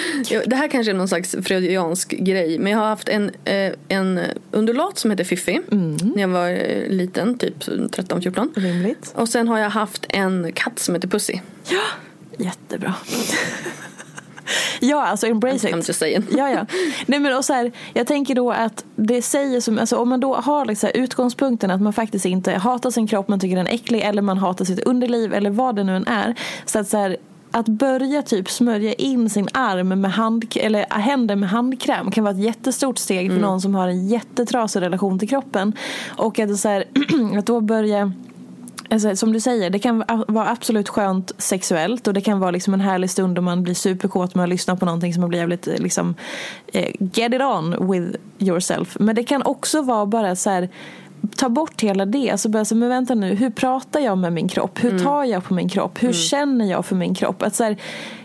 det 0.46 0.56
här 0.56 0.68
kanske 0.68 0.92
är 0.92 0.94
någon 0.94 1.08
slags 1.08 1.36
freudiansk 1.44 2.10
grej, 2.10 2.58
men 2.58 2.72
jag 2.72 2.78
har 2.78 2.86
haft 2.88 3.08
en, 3.08 3.30
eh, 3.44 3.72
en 3.88 4.20
undulat 4.50 4.98
som 4.98 5.10
heter 5.10 5.24
Fiffi 5.24 5.60
Mm. 5.72 5.96
När 6.20 6.40
jag 6.40 6.42
var 6.42 6.48
eh, 6.48 6.88
liten, 6.88 7.38
typ 7.38 7.58
13-14. 7.68 8.48
Rimligt. 8.54 9.12
Och 9.16 9.28
sen 9.28 9.48
har 9.48 9.58
jag 9.58 9.70
haft 9.70 10.06
en 10.08 10.52
katt 10.52 10.78
som 10.78 10.94
heter 10.94 11.08
Pussy. 11.08 11.38
Ja, 11.68 11.82
jättebra. 12.38 12.94
ja, 14.80 15.06
alltså 15.06 15.26
embrace 15.26 15.68
I'm 15.68 15.78
it. 15.78 15.88
just 15.88 16.00
saying. 16.00 16.26
Ja, 16.36 16.50
ja. 16.50 16.66
Nej, 17.06 17.20
men 17.20 17.36
och 17.36 17.44
så 17.44 17.52
här, 17.52 17.72
jag 17.92 18.06
tänker 18.06 18.34
då 18.34 18.50
att 18.50 18.84
det 18.96 19.22
säger 19.22 19.60
som, 19.60 19.78
alltså 19.78 19.96
om 19.96 20.08
man 20.08 20.20
då 20.20 20.34
har 20.34 20.64
liksom 20.64 20.90
utgångspunkten 20.94 21.70
att 21.70 21.82
man 21.82 21.92
faktiskt 21.92 22.24
inte 22.24 22.52
hatar 22.52 22.90
sin 22.90 23.06
kropp, 23.06 23.28
man 23.28 23.40
tycker 23.40 23.56
den 23.56 23.66
är 23.66 23.74
äcklig 23.74 24.00
eller 24.00 24.22
man 24.22 24.38
hatar 24.38 24.64
sitt 24.64 24.80
underliv 24.80 25.34
eller 25.34 25.50
vad 25.50 25.76
det 25.76 25.84
nu 25.84 25.96
än 25.96 26.06
är. 26.06 26.34
Så 26.64 26.78
att 26.78 26.88
så 26.88 26.96
här, 26.96 27.16
att 27.50 27.68
börja 27.68 28.22
typ 28.22 28.50
smörja 28.50 28.92
in 28.92 29.30
sin 29.30 29.48
arm 29.52 29.88
med 30.00 30.12
hand, 30.12 30.44
eller 30.56 30.86
händer 30.90 31.36
med 31.36 31.48
handkräm 31.48 32.10
kan 32.10 32.24
vara 32.24 32.34
ett 32.34 32.40
jättestort 32.40 32.98
steg 32.98 33.30
för 33.30 33.38
någon 33.38 33.60
som 33.60 33.74
har 33.74 33.88
en 33.88 34.08
jättetrasig 34.08 34.80
relation 34.80 35.18
till 35.18 35.28
kroppen. 35.28 35.72
Och 36.16 36.38
att, 36.38 36.58
så 36.58 36.68
här, 36.68 36.84
att 37.38 37.46
då 37.46 37.60
börja 37.60 38.12
Alltså, 38.92 39.16
som 39.16 39.32
du 39.32 39.40
säger, 39.40 39.70
det 39.70 39.78
kan 39.78 40.04
vara 40.28 40.50
absolut 40.50 40.88
skönt 40.88 41.32
sexuellt 41.38 42.06
och 42.06 42.14
det 42.14 42.20
kan 42.20 42.40
vara 42.40 42.50
liksom 42.50 42.74
en 42.74 42.80
härlig 42.80 43.10
stund 43.10 43.38
om 43.38 43.44
man 43.44 43.62
blir 43.62 43.74
superkåt 43.74 44.34
med 44.34 44.42
att 44.42 44.48
lyssna 44.48 44.76
på 44.76 44.84
någonting 44.84 45.14
som 45.14 45.20
man 45.20 45.28
blir 45.28 45.38
jävligt 45.38 45.66
liksom, 45.66 46.14
eh, 46.66 46.90
get 46.98 47.34
it 47.34 47.40
on 47.40 47.90
with 47.90 48.18
yourself. 48.38 48.96
Men 49.00 49.16
det 49.16 49.24
kan 49.24 49.42
också 49.42 49.82
vara 49.82 50.06
bara 50.06 50.36
så 50.36 50.50
här 50.50 50.68
ta 51.36 51.48
bort 51.48 51.82
hela 51.82 52.06
det. 52.06 52.30
Alltså 52.30 52.48
börja 52.48 52.64
säga, 52.64 52.78
men 52.78 52.88
vänta 52.88 53.14
nu, 53.14 53.34
hur 53.34 53.50
pratar 53.50 54.00
jag 54.00 54.18
med 54.18 54.32
min 54.32 54.48
kropp? 54.48 54.84
Hur 54.84 54.98
tar 54.98 55.24
jag 55.24 55.44
på 55.44 55.54
min 55.54 55.68
kropp? 55.68 56.02
Hur 56.02 56.12
känner 56.12 56.70
jag 56.70 56.86
för 56.86 56.96
min 56.96 57.14
kropp? 57.14 57.42
Att 57.42 57.54
så 57.54 57.64
här, 57.64 57.76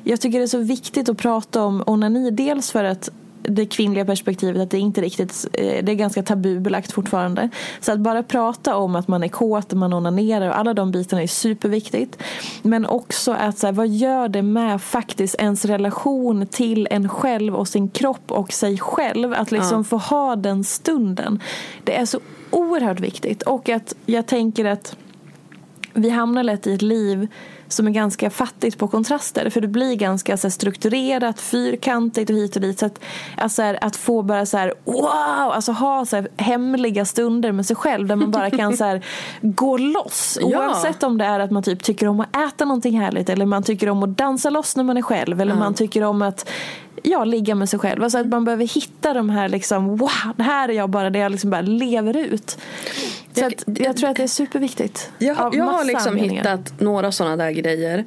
jag 0.03 0.21
tycker 0.21 0.39
det 0.39 0.45
är 0.45 0.47
så 0.47 0.57
viktigt 0.57 1.09
att 1.09 1.17
prata 1.17 1.63
om 1.63 1.83
onani. 1.85 2.31
Dels 2.31 2.71
för 2.71 2.83
att 2.83 3.09
det 3.49 3.65
kvinnliga 3.65 4.05
perspektivet 4.05 4.61
att 4.61 4.71
det 4.71 4.79
inte 4.79 5.01
riktigt, 5.01 5.47
eh, 5.53 5.83
det 5.85 5.91
är 5.91 5.95
ganska 5.95 6.23
tabubelagt 6.23 6.91
fortfarande. 6.91 7.49
Så 7.79 7.91
att 7.91 7.99
bara 7.99 8.23
prata 8.23 8.75
om 8.75 8.95
att 8.95 9.07
man 9.07 9.23
är 9.23 9.27
kåt 9.27 9.71
och 9.71 9.77
man 9.77 9.93
onanerar 9.93 10.49
och 10.49 10.57
alla 10.57 10.73
de 10.73 10.91
bitarna 10.91 11.23
är 11.23 11.27
superviktigt. 11.27 12.17
Men 12.61 12.85
också 12.85 13.31
att 13.31 13.57
så 13.57 13.67
här, 13.67 13.73
vad 13.73 13.87
gör 13.87 14.27
det 14.27 14.41
med 14.41 14.81
faktiskt 14.81 15.35
ens 15.35 15.65
relation 15.65 16.47
till 16.47 16.87
en 16.91 17.09
själv 17.09 17.55
och 17.55 17.67
sin 17.67 17.89
kropp 17.89 18.31
och 18.31 18.53
sig 18.53 18.77
själv. 18.77 19.33
Att 19.33 19.51
liksom 19.51 19.83
få 19.83 19.97
ha 19.97 20.35
den 20.35 20.63
stunden. 20.63 21.39
Det 21.83 21.97
är 21.97 22.05
så 22.05 22.19
oerhört 22.49 22.99
viktigt. 22.99 23.43
Och 23.43 23.69
att 23.69 23.95
jag 24.05 24.25
tänker 24.25 24.65
att 24.65 24.97
vi 25.93 26.09
hamnar 26.09 26.43
lätt 26.43 26.67
i 26.67 26.73
ett 26.73 26.81
liv 26.81 27.27
som 27.67 27.87
är 27.87 27.91
ganska 27.91 28.29
fattigt 28.29 28.77
på 28.77 28.87
kontraster. 28.87 29.49
För 29.49 29.61
det 29.61 29.67
blir 29.67 29.95
ganska 29.95 30.37
så 30.37 30.49
strukturerat, 30.49 31.41
fyrkantigt 31.41 32.29
och 32.29 32.35
hit 32.35 32.55
och 32.55 32.61
dit. 32.61 32.79
Så 32.79 32.85
att, 32.85 32.99
alltså, 33.37 33.61
här, 33.61 33.77
att 33.81 33.95
få 33.95 34.21
bara 34.21 34.45
så 34.45 34.57
här, 34.57 34.73
wow, 34.83 35.51
alltså 35.51 35.71
ha 35.71 36.05
så 36.05 36.15
här, 36.15 36.27
hemliga 36.37 37.05
stunder 37.05 37.51
med 37.51 37.65
sig 37.65 37.75
själv 37.75 38.07
där 38.07 38.15
man 38.15 38.31
bara 38.31 38.49
kan 38.49 38.77
så 38.77 38.83
här, 38.83 39.05
gå 39.41 39.77
loss. 39.77 40.37
Ja. 40.41 40.67
Oavsett 40.67 41.03
om 41.03 41.17
det 41.17 41.25
är 41.25 41.39
att 41.39 41.51
man 41.51 41.63
typ 41.63 41.83
tycker 41.83 42.07
om 42.07 42.19
att 42.19 42.35
äta 42.35 42.65
någonting 42.65 42.99
härligt 42.99 43.29
eller 43.29 43.45
man 43.45 43.63
tycker 43.63 43.89
om 43.89 44.03
att 44.03 44.17
dansa 44.17 44.49
loss 44.49 44.75
när 44.75 44.83
man 44.83 44.97
är 44.97 45.01
själv 45.01 45.41
eller 45.41 45.55
man 45.55 45.73
tycker 45.73 46.03
om 46.03 46.21
att 46.21 46.49
ja, 47.03 47.23
ligga 47.23 47.55
med 47.55 47.69
sig 47.69 47.79
själv. 47.79 48.03
Alltså 48.03 48.17
att 48.17 48.27
man 48.27 48.45
behöver 48.45 48.65
hitta 48.65 49.13
de 49.13 49.29
här 49.29 49.49
liksom, 49.49 49.97
wow, 49.97 50.09
det 50.35 50.43
här 50.43 50.69
är 50.69 50.73
jag 50.73 50.89
bara, 50.89 51.09
det 51.09 51.19
jag 51.19 51.31
liksom 51.31 51.49
bara 51.49 51.61
lever 51.61 52.17
ut. 52.17 52.57
Så 53.35 53.41
Jag- 53.41 53.53
att, 53.53 53.79
jag 53.79 53.97
tror 53.97 54.09
att 54.09 54.15
det 54.17 54.23
är 54.23 54.27
superviktigt. 54.27 55.11
Jag, 55.19 55.55
jag 55.55 55.63
har 55.65 55.85
liksom 55.85 56.15
hittat 56.15 56.79
några 56.81 57.11
sådana 57.11 57.35
där 57.37 57.51
grejer. 57.51 58.05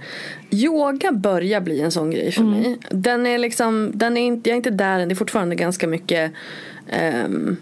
Yoga 0.51 1.13
börjar 1.13 1.61
bli 1.61 1.81
en 1.81 1.91
sån 1.93 2.11
grej 2.11 2.33
för 2.33 2.41
Mm. 2.43 2.61
mig. 2.61 2.79
Den 2.91 3.27
är 3.27 3.39
liksom, 3.39 3.91
den 3.95 4.17
är 4.17 4.21
inte, 4.27 4.51
jag 4.51 4.55
är 4.55 4.57
inte 4.57 4.71
där 4.71 4.99
än. 4.99 5.09
Det 5.09 5.13
är 5.13 5.17
fortfarande 5.17 5.55
ganska 5.55 5.87
mycket 5.87 6.33
um, 7.27 7.57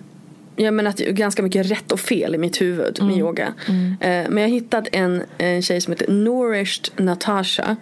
jag 0.58 0.74
menar 0.74 0.90
att 0.90 0.98
ganska 0.98 1.42
mycket 1.42 1.70
rätt 1.70 1.92
och 1.92 2.00
fel 2.00 2.34
i 2.34 2.38
mitt 2.38 2.60
huvud 2.60 2.98
Mm. 3.00 3.10
med 3.12 3.18
yoga. 3.20 3.54
Eh, 4.00 4.08
men 4.28 4.36
jag 4.36 4.42
har 4.42 4.48
hittat 4.54 4.88
en, 4.92 5.22
en 5.38 5.62
tjej 5.62 5.80
som 5.80 5.92
heter 5.92 6.12
Nourished 6.12 6.90
Natasha 7.04 7.76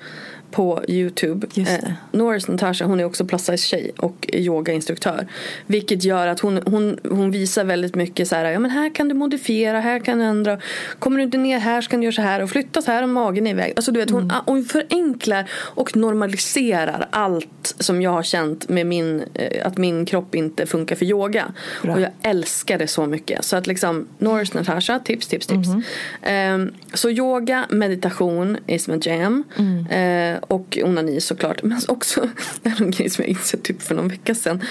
på 0.54 0.84
Youtube. 0.88 1.46
Eh, 1.56 1.92
Nourished 2.10 2.50
Natasha 2.50 2.84
hon 2.84 3.00
är 3.00 3.04
också 3.04 3.24
plus 3.24 3.44
size 3.44 3.66
tjej 3.66 3.90
och 3.96 4.26
yogainstruktör. 4.32 5.26
Vilket 5.66 6.04
gör 6.04 6.26
att 6.26 6.40
hon, 6.40 6.60
hon, 6.66 6.98
hon 7.10 7.30
visar 7.30 7.64
väldigt 7.64 7.94
mycket 7.94 8.28
så 8.28 8.36
här, 8.36 8.44
ja 8.44 8.58
men 8.58 8.70
här 8.70 8.94
kan 8.94 9.08
du 9.08 9.14
modifiera, 9.14 9.80
här 9.80 9.98
kan 9.98 10.18
du 10.18 10.24
ändra. 10.24 10.58
Kommer 10.98 11.18
du 11.18 11.24
inte 11.24 11.38
ner 11.38 11.58
här 11.58 11.80
så 11.80 11.90
kan 11.90 12.00
du 12.00 12.04
göra 12.04 12.14
så 12.14 12.22
här 12.22 12.42
och 12.42 12.50
flytta 12.50 12.82
så 12.82 12.90
här 12.90 13.02
om 13.02 13.12
magen 13.12 13.46
är 13.46 13.50
iväg. 13.50 13.72
Alltså 13.76 13.92
du 13.92 14.00
vet 14.00 14.10
hon, 14.10 14.32
hon 14.46 14.64
förenklar 14.64 15.50
och 15.52 15.96
normaliserar 15.96 17.08
allt 17.10 17.74
som 17.78 18.02
jag 18.02 18.10
har 18.10 18.22
känt 18.22 18.68
med 18.68 18.86
min, 18.86 19.22
eh, 19.34 19.66
att 19.66 19.76
min 19.76 20.06
kropp 20.06 20.34
inte 20.34 20.66
funkar 20.66 20.96
för 20.96 21.04
yoga. 21.04 21.52
Bra. 21.82 21.94
Och 21.94 22.00
jag 22.00 22.10
älskar 22.22 22.78
det 22.78 22.86
så 22.86 23.06
mycket. 23.06 23.44
Så 23.44 23.56
att 23.56 23.66
liksom, 23.66 24.06
Norris 24.18 24.54
Natasha, 24.54 24.98
tips, 24.98 25.28
tips, 25.28 25.46
tips. 25.46 25.68
Ehm, 26.22 26.72
så 26.92 27.10
yoga, 27.10 27.66
meditation 27.70 28.56
is 28.66 28.88
my 28.88 28.98
jam. 29.02 29.44
Eh, 29.90 30.43
och 30.48 30.78
onani 30.84 31.20
såklart. 31.20 31.62
Men 31.62 31.80
också 31.88 32.28
en 32.62 32.90
grej 32.90 33.10
som 33.10 33.22
jag 33.22 33.28
insett 33.30 33.62
typ 33.62 33.82
för 33.82 33.94
någon 33.94 34.08
vecka 34.08 34.34
sedan. 34.34 34.62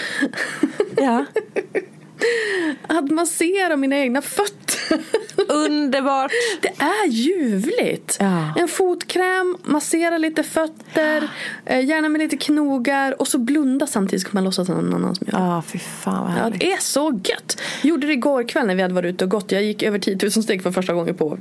Ja. 0.97 1.26
Att 2.88 3.11
massera 3.11 3.76
mina 3.76 3.97
egna 3.97 4.21
fötter. 4.21 5.03
Underbart! 5.47 6.32
Det 6.61 6.67
är 6.67 7.07
ljuvligt. 7.07 8.17
Ja. 8.19 8.53
En 8.57 8.67
fotkräm, 8.67 9.57
massera 9.63 10.17
lite 10.17 10.43
fötter, 10.43 11.30
eh, 11.65 11.86
gärna 11.86 12.09
med 12.09 12.19
lite 12.21 12.38
knogar 12.38 13.21
och 13.21 13.28
så 13.28 13.38
blunda 13.38 13.88
samtidigt 13.88 14.21
så 14.21 14.30
kan 14.30 14.38
man 14.38 14.43
låtsas 14.43 14.69
att 14.69 14.76
någon 14.78 14.93
annan 14.93 15.15
som 15.15 15.28
gör 15.32 15.39
det. 15.39 15.45
Ja, 15.45 15.61
fy 15.67 15.80
fan 15.80 16.21
vad 16.24 16.32
Ja, 16.32 16.36
härligt. 16.36 16.59
det 16.59 16.71
är 16.71 16.78
så 16.82 17.21
gött. 17.24 17.57
Jag 17.82 17.89
gjorde 17.89 18.07
det 18.07 18.13
igår 18.13 18.43
kväll 18.49 18.67
när 18.67 18.76
vi 18.76 18.82
hade 18.82 18.93
varit 18.93 19.15
ute 19.15 19.24
och 19.24 19.30
gått. 19.32 19.51
Jag 19.51 19.63
gick 19.63 19.84
över 19.84 19.99
10 19.99 20.17
000 20.21 20.32
steg 20.32 20.63
för 20.63 20.71
första 20.71 20.93
gången 20.93 21.15
på 21.15 21.38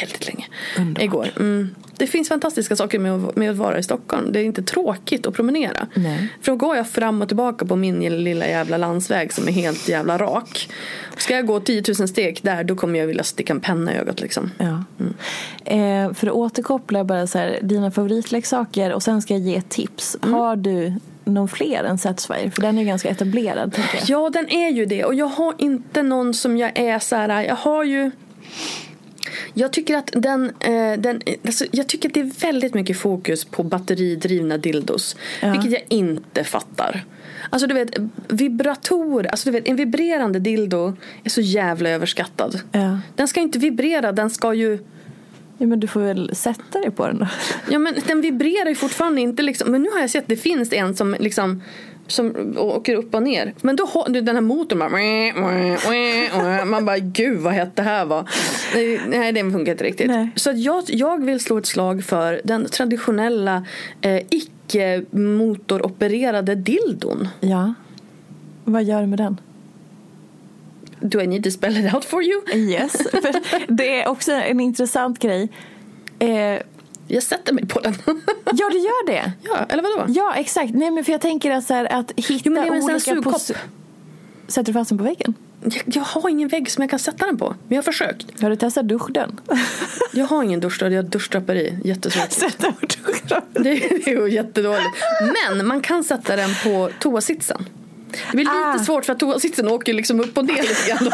väldigt 0.00 0.26
länge. 0.26 0.46
Underbart. 0.78 1.04
Igår. 1.04 1.28
Mm. 1.36 1.74
Det 1.96 2.06
finns 2.06 2.28
fantastiska 2.28 2.76
saker 2.76 2.98
med 2.98 3.12
att, 3.12 3.36
med 3.36 3.50
att 3.50 3.56
vara 3.56 3.78
i 3.78 3.82
Stockholm. 3.82 4.32
Det 4.32 4.40
är 4.40 4.44
inte 4.44 4.62
tråkigt 4.62 5.26
att 5.26 5.34
promenera. 5.34 5.86
Nej. 5.94 6.28
För 6.40 6.52
då 6.52 6.56
går 6.56 6.76
jag 6.76 6.88
fram 6.88 7.22
och 7.22 7.28
tillbaka 7.28 7.66
på 7.66 7.76
min 7.76 8.24
lilla 8.24 8.46
jävla 8.46 8.76
landsväg 8.76 9.32
som 9.32 9.48
är 9.48 9.52
helt 9.52 9.88
jävla 9.88 10.18
rak. 10.18 10.68
Ska 11.16 11.34
jag 11.34 11.46
gå 11.46 11.60
10 11.60 11.82
000 11.98 12.08
steg 12.08 12.38
där 12.42 12.64
då 12.64 12.76
kommer 12.76 12.98
jag 12.98 13.06
vilja 13.06 13.24
sticka 13.24 13.52
en 13.52 13.60
penna 13.60 13.94
i 13.94 13.96
ögat 13.96 14.20
liksom. 14.20 14.50
Ja. 14.58 14.84
Eh, 15.64 16.12
för 16.12 16.26
att 16.26 16.32
återkoppla 16.32 17.04
bara 17.04 17.26
så 17.26 17.38
här, 17.38 17.58
dina 17.62 17.90
favoritleksaker 17.90 18.92
och 18.92 19.02
sen 19.02 19.22
ska 19.22 19.34
jag 19.34 19.42
ge 19.42 19.56
ett 19.56 19.68
tips. 19.68 20.16
Mm. 20.22 20.34
Har 20.34 20.56
du 20.56 20.94
någon 21.24 21.48
fler 21.48 21.84
än 21.84 21.98
Satisfyer? 21.98 22.50
För 22.50 22.62
den 22.62 22.78
är 22.78 22.82
ju 22.82 22.88
ganska 22.88 23.08
etablerad. 23.08 23.78
Ja, 24.06 24.30
den 24.30 24.50
är 24.50 24.70
ju 24.70 24.86
det. 24.86 25.04
Och 25.04 25.14
jag 25.14 25.26
har 25.26 25.54
inte 25.58 26.02
någon 26.02 26.34
som 26.34 26.56
jag 26.56 26.78
är 26.78 26.98
så 26.98 27.16
här. 27.16 27.42
Jag 27.42 27.56
har 27.56 27.84
ju. 27.84 28.10
Jag 29.54 29.72
tycker 29.72 29.96
att 29.96 30.10
den, 30.12 30.52
eh, 30.60 30.98
den 30.98 31.22
alltså, 31.44 31.64
jag 31.70 31.86
tycker 31.86 32.08
att 32.08 32.14
det 32.14 32.20
är 32.20 32.40
väldigt 32.40 32.74
mycket 32.74 32.98
fokus 32.98 33.44
på 33.44 33.62
batteridrivna 33.62 34.58
dildos. 34.58 35.16
Ja. 35.40 35.52
Vilket 35.52 35.72
jag 35.72 35.82
inte 35.88 36.44
fattar. 36.44 37.04
Alltså 37.50 37.66
du 37.66 37.74
vet, 37.74 37.98
vibrator, 38.28 39.26
alltså 39.26 39.50
du 39.50 39.52
vet, 39.52 39.68
en 39.68 39.76
vibrerande 39.76 40.38
dildo 40.38 40.96
är 41.24 41.30
så 41.30 41.40
jävla 41.40 41.90
överskattad. 41.90 42.60
Ja. 42.72 43.00
Den 43.16 43.28
ska 43.28 43.40
inte 43.40 43.58
vibrera, 43.58 44.12
den 44.12 44.30
ska 44.30 44.54
ju 44.54 44.78
Ja, 45.58 45.66
men 45.66 45.80
du 45.80 45.86
får 45.86 46.00
väl 46.00 46.30
sätta 46.34 46.80
dig 46.80 46.90
på 46.90 47.06
den 47.06 47.18
då. 47.18 47.28
Ja 47.70 47.78
men 47.78 47.94
den 48.06 48.20
vibrerar 48.20 48.68
ju 48.68 48.74
fortfarande 48.74 49.20
inte 49.20 49.42
liksom. 49.42 49.70
Men 49.70 49.82
nu 49.82 49.90
har 49.90 50.00
jag 50.00 50.10
sett 50.10 50.22
att 50.22 50.28
det 50.28 50.36
finns 50.36 50.72
en 50.72 50.96
som 50.96 51.16
liksom 51.20 51.62
som 52.12 52.54
åker 52.58 52.94
upp 52.94 53.14
och 53.14 53.22
ner. 53.22 53.54
Men 53.60 53.76
då 53.76 53.84
har 53.84 54.08
du 54.08 54.20
den 54.20 54.36
här 54.36 54.42
motorn 54.42 54.78
bara. 54.78 56.64
Man 56.64 56.84
bara 56.84 56.98
gud 56.98 57.38
vad 57.38 57.52
hett 57.52 57.76
det 57.76 57.82
här 57.82 58.04
var. 58.04 58.28
Nej, 59.08 59.32
den 59.32 59.52
funkar 59.52 59.72
inte 59.72 59.84
riktigt. 59.84 60.06
Nej. 60.06 60.30
Så 60.36 60.52
jag, 60.54 60.84
jag 60.86 61.24
vill 61.24 61.40
slå 61.40 61.58
ett 61.58 61.66
slag 61.66 62.04
för 62.04 62.40
den 62.44 62.64
traditionella 62.68 63.66
eh, 64.00 64.22
icke 64.30 65.04
motoropererade 65.10 66.54
dildon. 66.54 67.28
Ja. 67.40 67.74
Vad 68.64 68.84
gör 68.84 69.00
du 69.00 69.06
med 69.06 69.18
den? 69.18 69.40
Do 71.00 71.20
I 71.20 71.26
need 71.26 71.44
to 71.44 71.50
spell 71.50 71.76
it 71.76 71.94
out 71.94 72.04
for 72.04 72.22
you? 72.22 72.42
Yes. 72.54 72.92
Det 73.68 74.02
är 74.02 74.08
också 74.08 74.32
en 74.32 74.60
intressant 74.60 75.18
grej. 75.18 75.48
Eh, 76.18 76.62
Jag 77.06 77.22
sätter 77.22 77.52
mig 77.52 77.66
på 77.66 77.80
den. 77.80 77.94
ja, 78.44 78.68
du 78.70 78.78
gör 78.78 79.06
det. 79.06 79.32
ja, 79.42 79.66
eller 79.68 79.82
vadå? 79.82 80.04
Ja, 80.12 80.34
exakt. 80.36 80.74
Nej, 80.74 80.90
men 80.90 81.04
för 81.04 81.12
jag 81.12 81.20
tänker 81.20 81.50
att, 81.50 81.64
så 81.64 81.74
här, 81.74 81.84
att 81.92 82.12
hitta 82.16 82.42
Jo, 82.44 82.52
men 82.52 82.62
det 82.62 82.68
är 82.68 82.82
olika... 82.82 83.00
sugkopp. 83.00 83.40
Sätter 84.48 84.62
du 84.66 84.72
fast 84.72 84.88
den 84.88 84.98
på 84.98 85.04
väggen? 85.04 85.34
Jag, 85.64 85.82
jag 85.86 86.02
har 86.02 86.28
ingen 86.30 86.48
vägg 86.48 86.70
som 86.70 86.82
jag 86.82 86.90
kan 86.90 86.98
sätta 86.98 87.26
den 87.26 87.38
på. 87.38 87.48
Men 87.48 87.56
jag 87.68 87.76
har 87.76 87.82
försökt. 87.82 88.40
Har 88.42 88.50
du 88.50 88.56
testat 88.56 88.88
duschdörren? 88.88 89.40
Jag 90.14 90.26
har 90.26 90.42
ingen 90.42 90.60
duschdörr, 90.60 90.90
jag 90.90 91.02
har 91.02 91.08
duschdraperi. 91.10 91.78
Jättesvårt. 91.84 92.30
Sätta 92.32 92.72
på 92.72 92.86
duschdörren. 92.86 93.42
Det 93.52 93.70
är 93.70 94.08
ju 94.08 94.28
jättedåligt. 94.30 94.88
Men 95.48 95.66
man 95.66 95.80
kan 95.80 96.04
sätta 96.04 96.36
den 96.36 96.50
på 96.64 96.90
toasitsen. 97.00 97.64
Det 98.10 98.36
blir 98.36 98.44
lite 98.44 98.56
Ah. 98.56 98.78
svårt 98.84 99.04
för 99.04 99.12
att 99.12 99.18
toasitsen 99.18 99.68
åker 99.68 99.94
liksom 99.94 100.20
upp 100.20 100.38
och 100.38 100.44
ner 100.44 100.62
lite 100.62 100.88
grann. 100.88 101.12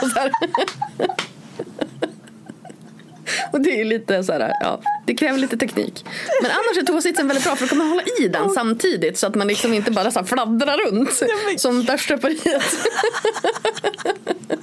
Och, 3.52 3.60
det 3.60 3.80
är 3.80 3.84
lite 3.84 4.24
så 4.24 4.32
här, 4.32 4.52
ja, 4.60 4.80
det 5.06 5.14
kräver 5.14 5.38
lite 5.38 5.56
teknik. 5.56 6.04
Men 6.42 6.50
annars 6.50 6.78
är 6.78 6.82
toasitsen 6.82 7.28
väldigt 7.28 7.44
bra 7.44 7.56
för 7.56 7.64
då 7.64 7.68
kan 7.68 7.78
man 7.78 7.88
hålla 7.88 8.02
i 8.20 8.28
den 8.28 8.50
samtidigt 8.50 9.18
så 9.18 9.26
att 9.26 9.34
man 9.34 9.46
liksom 9.46 9.74
inte 9.74 9.90
bara 9.90 10.10
så 10.10 10.24
fladdrar 10.24 10.90
runt 10.90 11.22
som 11.60 11.84
duschdraperiet. 11.84 12.64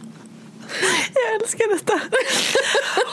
Jag 1.13 1.41
älskar 1.41 1.73
detta. 1.73 2.01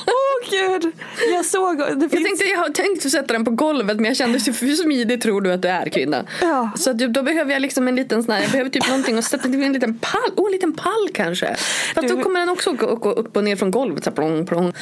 Åh 0.06 0.50
gud. 0.50 0.92
Jag 1.34 1.44
såg... 1.44 1.78
Det 1.78 1.84
Jag 2.00 2.10
finns... 2.10 2.24
tänkte 2.28 2.44
jag 2.46 2.58
har 2.58 2.68
tänkt 2.68 3.06
att 3.06 3.12
sätta 3.12 3.32
den 3.32 3.44
på 3.44 3.50
golvet 3.50 3.96
men 3.96 4.04
jag 4.04 4.16
kände 4.16 4.38
hur 4.60 4.74
smidig 4.74 5.22
tror 5.22 5.40
du 5.40 5.52
att 5.52 5.62
du 5.62 5.68
är 5.68 5.88
kvinna? 5.88 6.24
Ja. 6.40 6.70
Så 6.76 6.90
att 6.90 6.98
då 6.98 7.22
behöver 7.22 7.52
jag 7.52 7.62
liksom 7.62 7.88
en 7.88 7.96
liten 7.96 8.22
sån 8.24 8.34
här, 8.34 8.42
jag 8.42 8.50
behöver 8.50 8.70
typ 8.70 8.88
någonting 8.88 9.18
att 9.18 9.24
sätta 9.24 9.42
till 9.42 9.62
en 9.62 9.72
liten 9.72 9.98
pall, 9.98 10.20
oh 10.36 10.46
en 10.46 10.52
liten 10.52 10.72
pall 10.72 11.08
kanske. 11.14 11.54
För 11.94 12.00
att 12.00 12.08
Du- 12.08 12.14
då 12.16 12.22
kommer 12.22 12.40
den 12.40 12.48
också 12.48 12.72
gå, 12.72 12.94
gå 12.94 13.10
upp 13.12 13.36
och 13.36 13.44
ner 13.44 13.56
från 13.56 13.70
golvet 13.70 14.04
så 14.04 14.10
här, 14.10 14.14
plong, 14.14 14.46
plong. 14.46 14.72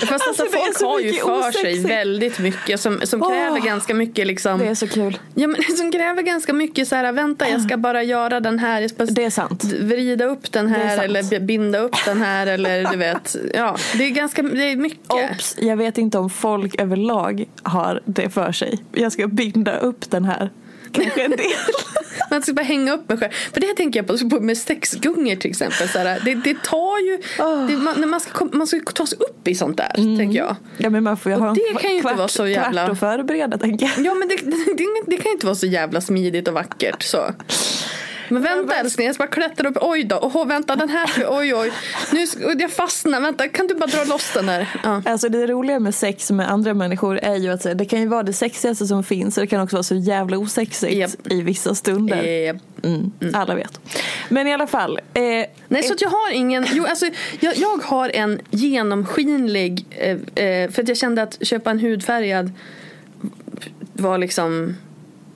Fast 0.00 0.12
alltså, 0.12 0.28
Alltså, 0.28 0.44
det 0.44 0.50
folk 0.50 0.80
har 0.82 1.00
ju 1.00 1.12
för 1.12 1.52
sig 1.52 1.60
osexigt. 1.62 1.90
väldigt 1.90 2.38
mycket 2.38 2.80
som, 2.80 3.00
som 3.04 3.22
Åh. 3.22 3.28
kräver 3.30 3.60
ganska 3.60 3.94
mycket 3.94 4.26
liksom. 4.26 4.58
Det 4.58 4.66
är 4.66 4.74
så 4.74 4.88
kul. 4.88 5.18
Ja 5.34 5.46
men 5.48 5.62
som 5.76 5.92
kräver 5.92 6.22
ganska 6.22 6.52
mycket 6.52 6.88
så 6.88 6.94
här, 6.94 7.12
vänta 7.12 7.48
jag 7.48 7.60
ska 7.62 7.76
bara 7.76 8.02
göra 8.02 8.40
den 8.40 8.58
här, 8.58 8.80
jag 8.80 8.90
ska 8.90 9.04
Det 9.04 9.24
är 9.24 9.30
sant. 9.30 9.64
vrida 9.64 10.24
upp 10.24 10.52
den 10.52 10.68
Det 10.72 10.76
är 10.76 10.78
här 10.86 11.04
eller 11.04 11.40
binda 11.40 11.78
upp 11.78 11.96
den 12.04 12.22
här 12.22 12.29
eller 12.46 12.90
du 12.90 12.96
vet. 12.96 13.36
Ja, 13.54 13.76
det 13.98 14.04
är 14.04 14.10
ganska, 14.10 14.42
det 14.42 14.64
är 14.72 14.76
mycket. 14.76 15.10
Ops, 15.32 15.56
jag 15.60 15.76
vet 15.76 15.98
inte 15.98 16.18
om 16.18 16.30
folk 16.30 16.80
överlag 16.80 17.44
har 17.62 18.00
det 18.04 18.30
för 18.30 18.52
sig. 18.52 18.78
Jag 18.92 19.12
ska 19.12 19.26
binda 19.26 19.78
upp 19.78 20.10
den 20.10 20.24
här. 20.24 20.50
Kanske 20.92 21.24
en 21.24 21.30
del. 21.30 21.40
Man 22.30 22.42
ska 22.42 22.52
bara 22.52 22.62
hänga 22.62 22.92
upp 22.92 23.08
mig 23.08 23.18
själv. 23.18 23.32
För 23.52 23.60
det 23.60 23.66
tänker 23.76 24.04
jag 24.06 24.30
på, 24.30 24.40
med 24.40 24.58
sexgungor 24.58 25.36
till 25.36 25.50
exempel. 25.50 25.88
Så 25.88 25.98
här, 25.98 26.20
det, 26.24 26.34
det 26.34 26.62
tar 26.62 26.98
ju, 26.98 27.18
Ah. 27.38 27.54
det, 27.56 27.76
man, 27.76 28.08
man, 28.10 28.20
ska, 28.20 28.44
man 28.52 28.66
ska 28.66 28.80
ta 28.80 29.06
sig 29.06 29.18
upp 29.18 29.48
i 29.48 29.54
sånt 29.54 29.76
där. 29.76 29.92
Tänker 30.18 30.38
jag. 30.38 30.56
Ja, 30.78 30.90
men 30.90 31.02
man 31.04 31.16
får 31.16 31.32
ju 31.32 31.36
Och 31.36 31.42
ha 31.42 31.48
en 31.48 31.54
det 31.54 31.80
kan 31.80 31.90
ju 31.90 31.96
inte 31.96 32.08
kvart, 32.08 32.18
vara 32.18 32.28
så 32.28 32.46
jävla- 32.46 32.82
kvart 32.82 32.90
att 32.92 33.00
förbereda 33.00 33.58
tänker 33.58 33.86
jag. 33.96 34.06
Ja 34.06 34.14
men 34.14 34.28
det, 34.28 34.36
det, 34.76 34.84
det 35.06 35.16
kan 35.16 35.24
ju 35.24 35.32
inte 35.32 35.46
vara 35.46 35.56
så 35.56 35.66
jävla 35.66 36.00
smidigt 36.00 36.48
och 36.48 36.54
vackert 36.54 37.02
så. 37.02 37.30
Men 38.30 38.42
vänta 38.42 38.74
älskling, 38.74 39.06
jag 39.06 39.14
ska 39.14 39.24
bara 39.24 39.30
klättra 39.30 39.68
upp. 39.68 39.76
Oj 39.80 40.04
då, 40.04 40.18
Åh, 40.22 40.46
vänta 40.46 40.76
den 40.76 40.88
här, 40.88 41.10
oj 41.28 41.54
oj. 41.54 41.72
Nu 42.12 42.26
ska, 42.26 42.52
jag 42.58 42.70
fastnar, 42.70 43.20
vänta 43.20 43.48
kan 43.48 43.66
du 43.66 43.74
bara 43.74 43.86
dra 43.86 44.04
loss 44.04 44.30
den 44.34 44.48
här? 44.48 44.68
Ja. 44.84 45.02
Alltså 45.06 45.28
det 45.28 45.46
roliga 45.46 45.78
med 45.80 45.94
sex 45.94 46.30
med 46.30 46.50
andra 46.50 46.74
människor 46.74 47.18
är 47.18 47.36
ju 47.36 47.48
att 47.50 47.66
det 47.78 47.84
kan 47.84 48.00
ju 48.00 48.06
vara 48.08 48.22
det 48.22 48.32
sexigaste 48.32 48.86
som 48.86 49.04
finns 49.04 49.36
och 49.36 49.40
det 49.40 49.46
kan 49.46 49.60
också 49.60 49.76
vara 49.76 49.82
så 49.82 49.94
jävla 49.94 50.38
osexigt 50.38 50.92
Japp. 50.92 51.10
i 51.32 51.42
vissa 51.42 51.74
stunder. 51.74 52.48
Eh, 52.48 52.54
Mm, 52.84 53.12
Alla 53.34 53.54
vet. 53.54 53.80
Men 54.28 54.46
i 54.46 54.54
alla 54.54 54.66
fall. 54.66 55.00
Eh, 55.14 55.22
Nej, 55.68 55.82
så 55.82 55.92
att 55.92 56.00
jag 56.00 56.08
har 56.10 56.32
ingen, 56.32 56.66
jo 56.72 56.84
alltså 56.84 57.06
jag, 57.40 57.56
jag 57.56 57.78
har 57.84 58.08
en 58.14 58.40
genomskinlig, 58.50 59.84
eh, 59.90 60.44
eh, 60.44 60.70
för 60.70 60.82
att 60.82 60.88
jag 60.88 60.96
kände 60.96 61.22
att 61.22 61.46
köpa 61.46 61.70
en 61.70 61.78
hudfärgad 61.78 62.52
var 63.92 64.18
liksom 64.18 64.76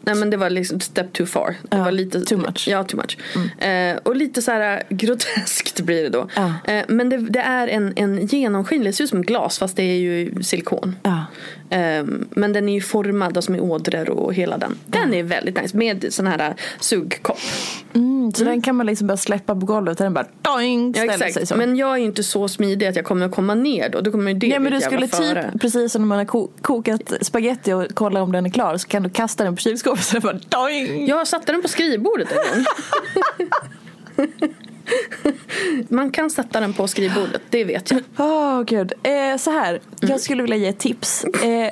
Nej 0.07 0.15
men 0.15 0.31
det 0.31 0.37
var 0.37 0.51
liksom 0.51 0.81
step 0.81 1.13
too 1.13 1.27
far. 1.27 1.55
Det 1.63 1.77
Ja, 1.77 1.85
var 1.85 1.93
lite, 1.93 2.21
too 2.21 2.39
much. 2.39 2.69
Ja, 2.69 2.85
too 2.85 3.01
much. 3.01 3.19
Eh, 3.65 3.97
och 4.03 4.17
lite 4.17 4.43
så 4.43 4.51
här 4.51 4.83
groteskt 4.89 5.81
blir 5.81 6.03
det 6.03 6.09
då. 6.09 6.29
Ja. 6.37 6.55
Eh, 6.73 6.85
men 6.89 7.09
det, 7.09 7.17
det 7.17 7.39
är 7.41 7.69
en, 7.69 7.93
en 7.97 8.27
genomskinlig, 8.27 8.89
det 8.89 8.93
ser 8.93 9.05
ut 9.05 9.11
som 9.11 9.23
glas 9.23 9.59
fast 9.59 9.77
det 9.77 9.83
är 9.83 9.97
ju 9.97 10.43
silikon. 10.43 10.97
ja. 11.03 11.25
Eh, 11.71 12.05
men 12.31 12.53
den 12.53 12.69
är 12.69 12.75
ju 12.75 12.81
formad 12.81 13.37
alltså 13.37 13.53
med 13.53 13.61
ådror 13.61 14.11
och 14.11 14.35
hela 14.35 14.59
den. 14.59 14.79
Den 14.87 15.15
är 15.15 15.23
väldigt 15.23 15.63
nice 15.63 15.77
med 15.77 16.07
sån 16.13 16.27
här 16.27 16.55
sugkopp. 16.81 17.39
Mm, 17.95 18.33
så 18.33 18.45
den 18.45 18.63
kan 18.63 18.77
man 18.77 18.87
liksom 18.87 19.07
bara 19.07 19.17
släppa 19.17 19.55
på 19.55 19.67
golvet 19.67 20.01
och 20.01 20.05
den 20.05 20.15
bara 20.15 20.27
doing, 20.43 20.93
Ja 20.97 21.03
ställer 21.03 21.19
sig 21.19 21.27
exakt, 21.29 21.49
så. 21.49 21.57
men 21.57 21.77
jag 21.77 21.93
är 21.95 21.97
ju 21.99 22.05
inte 22.05 22.23
så 22.23 22.49
smidig 22.49 22.87
att 22.87 22.97
jag 22.97 23.05
kommer 23.05 23.27
att 23.27 23.33
komma 23.35 23.55
ner 23.55 23.89
då. 23.89 24.01
Då 24.01 24.11
kommer 24.11 24.33
ju 24.33 24.39
det 24.39 24.49
Nej 24.49 24.59
men 24.59 24.73
du 24.73 24.81
skulle 24.81 25.09
före. 25.09 25.51
typ, 25.53 25.61
precis 25.61 25.93
som 25.93 26.03
när 26.03 26.07
man 26.07 26.19
har 26.19 26.25
ko- 26.25 26.51
kokat 26.61 27.13
spaghetti 27.21 27.73
och 27.73 27.95
kollar 27.95 28.21
om 28.21 28.33
den 28.33 28.47
är 28.47 28.51
klar 28.51 28.77
så 28.77 28.89
kan 28.89 29.03
du 29.03 29.11
kasta 29.11 29.45
den 29.45 29.57
på 29.57 29.61
kylskåpet 29.61 30.05
så 30.05 30.19
den 30.19 30.23
bara 30.23 30.39
doing. 30.63 31.07
Jag 31.07 31.29
satte 31.29 31.53
den 31.53 31.63
på 31.63 31.69
skrivbordet 31.69 32.29
en 32.33 32.37
gång. 32.37 32.65
Man 35.89 36.11
kan 36.11 36.31
sätta 36.31 36.61
den 36.61 36.73
på 36.73 36.89
skrivbordet, 36.89 37.43
det 37.51 37.65
vet 37.65 37.91
jag. 37.91 38.03
Åh 38.19 38.63
gud. 38.63 38.93
Eh, 39.03 39.37
så 39.39 39.51
här, 39.51 39.81
jag 40.01 40.21
skulle 40.21 40.43
vilja 40.43 40.57
ge 40.57 40.69
ett 40.69 40.79
tips. 40.79 41.25
Eh, 41.25 41.51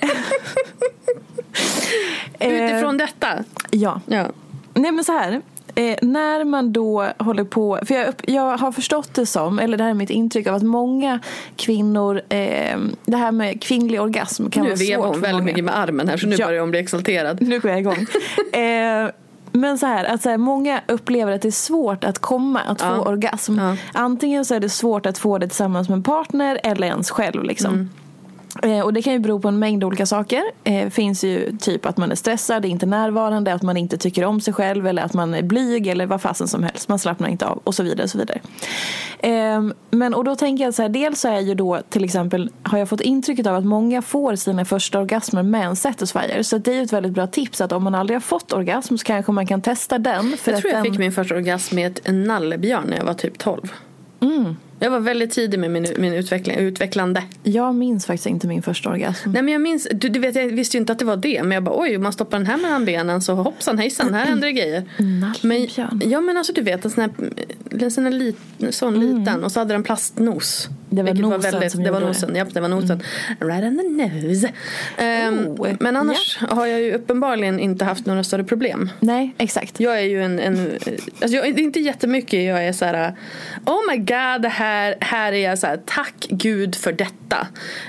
eh, 2.39 2.65
Utifrån 2.73 2.97
detta. 2.97 3.45
Ja. 3.71 4.01
Ja. 4.07 4.31
Nej 4.75 4.93
men 4.93 5.05
så 5.05 5.13
här. 5.13 5.41
Eh, 5.75 5.97
när 6.03 6.45
man 6.45 6.73
då 6.73 7.07
håller 7.19 7.45
på, 7.45 7.79
för 7.85 7.95
jag, 7.95 8.15
jag 8.27 8.57
har 8.59 8.73
förstått 8.73 9.15
det 9.15 9.27
som, 9.27 9.59
eller 9.59 9.77
det 9.77 9.85
här 9.85 9.91
är 9.91 9.95
mitt 9.95 10.11
intryck 10.11 10.47
av 10.47 10.55
att 10.55 10.63
många 10.63 11.21
kvinnor, 11.57 12.23
eh, 12.29 12.79
det 13.05 13.17
här 13.17 13.33
med 13.33 13.63
kvinnlig 13.63 14.01
orgasm 14.01 14.51
kan 14.51 14.63
Nu 14.63 14.69
vara 14.69 14.77
svårt 14.77 14.89
vevar 14.89 15.05
hon 15.07 15.15
för 15.15 15.21
väldigt 15.21 15.35
många. 15.35 15.45
mycket 15.45 15.65
med 15.65 15.79
armen 15.79 16.09
här 16.09 16.17
så 16.17 16.27
nu 16.27 16.37
Ja. 16.39 16.47
börjar 16.47 16.61
hon 16.61 16.71
bli 16.71 16.81
exalterad. 16.81 17.43
Nu 17.43 17.61
går 17.61 17.71
jag 17.71 17.81
igång. 17.81 18.07
eh, 18.53 19.11
men 19.53 19.79
så 19.79 19.87
här, 19.87 20.05
att 20.05 20.23
så 20.23 20.29
här, 20.31 20.37
många 20.37 20.81
upplever 20.89 21.33
att 21.33 21.43
det 21.43 21.49
är 21.49 21.53
svårt 21.53 22.05
att 22.05 22.19
komma, 22.19 22.61
att 22.61 22.81
få 22.81 22.87
Ja. 22.87 23.01
orgasm. 23.01 23.59
Ja. 23.59 23.77
Antingen 23.93 24.45
så 24.45 24.55
är 24.55 24.61
det 24.61 24.69
svårt 24.69 25.07
att 25.07 25.19
få 25.19 25.39
det 25.39 25.47
tillsammans 25.47 25.89
med 25.89 25.97
en 25.97 26.03
partner 26.03 26.61
eller 26.65 26.87
ens 26.87 27.11
själv. 27.11 27.43
Liksom. 27.45 27.75
Mm. 27.75 27.91
Eh, 28.63 28.81
och 28.81 28.93
det 28.93 29.03
kan 29.03 29.13
ju 29.13 29.19
bero 29.19 29.41
på 29.41 29.49
en 29.49 29.59
mängd 29.59 29.85
olika 29.85 30.07
saker. 30.07 30.43
Eh, 30.65 30.89
finns 30.89 31.25
ju 31.25 31.57
typ 31.61 31.87
att 31.87 31.97
man 31.97 32.11
är 32.11 32.15
stressad, 32.15 32.65
inte 32.65 32.87
närvarande, 32.87 33.55
att 33.55 33.63
man 33.63 33.77
inte 33.77 33.99
tycker 33.99 34.25
om 34.25 34.41
sig 34.41 34.55
själv 34.55 34.87
eller 34.87 35.03
att 35.03 35.15
man 35.15 35.35
är 35.35 35.43
blyg 35.43 35.87
eller 35.87 36.07
vad 36.07 36.21
fasen 36.23 36.49
som 36.49 36.63
helst. 36.63 36.89
Man 36.89 36.99
slappnar 36.99 37.29
inte 37.29 37.47
av 37.47 37.61
och 37.65 37.75
så 37.75 37.83
vidare. 37.83 38.05
Och 38.05 38.11
så 38.11 38.19
vidare. 38.19 38.41
Eh, 39.19 39.63
men 39.91 40.15
och 40.15 40.25
då 40.25 40.37
tänker 40.37 40.65
jag 40.65 40.75
så 40.75 40.83
här, 40.83 40.89
dels 40.89 41.21
så 41.21 41.29
är 41.29 41.41
ju 41.41 41.55
då 41.55 41.81
till 41.89 42.05
exempel 42.05 42.51
har 42.63 42.79
jag 42.79 42.89
fått 42.89 43.01
intrycket 43.01 43.47
av 43.47 43.57
att 43.57 43.65
många 43.65 44.03
får 44.03 44.37
sina 44.37 44.65
första 44.65 45.01
orgasmer 45.01 45.43
med 45.43 45.67
en 45.67 45.77
satisfier. 45.77 46.43
Så 46.43 46.59
det 46.59 46.71
är 46.71 46.75
ju 46.75 46.83
ett 46.83 46.93
väldigt 46.93 47.13
bra 47.13 47.27
tips 47.27 47.61
att 47.61 47.73
om 47.73 47.85
man 47.85 47.95
aldrig 47.95 48.15
har 48.15 48.21
fått 48.21 48.53
orgasm 48.53 48.97
så 48.97 49.05
kanske 49.05 49.33
man 49.33 49.47
kan 49.47 49.63
testa 49.63 49.99
den. 49.99 50.37
För 50.39 50.51
Jag 50.51 50.57
att 50.57 50.63
tror 50.63 50.73
jag 50.73 50.85
den... 50.85 50.93
fick 50.93 50.99
min 50.99 51.13
första 51.13 51.35
orgasm 51.35 51.77
med 51.77 52.01
en 52.05 52.25
nallebjörn 52.25 52.85
när 52.89 52.97
jag 52.97 53.05
var 53.05 53.15
typ 53.15 53.39
12. 53.39 53.73
Mm. 54.23 54.57
Jag 54.79 54.91
var 54.91 55.01
väldigt 55.01 55.31
tidig 55.31 55.61
med 55.61 55.71
min, 55.71 55.87
min 55.99 56.13
utveckling, 56.13 56.57
utvecklande. 56.57 57.23
Jag 57.43 57.75
minns 57.75 58.07
faktiskt 58.07 58.27
inte 58.27 58.47
min 58.47 58.63
första 58.63 58.91
orgasm. 58.91 59.31
Nej 59.33 59.43
men 59.43 59.53
jag 59.53 59.63
minns, 59.63 59.89
du, 59.93 60.09
du 60.09 60.21
vet 60.21 60.37
jag 60.37 60.49
visste 60.49 60.77
ju 60.77 60.81
inte 60.81 60.93
att 60.93 60.99
det 60.99 61.05
var 61.05 61.17
det. 61.17 61.43
Men 61.43 61.53
jag 61.53 61.63
bara 61.63 61.81
oj, 61.81 61.99
man 61.99 62.13
stoppar 62.13 62.39
den 62.39 62.47
här 62.47 62.57
mellan 62.57 62.85
benen 62.85 63.23
så 63.23 63.35
hoppsan 63.35 63.79
hejsan, 63.79 64.15
här 64.15 64.25
händer 64.25 64.47
det 64.47 64.53
grejer. 64.53 64.85
Nallebjörn. 64.99 65.99
Men, 65.99 66.11
ja 66.11 66.21
men 66.21 66.37
alltså 66.37 66.53
du 66.53 66.63
vet 66.63 66.85
en 66.85 66.91
sån 66.91 67.01
här, 67.01 67.11
en 67.81 67.91
sån 67.91 68.05
här 68.05 68.13
lit, 68.13 68.39
sån 68.71 69.01
liten 69.01 69.45
och 69.45 69.53
så 69.53 69.61
hade 69.61 69.75
den 69.75 69.83
plastnos. 69.83 70.69
Mm. 70.93 70.97
Det 70.97 71.03
var 71.03 71.31
Vilket 71.31 71.53
nosen 71.53 71.71
som 71.71 71.83
Det 71.83 71.91
var 71.91 72.01
nosen, 72.01 72.37
ja 72.37 72.45
det 72.53 72.61
var 72.61 72.69
nosen. 72.69 73.03
Right 73.41 73.65
on 73.65 73.79
the 73.79 74.07
nose. 74.07 74.53
Ehm, 74.99 75.47
Oh, 75.59 75.69
men 75.81 75.97
annars 75.97 76.39
har 76.41 76.67
jag 76.67 76.81
ju 76.81 76.93
uppenbarligen 76.95 77.61
inte 77.61 77.85
haft 77.85 78.07
några 78.07 78.25
större 78.25 78.45
problem. 78.45 78.91
Nej, 79.01 79.35
exakt. 79.39 79.81
Jag 79.81 79.99
är 79.99 80.03
ju 80.05 80.23
en, 80.25 80.39
en 80.39 80.71
alltså 81.21 81.37
jag, 81.37 81.55
det 81.55 81.61
är 81.61 81.65
inte 81.65 81.81
jättemycket 81.81 82.45
jag 82.45 82.65
är 82.67 82.73
så 82.73 82.85
här. 82.85 83.15
Oh 83.67 83.91
my 83.91 83.97
god, 83.97 84.43
det 84.43 84.49
här, 84.49 84.95
här 85.01 85.33
är 85.33 85.37
jag 85.49 85.59
så 85.59 85.67
här, 85.67 85.81
tack 85.87 86.27
gud 86.29 86.75
för 86.75 86.93
detta. 86.93 87.47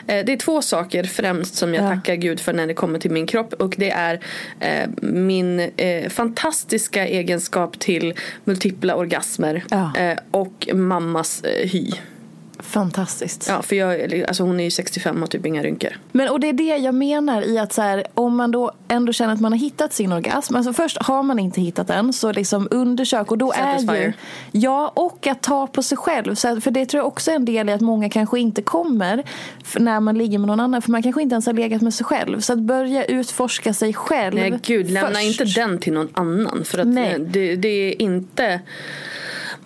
Eh, 0.07 0.25
det 0.25 0.33
är 0.33 0.37
två 0.37 0.61
saker 0.61 1.03
främst 1.03 1.55
som 1.55 1.73
jag 1.73 1.83
Ja. 1.85 1.89
tackar 1.89 2.15
gud 2.15 2.39
för 2.39 2.53
när 2.53 2.67
det 2.67 2.73
kommer 2.73 2.99
till 2.99 3.11
min 3.11 3.27
kropp 3.27 3.53
och 3.53 3.75
det 3.77 3.91
är 3.91 4.19
eh, 4.59 4.89
min 5.01 5.59
eh, 5.59 6.09
fantastiska 6.09 7.07
egenskap 7.07 7.79
till 7.79 8.13
multipla 8.43 8.95
orgasmer 8.95 9.63
Ja. 9.69 9.91
och 10.31 10.67
mammas 10.73 11.43
hy. 11.63 11.91
Fantastiskt. 12.73 13.45
Ja, 13.49 13.61
för 13.61 13.75
jag, 13.75 14.23
alltså 14.27 14.43
hon 14.43 14.59
är 14.59 14.63
ju 14.63 14.71
65 14.71 15.15
och 15.15 15.19
har 15.19 15.27
typ 15.27 15.45
inga 15.45 15.63
rynkor. 15.63 15.89
Men 16.11 16.29
och 16.29 16.39
det 16.39 16.49
är 16.49 16.53
det 16.53 16.77
jag 16.77 16.95
menar 16.95 17.41
i 17.41 17.57
att 17.57 17.73
så 17.73 17.81
här, 17.81 18.03
om 18.13 18.35
man 18.35 18.51
då 18.51 18.71
ändå 18.87 19.13
känner 19.13 19.33
att 19.33 19.39
man 19.39 19.51
har 19.51 19.59
hittat 19.59 19.93
sin 19.93 20.11
orgasm. 20.11 20.55
Alltså 20.55 20.73
först 20.73 20.97
har 21.01 21.23
man 21.23 21.39
inte 21.39 21.61
hittat 21.61 21.87
den 21.87 22.13
så 22.13 22.31
liksom 22.31 22.67
undersök 22.71 23.31
och 23.31 23.37
då 23.37 23.51
är 23.51 23.73
Satisfyer. 23.73 24.05
ju 24.05 24.13
Ja 24.51 24.91
och 24.95 25.27
att 25.27 25.41
ta 25.41 25.67
på 25.67 25.83
sig 25.83 25.97
själv. 25.97 26.35
Så 26.35 26.61
för 26.61 26.71
det 26.71 26.85
tror 26.85 26.99
jag 26.99 27.07
också 27.07 27.31
är 27.31 27.35
en 27.35 27.45
del 27.45 27.69
i 27.69 27.71
att 27.71 27.81
många 27.81 28.09
kanske 28.09 28.39
inte 28.39 28.61
kommer 28.61 29.23
när 29.77 29.99
man 29.99 30.17
ligger 30.17 30.39
med 30.39 30.47
någon 30.47 30.59
annan. 30.59 30.81
För 30.81 30.91
man 30.91 31.03
kanske 31.03 31.21
inte 31.21 31.33
ens 31.33 31.45
har 31.45 31.53
legat 31.53 31.81
med 31.81 31.93
sig 31.93 32.05
själv. 32.05 32.39
Så 32.39 32.53
att 32.53 32.59
börja 32.59 33.05
utforska 33.05 33.73
sig 33.73 33.93
själv 33.93 34.35
Nej 34.35 34.59
gud, 34.63 34.89
lämna 34.89 35.11
först. 35.11 35.23
inte 35.23 35.43
den 35.43 35.79
till 35.79 35.93
någon 35.93 36.09
annan. 36.13 36.65
För 36.65 36.77
att 36.77 36.95
det, 36.95 37.55
det 37.55 37.67
är 37.67 38.01
inte... 38.01 38.61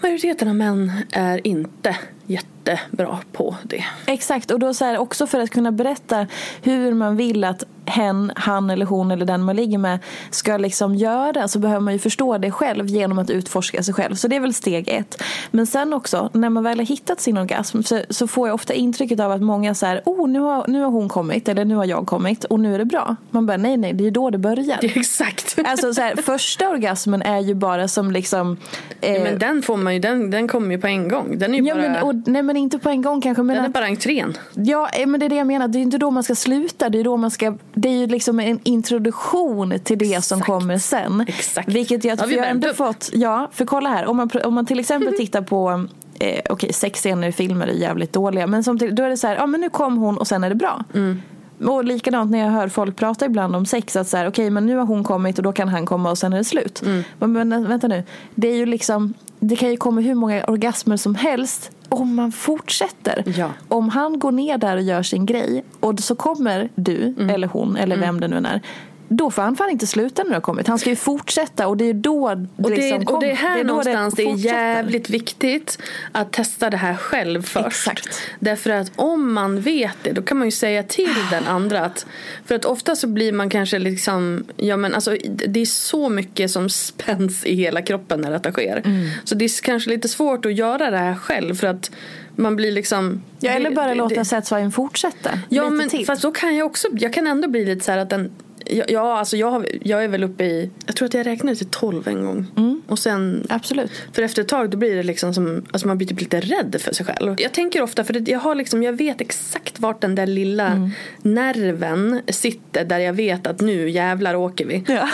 Majoriteten 0.02 0.48
av 0.48 0.56
män 0.56 0.92
är 1.12 1.48
inte 1.48 1.96
jättebra 2.28 3.18
på 3.32 3.56
det. 3.64 3.84
Exakt, 4.06 4.52
och 4.52 4.60
då 4.60 4.74
så 4.74 4.86
här, 4.86 4.98
också 4.98 5.28
för 5.28 5.40
att 5.40 5.50
kunna 5.50 5.72
berätta 5.72 6.28
hur 6.62 6.94
man 6.94 7.16
vill 7.16 7.44
att 7.44 7.64
hen, 7.86 8.32
han 8.36 8.70
eller 8.70 8.86
hon 8.86 9.12
eller 9.12 9.26
den 9.26 9.44
man 9.44 9.56
ligger 9.56 9.78
med 9.78 10.00
ska 10.30 10.58
liksom 10.58 10.96
göra 10.96 11.48
så 11.48 11.60
behöver 11.60 11.80
man 11.80 11.94
ju 11.94 12.00
förstå 12.00 12.38
det 12.38 12.52
själv 12.52 12.88
genom 12.88 13.20
att 13.20 13.30
utforska 13.30 13.84
sig 13.84 13.94
själv. 13.94 14.16
Så 14.16 14.28
det 14.28 14.36
är 14.36 14.40
väl 14.40 14.54
steg 14.54 14.88
ett. 14.88 15.24
Men 15.52 15.68
sen 15.68 15.94
också, 15.94 16.30
när 16.34 16.50
man 16.50 16.64
väl 16.64 16.80
har 16.80 16.86
hittat 16.86 17.22
sin 17.22 17.38
orgasm 17.38 17.82
så, 17.82 18.02
så 18.10 18.28
får 18.28 18.48
jag 18.48 18.56
ofta 18.56 18.74
intrycket 18.74 19.20
av 19.20 19.32
att 19.32 19.42
många 19.42 19.76
här, 19.82 20.02
oh 20.06 20.30
nu 20.30 20.40
har, 20.40 20.66
nu 20.68 20.82
har 20.82 20.90
hon 20.92 21.10
kommit 21.10 21.50
eller 21.50 21.66
nu 21.66 21.76
har 21.76 21.86
jag 21.86 22.06
kommit 22.08 22.44
och 22.44 22.60
nu 22.60 22.76
är 22.76 22.80
det 22.80 22.86
bra. 22.86 23.16
Man 23.32 23.46
bara, 23.46 23.58
nej 23.58 23.78
nej, 23.78 23.94
det 23.94 24.02
är 24.02 24.06
ju 24.06 24.12
då 24.12 24.30
det 24.30 24.38
börjar. 24.38 24.80
Exakt. 24.98 25.56
Alltså 25.66 25.94
så 25.94 26.02
här, 26.02 26.16
första 26.16 26.70
orgasmen 26.70 27.22
är 27.22 27.40
ju 27.40 27.54
bara 27.54 27.88
som 27.88 28.12
liksom... 28.12 28.58
eh, 29.02 29.14
Ja, 29.14 29.24
men 29.24 29.40
den 29.40 29.62
får 29.62 29.78
man 29.78 29.94
ju, 29.94 30.00
den, 30.00 30.32
den 30.32 30.48
kommer 30.48 30.72
ju 30.72 30.82
på 30.82 30.88
en 30.88 31.10
gång. 31.10 31.38
Den 31.40 31.54
är 31.54 31.58
ju 31.58 31.68
ja, 31.68 31.76
bara, 31.76 32.06
men, 32.06 32.17
nej 32.26 32.44
men 32.44 32.58
inte 32.58 32.80
på 32.80 32.90
en 32.90 33.02
gång 33.02 33.22
kanske. 33.22 33.44
Men 33.44 33.56
den 33.56 33.66
är 33.66 33.70
bara 33.70 33.86
entrén. 33.86 34.38
Ja, 34.54 34.90
eh, 34.94 35.08
men 35.08 35.20
det 35.20 35.26
är 35.26 35.30
det 35.30 35.36
jag 35.36 35.48
menar. 35.48 35.68
Det 35.68 35.80
är 35.80 35.82
inte 35.82 35.98
då 35.98 36.12
man 36.12 36.24
ska 36.24 36.36
sluta. 36.36 36.90
Det 36.90 37.00
är, 37.00 37.04
då 37.04 37.18
man 37.18 37.32
ska, 37.32 37.58
det 37.74 37.90
är 37.90 37.94
ju 37.94 38.08
liksom 38.08 38.40
en 38.40 38.60
introduktion 38.64 39.80
till 39.84 39.98
det 39.98 40.24
som 40.24 40.42
kommer 40.42 40.78
sen. 40.78 41.26
Exakt. 41.28 41.70
Vilket 41.70 42.04
jag, 42.04 42.20
Ja, 42.20 42.26
vi 42.26 42.36
jag 42.36 42.44
har 42.44 42.50
ändå 42.50 42.68
upp. 42.70 42.76
fått... 42.78 43.10
Ja, 43.14 43.50
för 43.54 43.66
kolla 43.66 43.90
här. 43.90 44.06
Om 44.06 44.18
man, 44.18 44.30
om 44.44 44.54
man 44.54 44.66
till 44.66 44.80
exempel 44.80 45.14
tittar 45.18 45.42
på... 45.42 45.86
Eh, 46.20 46.42
Okej, 46.50 46.74
sexscener 46.74 47.28
i 47.28 47.32
filmer 47.32 47.68
är 47.68 47.72
jävligt 47.72 48.14
dåliga. 48.14 48.48
Men 48.48 48.64
som 48.64 48.80
till, 48.80 48.96
då 48.96 49.04
är 49.04 49.10
det 49.10 49.18
så 49.18 49.28
här, 49.28 49.36
ja 49.36 49.46
men 49.46 49.62
nu 49.62 49.70
kom 49.70 49.98
hon 49.98 50.18
och 50.18 50.28
sen 50.28 50.44
är 50.44 50.50
det 50.50 50.56
bra. 50.56 50.84
Mm. 50.94 51.22
Och 51.66 51.84
likadant 51.84 52.32
när 52.32 52.40
jag 52.40 52.50
hör 52.52 52.68
folk 52.68 52.96
prata 52.96 53.26
ibland 53.26 53.56
om 53.56 53.66
sex. 53.66 53.96
Att 53.96 54.08
så 54.08 54.18
här, 54.18 54.28
okej 54.28 54.50
men 54.50 54.66
nu 54.66 54.76
har 54.76 54.86
hon 54.86 55.04
kommit 55.04 55.38
och 55.38 55.44
då 55.44 55.52
kan 55.52 55.68
han 55.70 55.86
komma 55.86 56.10
och 56.12 56.18
sen 56.18 56.34
är 56.34 56.38
det 56.38 56.44
slut. 56.44 56.82
Mm. 56.86 57.04
Men, 57.20 57.50
men 57.50 57.68
vänta 57.68 57.88
nu. 57.88 58.04
Det 58.36 58.48
är 58.48 58.56
ju 58.56 58.66
liksom... 58.66 59.14
Det 59.40 59.56
kan 59.56 59.72
ju 59.72 59.78
komma 59.78 60.02
hur 60.02 60.16
många 60.16 60.44
orgasmer 60.44 60.98
som 60.98 61.16
helst 61.16 61.72
om 61.90 62.16
man 62.16 62.32
fortsätter. 62.32 63.24
Ja. 63.38 63.50
Om 63.68 63.90
han 63.90 64.20
går 64.20 64.32
ner 64.32 64.58
där 64.58 64.76
och 64.78 64.82
gör 64.84 65.04
sin 65.04 65.26
grej 65.26 65.64
och 65.80 66.00
så 66.00 66.16
kommer 66.16 66.70
du 66.76 66.98
Mm. 67.18 67.30
eller 67.30 67.48
hon 67.48 67.78
eller 67.78 67.98
vem 67.98 68.20
det 68.20 68.28
nu 68.28 68.36
är. 68.38 68.62
Då 69.10 69.32
får 69.32 69.42
han 69.42 69.56
fan 69.56 69.70
inte 69.70 69.88
sluta 69.88 70.24
när 70.24 70.30
det 70.30 70.36
har 70.36 70.42
kommit. 70.42 70.68
Han 70.68 70.80
ska 70.80 70.90
ju 70.90 70.96
fortsätta 70.96 71.68
och 71.68 71.78
det 71.78 71.86
är 71.86 71.94
då 71.94 72.36
det 72.36 72.48
Och 72.64 72.70
det, 72.70 72.76
liksom 72.76 73.16
och 73.16 73.22
det 73.22 73.32
är 73.32 73.36
kommer. 73.36 73.50
här 73.50 73.58
då 73.58 73.68
någonstans 73.68 74.14
det 74.16 74.22
är 74.24 74.26
fortsätter. 74.32 74.56
jävligt 74.56 75.10
viktigt 75.10 75.80
att 76.12 76.32
testa 76.34 76.70
det 76.70 76.78
här 76.78 76.96
själv 76.96 77.42
först. 77.42 77.68
Exakt. 77.68 78.22
Därför 78.40 78.70
att 78.70 78.92
om 78.96 79.34
man 79.34 79.62
vet 79.62 79.96
det 80.04 80.12
då 80.12 80.22
kan 80.22 80.38
man 80.38 80.48
ju 80.48 80.52
säga 80.52 80.84
till 80.84 81.14
den 81.32 81.44
andra 81.48 81.86
att 81.86 82.06
För 82.46 82.56
att 82.56 82.66
ofta 82.66 82.96
så 82.96 83.08
blir 83.08 83.32
man 83.34 83.50
kanske 83.50 83.80
liksom 83.80 84.44
Ja 84.58 84.78
men 84.78 84.96
alltså 84.96 85.18
det 85.48 85.60
är 85.60 85.66
så 85.66 86.10
mycket 86.10 86.52
som 86.52 86.70
spänns 86.70 87.46
i 87.46 87.56
hela 87.56 87.82
kroppen 87.82 88.22
när 88.22 88.32
detta 88.32 88.52
sker. 88.52 88.82
Mm. 88.86 89.08
Så 89.24 89.36
det 89.36 89.46
är 89.46 89.62
kanske 89.64 89.90
lite 89.90 90.08
svårt 90.08 90.46
att 90.46 90.54
göra 90.54 90.92
det 90.92 90.98
här 90.98 91.16
själv 91.16 91.56
för 91.56 91.68
att 91.68 91.92
man 92.36 92.56
blir 92.56 92.72
liksom 92.72 93.24
Ja, 93.40 93.52
eller 93.52 93.70
det- 93.70 93.76
bara 93.76 93.88
det- 93.88 93.96
låta 93.96 94.16
det- 94.16 94.26
satisfyern 94.26 94.72
fortsätta. 94.72 95.30
Ja 95.50 95.70
men 95.70 95.90
till. 95.90 96.06
fast 96.06 96.22
då 96.22 96.32
kan 96.32 96.56
jag 96.56 96.68
också, 96.68 96.88
jag 96.92 97.14
kan 97.14 97.28
ändå 97.28 97.48
bli 97.48 97.66
lite 97.66 97.86
så 97.86 97.92
här 97.92 98.00
att 98.00 98.10
den 98.10 98.32
Ja, 98.70 98.84
ja 98.88 99.18
alltså 99.20 99.38
jag, 99.38 99.66
jag 99.82 100.04
är 100.04 100.08
väl 100.08 100.24
uppe 100.24 100.44
i, 100.44 100.70
jag 100.86 100.96
tror 100.96 101.06
att 101.06 101.14
jag 101.14 101.26
räknade 101.26 101.56
till 101.58 101.68
12 101.70 102.08
en 102.08 102.26
gång. 102.26 102.46
Mm. 102.58 102.82
Och 102.88 103.00
sen 103.00 103.48
Absolut. 103.50 103.92
för 104.14 104.22
efter 104.22 104.42
ett 104.42 104.48
tag 104.48 104.70
då 104.70 104.78
blir 104.78 104.96
det 104.96 105.04
liksom 105.04 105.34
som, 105.34 105.66
alltså 105.72 105.88
man 105.88 105.98
blir 105.98 106.08
typ 106.08 106.20
lite 106.20 106.40
rädd 106.40 106.76
för 106.80 106.94
sig 106.94 107.06
själv. 107.06 107.36
Jag 107.38 107.54
tänker 107.54 107.82
ofta, 107.82 108.04
för 108.04 108.14
det, 108.14 108.32
jag 108.32 108.40
har 108.40 108.56
liksom, 108.56 108.84
jag 108.84 108.94
vet 108.94 109.22
exakt 109.22 109.80
vart 109.80 110.02
den 110.02 110.16
där 110.16 110.28
lilla 110.28 110.68
Mm. 110.68 110.90
nerven 111.22 112.22
sitter 112.28 112.86
där 112.86 113.00
jag 113.00 113.14
vet 113.14 113.48
att 113.48 113.62
nu 113.62 113.90
jävlar 113.90 114.36
åker 114.36 114.66
vi. 114.66 114.84
Ja. 114.88 115.10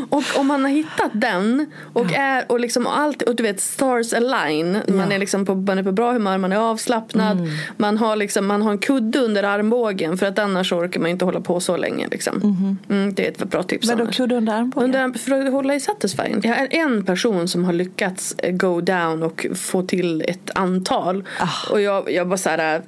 Och 0.10 0.24
om 0.36 0.48
man 0.48 0.64
har 0.64 0.72
hittat 0.72 1.12
den 1.14 1.66
och 1.94 2.14
är 2.14 2.52
och 2.52 2.60
liksom 2.60 2.88
allt 2.88 3.22
och 3.22 3.36
du 3.36 3.44
vet 3.44 3.60
stars 3.62 4.14
align. 4.14 4.78
Man 4.88 5.12
är 5.12 5.20
liksom 5.20 5.46
på, 5.46 5.56
man 5.56 5.78
är 5.78 5.84
på 5.84 5.92
bra 5.92 6.12
humör, 6.12 6.38
man 6.38 6.52
är 6.52 6.58
avslappnad. 6.58 7.38
Mm. 7.38 7.50
Man 7.78 7.98
har 7.98 8.16
liksom, 8.16 8.48
man 8.48 8.62
har 8.62 8.72
en 8.72 8.78
kudde 8.78 9.20
under 9.20 9.44
armbågen 9.44 10.18
för 10.18 10.26
att 10.26 10.40
annars 10.40 10.72
orkar 10.74 11.00
man 11.00 11.10
inte 11.10 11.26
hålla 11.26 11.42
på 11.42 11.60
så 11.62 11.78
länge 11.78 12.07
liksom. 12.12 12.78
Mm, 12.89 13.14
det 13.14 13.26
är 13.28 13.32
ett 13.32 13.49
bra 13.49 13.64
tips. 13.64 13.88
Men 13.88 13.97
då 13.97 14.03
annars. 14.03 14.18
kudde 14.18 14.36
under 14.36 14.53
armbågen? 14.53 14.86
Under, 14.95 15.20
för 15.20 15.45
att 15.45 15.51
hålla 15.53 15.76
i 15.76 15.80
satisfying. 15.80 16.41
Jag 16.43 16.57
är 16.59 16.68
en 16.80 17.05
person 17.05 17.47
som 17.47 17.66
har 17.66 17.74
lyckats 17.74 18.36
eh, 18.38 18.51
go 18.55 18.82
down 18.82 19.24
och 19.24 19.45
få 19.55 19.82
till 19.84 20.22
ett 20.28 20.51
antal. 20.55 21.24
Ah. 21.39 21.72
Och 21.72 21.82
jag, 21.82 22.12
jag 22.12 22.28
bara 22.28 22.38
så 22.38 22.49
här, 22.49 22.76
äh, 22.76 22.82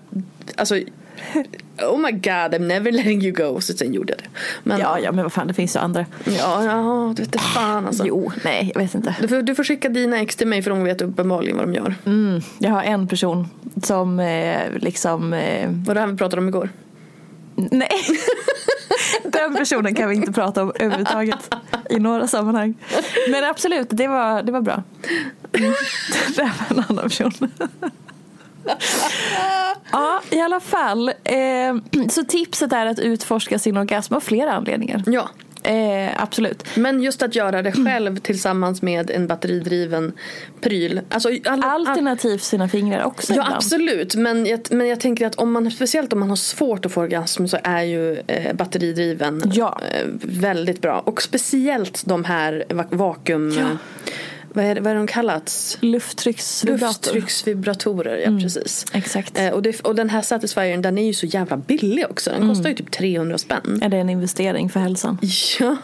alltså 0.55 0.75
Oh 1.91 1.97
my 1.99 2.11
god, 2.11 2.53
I'm 2.53 2.59
never 2.67 2.91
letting 2.91 3.21
you 3.23 3.31
go. 3.31 3.61
Så 3.61 3.73
sen 3.73 3.93
gjorde 3.93 4.13
jag 4.13 4.19
det. 4.19 4.29
Men, 4.63 4.79
Ja, 4.79 4.99
ja, 4.99 5.11
men 5.11 5.23
vad 5.23 5.33
fan, 5.33 5.47
det 5.47 5.53
finns 5.53 5.75
ju 5.75 5.79
andra. 5.79 6.05
ja, 6.25 6.63
ja, 6.65 7.13
det 7.15 7.21
vete 7.23 7.39
fan 7.39 7.87
alltså. 7.87 8.05
Jo, 8.07 8.31
nej, 8.43 8.71
jag 8.75 8.81
vet 8.81 8.95
inte. 8.95 9.15
Du 9.21 9.27
får, 9.27 9.41
du 9.41 9.55
får 9.55 9.63
skicka 9.63 9.89
dina 9.89 10.19
ex 10.19 10.35
till 10.35 10.47
mig 10.47 10.61
för 10.61 10.69
de 10.69 10.83
vet 10.83 11.01
uppenbarligen 11.01 11.57
vad 11.57 11.67
de 11.67 11.73
gör. 11.73 11.95
Mm, 12.05 12.41
jag 12.59 12.71
har 12.71 12.83
en 12.83 13.07
person 13.07 13.47
som 13.83 14.19
eh, 14.19 14.59
liksom... 14.75 15.33
Eh, 15.33 15.69
Vad 15.85 15.95
det 15.95 15.99
här 15.99 16.07
vi 16.07 16.17
pratade 16.17 16.41
om 16.41 16.47
igår. 16.47 16.69
Nej. 17.55 17.89
Den 19.23 19.55
personen 19.55 19.95
kan 19.95 20.09
vi 20.09 20.15
inte 20.15 20.31
prata 20.31 20.63
om 20.63 20.71
överhuvudtaget 20.75 21.55
i 21.89 21.99
några 21.99 22.27
sammanhang. 22.27 22.75
Men 23.29 23.43
absolut, 23.43 23.87
det 23.89 24.07
var, 24.07 24.43
det 24.43 24.51
var 24.51 24.61
bra. 24.61 24.83
Det 25.51 26.37
var 26.37 26.51
en 26.69 26.83
annan 26.89 27.03
person. 27.03 27.31
Ja, 29.91 30.21
i 30.29 30.41
alla 30.41 30.59
fall. 30.59 31.09
Eh, 31.09 32.05
så 32.09 32.23
tipset 32.23 32.73
är 32.73 32.85
att 32.85 32.99
utforska 32.99 33.59
sin 33.59 33.77
orgasm 33.77 34.13
av 34.13 34.19
flera 34.19 34.53
anledningar. 34.53 35.03
Ja, 35.05 35.29
Eh, 35.63 36.21
absolut. 36.23 36.63
men 36.75 37.03
just 37.03 37.21
att 37.21 37.35
göra 37.35 37.61
det 37.61 37.71
själv 37.71 38.17
tillsammans 38.19 38.81
med 38.81 39.11
en 39.11 39.27
batteridriven 39.27 40.13
pryl. 40.61 41.01
Alltså, 41.09 41.29
all, 41.45 41.63
Alternativt 41.63 42.41
sina 42.43 42.69
fingrar 42.69 43.03
också 43.03 43.33
Ja 43.33 43.41
ibland. 43.41 43.53
absolut, 43.55 44.15
men 44.15 44.45
jag, 44.45 44.59
men 44.69 44.87
jag 44.87 44.99
tänker 44.99 45.27
att 45.27 45.35
om 45.35 45.51
man, 45.51 45.71
speciellt 45.71 46.13
om 46.13 46.19
man 46.19 46.29
har 46.29 46.35
svårt 46.35 46.85
att 46.85 46.91
få 46.91 47.01
orgasm 47.01 47.45
så 47.47 47.57
är 47.63 47.81
ju 47.83 48.17
eh, 48.27 48.53
batteridriven 48.53 49.41
Ja. 49.53 49.79
eh, 49.91 50.07
väldigt 50.21 50.81
bra. 50.81 50.99
Och 50.99 51.21
speciellt 51.21 52.01
de 52.05 52.23
här 52.25 52.65
va- 52.69 52.85
vakuum... 52.89 53.51
Ja. 53.59 53.65
Vad, 54.53 54.65
är, 54.65 54.75
vad 54.75 54.91
är 54.91 54.95
de 54.95 55.07
kallats? 55.07 55.77
Lufttrycksvibrator. 55.81 56.85
Lufttrycksvibratorer, 56.87 58.17
ja 58.17 58.39
precis. 58.41 58.85
Exakt. 58.93 59.39
Eh, 59.39 59.49
och, 59.49 59.61
det, 59.61 59.81
och 59.81 59.95
den 59.95 60.09
här 60.09 60.21
Satisfyern 60.21 60.81
den 60.81 60.97
är 60.97 61.05
ju 61.05 61.13
så 61.13 61.25
jävla 61.25 61.57
billig 61.57 62.05
också. 62.09 62.29
Den 62.29 62.49
kostar 62.49 62.69
ju 62.69 62.75
typ 62.75 62.91
300 62.91 63.37
spänn. 63.37 63.79
Är 63.81 63.89
det 63.89 63.97
en 63.97 64.09
investering 64.09 64.69
för 64.69 64.79
hälsan? 64.79 65.17
Ja, 65.59 65.77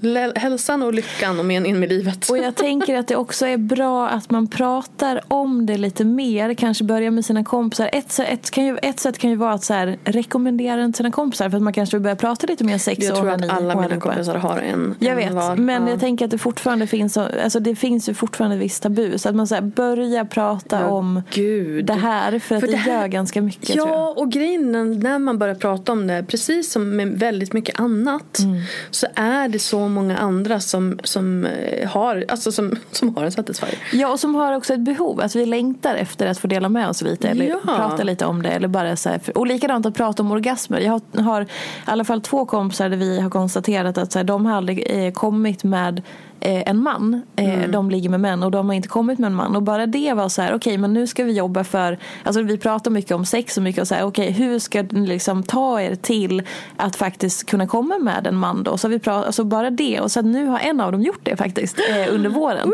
Lä- 0.00 0.32
hälsan 0.36 0.82
och 0.82 0.94
lyckan 0.94 1.38
och 1.38 1.44
meningen 1.44 1.80
med 1.80 1.88
livet. 1.88 2.30
Och 2.30 2.38
jag 2.38 2.54
tänker 2.54 2.98
att 2.98 3.08
det 3.08 3.16
också 3.16 3.46
är 3.46 3.56
bra 3.56 4.08
att 4.08 4.30
man 4.30 4.46
pratar 4.48 5.20
om 5.28 5.66
det 5.66 5.76
lite 5.78 6.04
mer. 6.04 6.54
Kanske 6.54 6.84
börja 6.84 7.10
med 7.10 7.24
sina 7.24 7.44
kompisar. 7.44 7.90
Ett, 7.92 8.12
sätt- 8.12 8.28
ett, 8.30 8.50
kan 8.50 8.64
ju, 8.64 8.78
ett 8.82 9.00
sätt 9.00 9.18
kan 9.18 9.30
ju 9.30 9.36
vara 9.36 9.52
att 9.52 9.64
så 9.64 9.74
här, 9.74 9.98
rekommendera 10.04 10.76
den 10.76 10.92
till 10.92 10.96
sina 10.96 11.10
kompisar. 11.10 11.50
För 11.50 11.56
att 11.56 11.62
man 11.62 11.72
kanske 11.72 11.96
vill 11.96 12.02
börja 12.02 12.16
prata 12.16 12.46
lite 12.46 12.64
mer 12.64 12.78
sex 12.78 13.04
jag 13.04 13.12
och 13.12 13.18
tror 13.18 13.28
onani 13.28 13.46
att 13.46 13.52
alla 13.52 13.74
mina 13.74 13.84
allihopa. 13.84 14.06
kompisar 14.08 14.34
har 14.34 14.58
en. 14.58 14.94
Jag 14.98 15.10
en 15.10 15.16
vet, 15.16 15.32
var. 15.32 15.56
men 15.56 15.82
Ja. 15.86 15.90
jag 15.90 16.00
tänker 16.00 16.24
att 16.24 16.30
det 16.30 16.38
fortfarande 16.38 16.86
finns, 16.86 17.12
så- 17.12 17.26
alltså 17.44 17.60
det 17.60 17.74
finns 17.74 18.08
ju 18.08 18.14
fortfarande 18.14 18.56
ett 18.56 18.62
visst 18.62 18.82
tabu. 18.82 19.18
Så 19.18 19.28
att 19.28 19.34
man 19.34 19.46
så 19.46 19.54
här, 19.54 19.62
börjar 19.62 20.24
prata 20.24 20.80
Ja, 20.80 20.86
om 20.88 21.22
Gud. 21.30 21.84
det 21.84 21.92
här. 21.94 22.38
För 22.38 22.54
att 22.54 22.60
För 22.60 22.66
det, 22.68 22.82
det 22.84 22.90
gör 22.90 23.06
ganska 23.06 23.42
mycket 23.42 23.68
tror 23.72 23.88
jag. 23.88 23.98
Ja, 23.98 24.14
och 24.16 24.32
grejen 24.32 24.74
är 24.74 24.84
när 24.84 25.18
man 25.18 25.38
börjar 25.38 25.54
prata 25.54 25.92
om 25.92 26.06
det, 26.06 26.24
precis 26.28 26.72
som 26.72 26.96
med 26.96 27.08
väldigt 27.18 27.52
mycket 27.52 27.80
annat, 27.80 28.38
Mm. 28.38 28.60
så 28.90 29.06
är 29.14 29.39
det 29.48 29.58
så 29.58 29.88
många 29.88 30.18
andra 30.18 30.60
som, 30.60 30.98
som, 31.04 31.44
eh, 31.44 31.88
har, 31.88 32.24
alltså 32.28 32.52
som, 32.52 32.76
som 32.92 33.16
har 33.16 33.24
en 33.24 33.32
Satisfyer. 33.32 33.78
Ja, 33.92 34.08
och 34.08 34.20
som 34.20 34.34
har 34.34 34.52
också 34.56 34.74
ett 34.74 34.80
behov. 34.80 35.20
Att 35.20 35.36
vi 35.36 35.46
längtar 35.46 35.94
efter 35.94 36.26
att 36.26 36.38
få 36.38 36.46
dela 36.46 36.68
med 36.68 36.88
oss 36.88 37.02
lite. 37.02 37.28
Eller 37.28 37.44
Ja. 37.48 37.58
prata 37.76 38.02
lite 38.02 38.26
om 38.26 38.42
det. 38.42 38.48
Eller 38.50 38.68
bara 38.68 38.96
så 38.96 39.08
här, 39.08 39.20
och 39.34 39.46
likadant 39.46 39.86
att 39.86 39.94
prata 39.94 40.22
om 40.22 40.32
orgasmer. 40.32 40.80
Jag 40.80 40.92
har, 40.92 41.22
har 41.22 41.42
i 41.42 41.46
alla 41.84 42.04
fall 42.04 42.20
två 42.20 42.46
kompisar 42.46 42.88
där 42.88 42.96
vi 42.96 43.20
har 43.20 43.30
konstaterat 43.30 43.98
att 43.98 44.12
så 44.12 44.18
här, 44.18 44.24
de 44.24 44.46
har 44.46 44.56
aldrig 44.56 45.06
eh, 45.06 45.12
kommit 45.12 45.64
med 45.64 46.02
en 46.40 46.82
man. 46.82 47.22
Eh, 47.36 47.68
De 47.68 47.90
ligger 47.90 48.10
med 48.10 48.20
män 48.20 48.42
och 48.42 48.50
de 48.50 48.68
har 48.68 48.74
inte 48.74 48.88
kommit 48.88 49.18
med 49.18 49.26
en 49.26 49.34
man. 49.34 49.56
Och 49.56 49.62
bara 49.62 49.86
det 49.86 50.12
var 50.14 50.28
så 50.28 50.42
här, 50.42 50.54
okej 50.54 50.78
men 50.78 50.92
nu 50.92 51.06
ska 51.06 51.24
vi 51.24 51.32
jobba 51.32 51.64
för, 51.64 51.98
alltså 52.24 52.42
vi 52.42 52.58
pratar 52.58 52.90
mycket 52.90 53.12
om 53.12 53.24
sex 53.24 53.56
och 53.56 53.62
mycket 53.62 53.80
och 53.80 53.88
så 53.88 53.94
här, 53.94 54.04
okej 54.04 54.30
hur 54.30 54.58
ska 54.58 54.82
ni 54.82 55.06
liksom 55.06 55.42
ta 55.42 55.80
er 55.80 55.94
till 55.94 56.42
att 56.76 56.96
faktiskt 56.96 57.46
kunna 57.46 57.66
komma 57.66 57.98
med 57.98 58.26
en 58.26 58.36
man 58.36 58.62
då? 58.62 58.76
Så 58.78 58.88
vi 58.88 58.98
pratar, 58.98 59.26
alltså 59.26 59.44
bara 59.44 59.70
det. 59.70 60.00
Och 60.00 60.10
så 60.10 60.22
nu 60.22 60.46
har 60.46 60.58
en 60.58 60.80
av 60.80 60.92
dem 60.92 61.02
gjort 61.02 61.20
det 61.22 61.36
faktiskt 61.36 61.78
eh, 61.78 62.14
under 62.14 62.30
våren. 62.30 62.72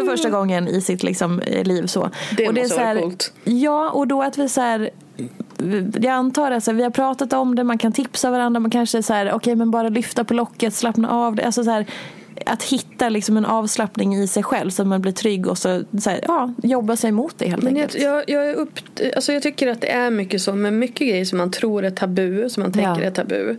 för 0.00 0.06
första 0.06 0.30
gången 0.30 0.68
i 0.68 0.80
sitt 0.80 1.02
liksom, 1.02 1.40
eh, 1.40 1.64
liv. 1.64 1.86
Så. 1.86 2.10
Det 2.36 2.48
och 2.48 2.54
måste 2.54 2.68
så 2.68 2.80
här, 2.80 2.94
vara 2.94 3.02
coolt. 3.02 3.32
Ja, 3.44 3.90
och 3.90 4.06
då 4.06 4.22
att 4.22 4.38
vi 4.38 4.48
så 4.48 4.60
här, 4.60 4.90
jag 6.00 6.12
antar 6.12 6.50
att 6.50 6.64
så 6.64 6.72
vi 6.72 6.82
har 6.82 6.90
pratat 6.90 7.32
om 7.32 7.54
det, 7.54 7.64
man 7.64 7.78
kan 7.78 7.92
tipsa 7.92 8.30
varandra, 8.30 8.60
man 8.60 8.70
kanske 8.70 9.02
så 9.02 9.12
här, 9.12 9.26
okej 9.26 9.36
okay, 9.36 9.54
men 9.54 9.70
bara 9.70 9.88
lyfta 9.88 10.24
på 10.24 10.34
locket, 10.34 10.74
slappna 10.74 11.10
av. 11.10 11.34
Det. 11.34 11.44
Alltså 11.44 11.64
så 11.64 11.70
här, 11.70 11.86
att 12.46 12.62
hitta 12.62 13.08
liksom 13.08 13.36
en 13.36 13.44
avslappning 13.44 14.14
i 14.16 14.26
sig 14.26 14.42
själv 14.42 14.70
så 14.70 14.82
att 14.82 14.88
man 14.88 15.00
blir 15.02 15.12
trygg 15.12 15.46
och 15.46 15.58
så, 15.58 15.82
så 16.00 16.10
här, 16.10 16.20
ja, 16.28 16.54
jobba 16.62 16.96
sig 16.96 17.08
emot 17.08 17.34
det 17.38 17.48
helt 17.48 17.62
Men 17.62 17.76
jag, 17.76 17.82
enkelt. 17.82 18.04
jag, 18.04 18.24
jag, 18.30 18.50
är 18.50 18.54
upp, 18.54 18.70
alltså 19.16 19.32
jag 19.32 19.42
tycker 19.42 19.68
att 19.68 19.80
det 19.80 19.90
är 19.92 20.10
mycket 20.10 20.42
så 20.42 20.54
med 20.54 20.72
mycket 20.72 21.08
grejer 21.08 21.24
som 21.24 21.38
man 21.38 21.50
tror 21.50 21.84
är 21.84 21.90
tabu, 21.90 22.48
som 22.48 22.62
man 22.62 22.72
tänker 22.72 23.00
Ja. 23.02 23.06
är 23.06 23.10
tabu. 23.10 23.56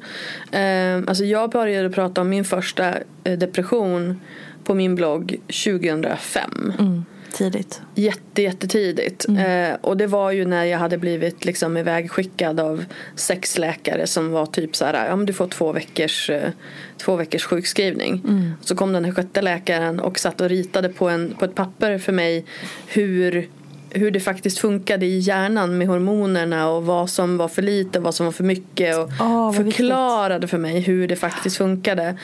Eh, 0.52 1.10
alltså 1.10 1.24
jag 1.24 1.50
började 1.50 1.90
prata 1.90 2.22
om 2.22 2.30
min 2.30 2.46
första 2.46 2.94
eh, 3.24 3.38
depression 3.38 4.20
på 4.64 4.74
min 4.74 4.96
blogg 4.96 5.36
2005. 5.48 6.74
Mm, 6.80 7.06
tidigt. 7.32 7.82
Jätte, 7.96 8.42
jättetidigt. 8.42 9.26
Eh, 9.30 9.76
och 9.82 9.98
det 9.98 10.08
var 10.08 10.32
ju 10.32 10.46
när 10.46 10.66
jag 10.66 10.80
hade 10.80 10.98
blivit 10.98 11.46
liksom 11.46 11.78
ivägskickad 11.78 12.60
av 12.60 12.86
sex 13.16 13.58
läkare 13.58 14.08
som 14.08 14.32
var 14.32 14.46
typ 14.46 14.76
så 14.76 14.86
här, 14.86 15.08
ja 15.08 15.16
men 15.16 15.26
du 15.26 15.34
får 15.34 15.48
två 15.48 15.72
veckors, 15.72 16.30
eh, 16.30 16.50
två 16.98 17.16
veckors 17.16 17.46
sjukskrivning. 17.46 18.22
Så 18.62 18.76
kom 18.76 18.94
den 18.94 19.06
här 19.06 19.12
sjätte 19.12 19.42
läkaren 19.42 20.00
och 20.00 20.20
satt 20.20 20.42
och 20.42 20.50
ritade 20.50 20.90
på, 20.90 21.10
en, 21.10 21.36
på 21.40 21.46
ett 21.46 21.56
papper 21.56 21.98
för 21.98 22.12
mig 22.12 22.46
hur 22.88 23.50
hur 23.94 24.12
det 24.12 24.20
faktiskt 24.20 24.60
funkade 24.60 25.06
i 25.06 25.20
hjärnan 25.20 25.78
med 25.78 25.88
hormonerna 25.88 26.70
och 26.70 26.86
vad 26.86 27.10
som 27.10 27.38
var 27.38 27.48
för 27.48 27.62
lite 27.62 28.00
och 28.00 28.04
vad 28.04 28.16
som 28.16 28.26
var 28.26 28.34
för 28.34 28.44
mycket 28.44 28.98
och 28.98 29.12
vad 29.20 29.56
förklarade 29.56 30.48
för 30.48 30.58
mig 30.58 30.80
hur 30.80 31.08
det 31.08 31.16
faktiskt 31.16 31.58
funkade. 31.58 32.18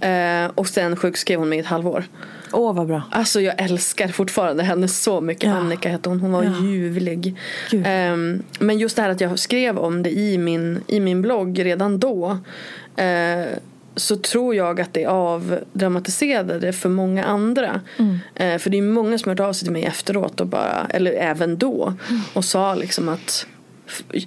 Eh, 0.00 0.50
och 0.54 0.68
sen 0.68 0.96
sjukskrev 0.96 1.38
hon 1.38 1.48
mig 1.48 1.58
i 1.58 1.60
ett 1.60 1.66
halvår. 1.66 2.04
Åh, 2.52 2.74
vad 2.74 2.86
bra. 2.86 3.02
Alltså 3.10 3.40
jag 3.40 3.62
älskar 3.62 4.08
fortfarande 4.08 4.62
henne 4.62 4.88
så 4.88 5.20
mycket. 5.20 5.44
Ja. 5.50 5.56
Annika 5.56 5.88
hette 5.88 6.08
hon. 6.08 6.20
Hon 6.20 6.32
var 6.32 6.42
Ja. 6.44 6.50
ljuvlig. 6.62 7.34
Ehm, 7.84 8.42
men 8.58 8.78
just 8.78 8.96
det 8.96 9.02
här 9.02 9.10
att 9.10 9.20
jag 9.20 9.38
skrev 9.38 9.78
om 9.78 10.02
det 10.02 10.10
i 10.10 10.38
min, 10.38 10.80
i 10.86 11.00
min 11.00 11.22
blogg 11.22 11.64
redan 11.64 11.98
då. 11.98 12.38
eh, 12.96 13.44
så 13.96 14.16
tror 14.16 14.54
jag 14.54 14.80
att 14.80 14.92
det 14.94 15.06
avdramatiserade 15.06 16.58
det 16.58 16.72
för 16.72 16.88
många 16.88 17.24
andra. 17.24 17.80
Mm. 17.98 18.18
Eh, 18.34 18.58
för 18.58 18.70
det 18.70 18.78
är 18.78 18.82
många 18.82 19.18
som 19.18 19.28
har 19.28 19.36
hört 19.36 19.48
av 19.48 19.52
sig 19.52 19.66
till 19.66 19.72
mig 19.72 19.84
efteråt 19.84 20.40
och 20.40 20.46
bara, 20.46 20.86
eller 20.90 21.12
även 21.12 21.58
då. 21.58 21.94
Mm. 22.08 22.20
Och 22.32 22.44
sa 22.44 22.74
liksom 22.74 23.08
att 23.08 23.46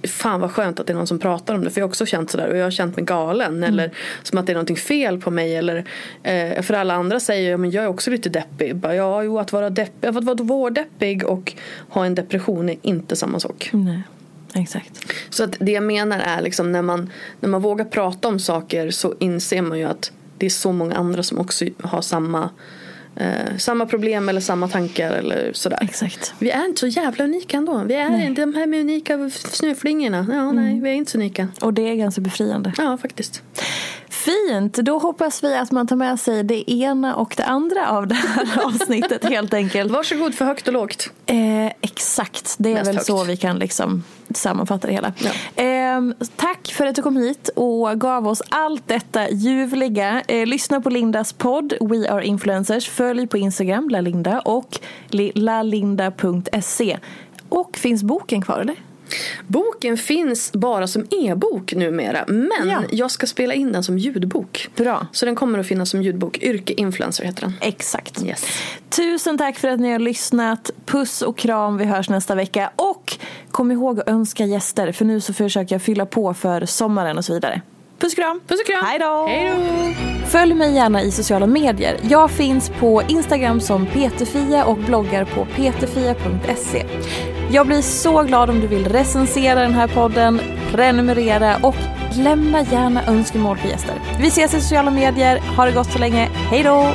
Fan 0.08 0.42
vad 0.42 0.52
skönt 0.52 0.80
att 0.80 0.88
det 0.88 0.94
är 0.94 0.98
någon 0.98 1.08
som 1.08 1.20
pratar 1.20 1.56
om 1.56 1.64
det. 1.64 1.70
För 1.70 1.82
jag 1.82 1.86
har 1.86 1.90
också 1.90 2.06
känt 2.06 2.32
sådär. 2.32 2.50
Och 2.50 2.58
jag 2.58 2.64
har 2.64 2.72
känt 2.72 2.96
mig 2.96 3.06
galen. 3.06 3.52
Mm. 3.52 3.64
Eller 3.64 3.92
som 4.24 4.40
att 4.40 4.46
det 4.46 4.52
är 4.52 4.56
någonting 4.56 4.78
fel 4.78 5.22
på 5.22 5.32
mig. 5.32 5.56
Eller, 5.56 5.86
eh, 6.24 6.62
för 6.62 6.74
alla 6.74 6.94
andra 6.94 7.20
säger 7.20 7.52
ja, 7.52 7.58
men 7.58 7.72
jag 7.72 7.84
är 7.84 7.88
också 7.88 8.12
lite 8.12 8.30
deppig. 8.30 8.76
Bara, 8.76 8.96
ja, 8.96 9.24
jo, 9.24 9.40
att 9.40 9.52
vara 9.52 9.70
deppig. 9.70 10.08
Att 10.08 10.24
vara 10.24 10.36
vårdeppig 10.36 11.26
och 11.26 11.54
ha 11.90 12.06
en 12.06 12.16
depression 12.16 12.70
är 12.70 12.78
inte 12.82 13.16
samma 13.16 13.40
sak. 13.40 13.70
Nej, 13.74 14.04
exakt. 14.54 15.14
Så 15.30 15.44
att 15.44 15.56
det 15.60 15.72
jag 15.72 15.84
menar 15.84 16.20
är 16.20 16.42
liksom 16.42 16.72
när 16.72 16.82
man, 16.82 17.10
när 17.40 17.50
man 17.50 17.62
vågar 17.62 17.86
prata 17.86 18.28
om 18.28 18.40
saker 18.40 18.92
så 18.92 19.14
inser 19.20 19.62
man 19.62 19.80
ju 19.80 19.86
att 19.86 20.12
det 20.38 20.46
är 20.46 20.50
så 20.50 20.72
många 20.72 20.96
andra 20.96 21.24
som 21.24 21.40
också 21.40 21.66
har 21.84 22.02
samma, 22.02 22.50
eh, 23.16 23.58
samma 23.58 23.86
problem 23.86 24.30
eller 24.30 24.42
samma 24.42 24.68
tankar 24.68 25.12
eller 25.12 25.52
sådär. 25.54 25.78
Exakt. 25.82 26.34
Vi 26.40 26.50
är 26.50 26.66
inte 26.66 26.80
så 26.80 26.88
jävla 26.88 27.24
unika 27.24 27.58
ändå. 27.58 27.84
Vi 27.84 27.94
är 27.94 28.26
inte 28.26 28.42
de 28.42 28.54
här 28.54 28.68
med 28.68 28.80
unika 28.80 29.30
snöflingorna. 29.30 30.28
Ja, 30.32 30.52
nej, 30.52 30.80
vi 30.80 30.90
är 30.90 30.94
inte 30.94 31.12
så 31.12 31.18
unika. 31.18 31.48
Och 31.62 31.74
det 31.74 31.90
är 31.90 31.96
ganska 31.96 32.22
befriande. 32.22 32.74
Ja, 32.78 32.98
faktiskt. 32.98 33.42
Fint, 34.10 34.74
då 34.74 34.98
hoppas 35.00 35.44
vi 35.44 35.56
att 35.56 35.72
man 35.72 35.88
tar 35.88 35.96
med 35.96 36.20
sig 36.20 36.44
det 36.44 36.72
ena 36.72 37.16
och 37.16 37.34
det 37.38 37.44
andra 37.44 37.90
av 37.90 38.08
det 38.08 38.16
här 38.16 38.48
avsnittet 38.66 39.26
helt 39.26 39.54
enkelt. 39.54 39.92
Varsågod 39.92 40.36
för 40.36 40.46
högt 40.46 40.68
och 40.68 40.74
lågt. 40.74 41.10
Eh, 41.26 41.66
exakt, 41.82 42.56
det 42.58 42.70
är 42.70 42.74
Mest 42.74 42.88
väl 42.88 42.96
högt. 42.96 43.06
så 43.08 43.24
vi 43.24 43.38
kan 43.38 43.60
liksom 43.60 44.04
sammanfatta 44.34 44.88
det 44.88 44.94
hela. 44.94 45.14
Ja. 45.18 45.64
Eh, 45.64 46.02
tack 46.36 46.68
för 46.74 46.86
att 46.86 46.96
du 46.96 47.02
kom 47.02 47.18
hit 47.18 47.50
och 47.56 48.00
gav 48.02 48.28
oss 48.28 48.42
allt 48.50 48.88
detta 48.88 49.30
ljuvliga. 49.30 50.22
Eh, 50.28 50.46
lyssna 50.46 50.82
på 50.82 50.90
Lindas 50.90 51.34
podd 51.34 51.74
We 51.82 52.10
Are 52.12 52.26
Influencers. 52.26 52.90
Följ 52.90 53.28
på 53.28 53.38
Instagram, 53.38 53.90
lalinda 53.90 54.40
och 54.40 54.80
li- 55.10 55.32
lalinda.se. 55.36 56.98
Och 57.50 57.78
finns 57.78 58.04
boken 58.04 58.42
kvar 58.42 58.60
eller? 58.60 58.76
Boken 59.48 59.98
finns 59.98 60.52
bara 60.54 60.88
som 60.88 61.06
e-bok 61.12 61.74
numera. 61.74 62.24
Men 62.28 62.70
Ja. 62.70 62.82
jag 62.92 63.12
ska 63.12 63.28
spela 63.28 63.54
in 63.54 63.72
den 63.72 63.84
som 63.84 63.98
ljudbok. 63.98 64.70
Bra. 64.76 65.08
Så 65.12 65.26
den 65.26 65.36
kommer 65.36 65.60
att 65.60 65.68
finnas 65.68 65.90
som 65.90 66.02
ljudbok. 66.04 66.38
Yrke 66.38 66.74
influencer 66.74 67.24
heter 67.24 67.42
den. 67.42 67.54
Exakt. 67.62 68.24
Yes. 68.24 68.46
Tusen 68.90 69.38
tack 69.38 69.60
för 69.60 69.68
att 69.68 69.80
ni 69.80 69.92
har 69.92 70.00
lyssnat. 70.00 70.72
Puss 70.86 71.22
och 71.22 71.38
kram. 71.38 71.78
Vi 71.78 71.86
hörs 71.86 72.10
nästa 72.10 72.36
vecka. 72.36 72.72
Och 72.76 73.18
kom 73.54 73.72
ihåg 73.72 74.00
att 74.00 74.08
önska 74.08 74.46
gäster 74.46 74.92
för 74.92 75.06
nu 75.06 75.22
så 75.22 75.34
försöker 75.34 75.76
jag 75.76 75.82
fylla 75.82 76.06
på 76.06 76.34
för 76.34 76.66
sommaren 76.66 77.18
och 77.18 77.26
så 77.26 77.34
vidare. 77.34 77.62
Puss 78.00 78.14
och 78.14 78.18
kram. 78.18 78.42
Puss 78.48 78.60
och 78.60 78.66
kram. 78.66 78.86
Hej 78.86 79.00
då. 79.00 79.28
Hej 79.28 79.50
då. 79.50 80.28
Följ 80.28 80.54
mig 80.54 80.76
gärna 80.76 81.02
i 81.02 81.12
sociala 81.12 81.48
medier. 81.48 82.00
Jag 82.02 82.32
finns 82.32 82.70
på 82.70 83.04
Instagram 83.08 83.62
som 83.62 83.86
peterfia 83.86 84.66
och 84.66 84.78
bloggar 84.78 85.26
på 85.26 85.46
peterfia.se. 85.46 86.86
Jag 87.52 87.68
blir 87.68 87.82
så 87.82 88.24
glad 88.24 88.50
om 88.50 88.60
du 88.60 88.68
vill 88.68 88.86
recensera 88.86 89.60
den 89.60 89.74
här 89.74 89.88
podden, 89.88 90.42
prenumerera 90.72 91.58
och 91.64 91.76
lämna 92.18 92.62
gärna 92.62 93.06
önskemål 93.06 93.58
på 93.58 93.68
gäster. 93.68 93.96
Vi 94.22 94.28
ses 94.28 94.54
i 94.54 94.62
sociala 94.62 94.92
medier. 94.92 95.38
Ha 95.56 95.66
det 95.66 95.72
gott 95.72 95.92
så 95.92 96.00
länge. 96.00 96.30
Hej 96.34 96.64
då! 96.64 96.94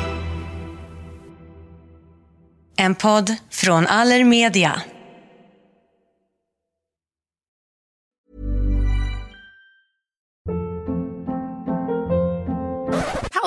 En 2.77 2.95
podd 2.95 3.35
från 3.51 3.87
Allermedia. 3.87 4.81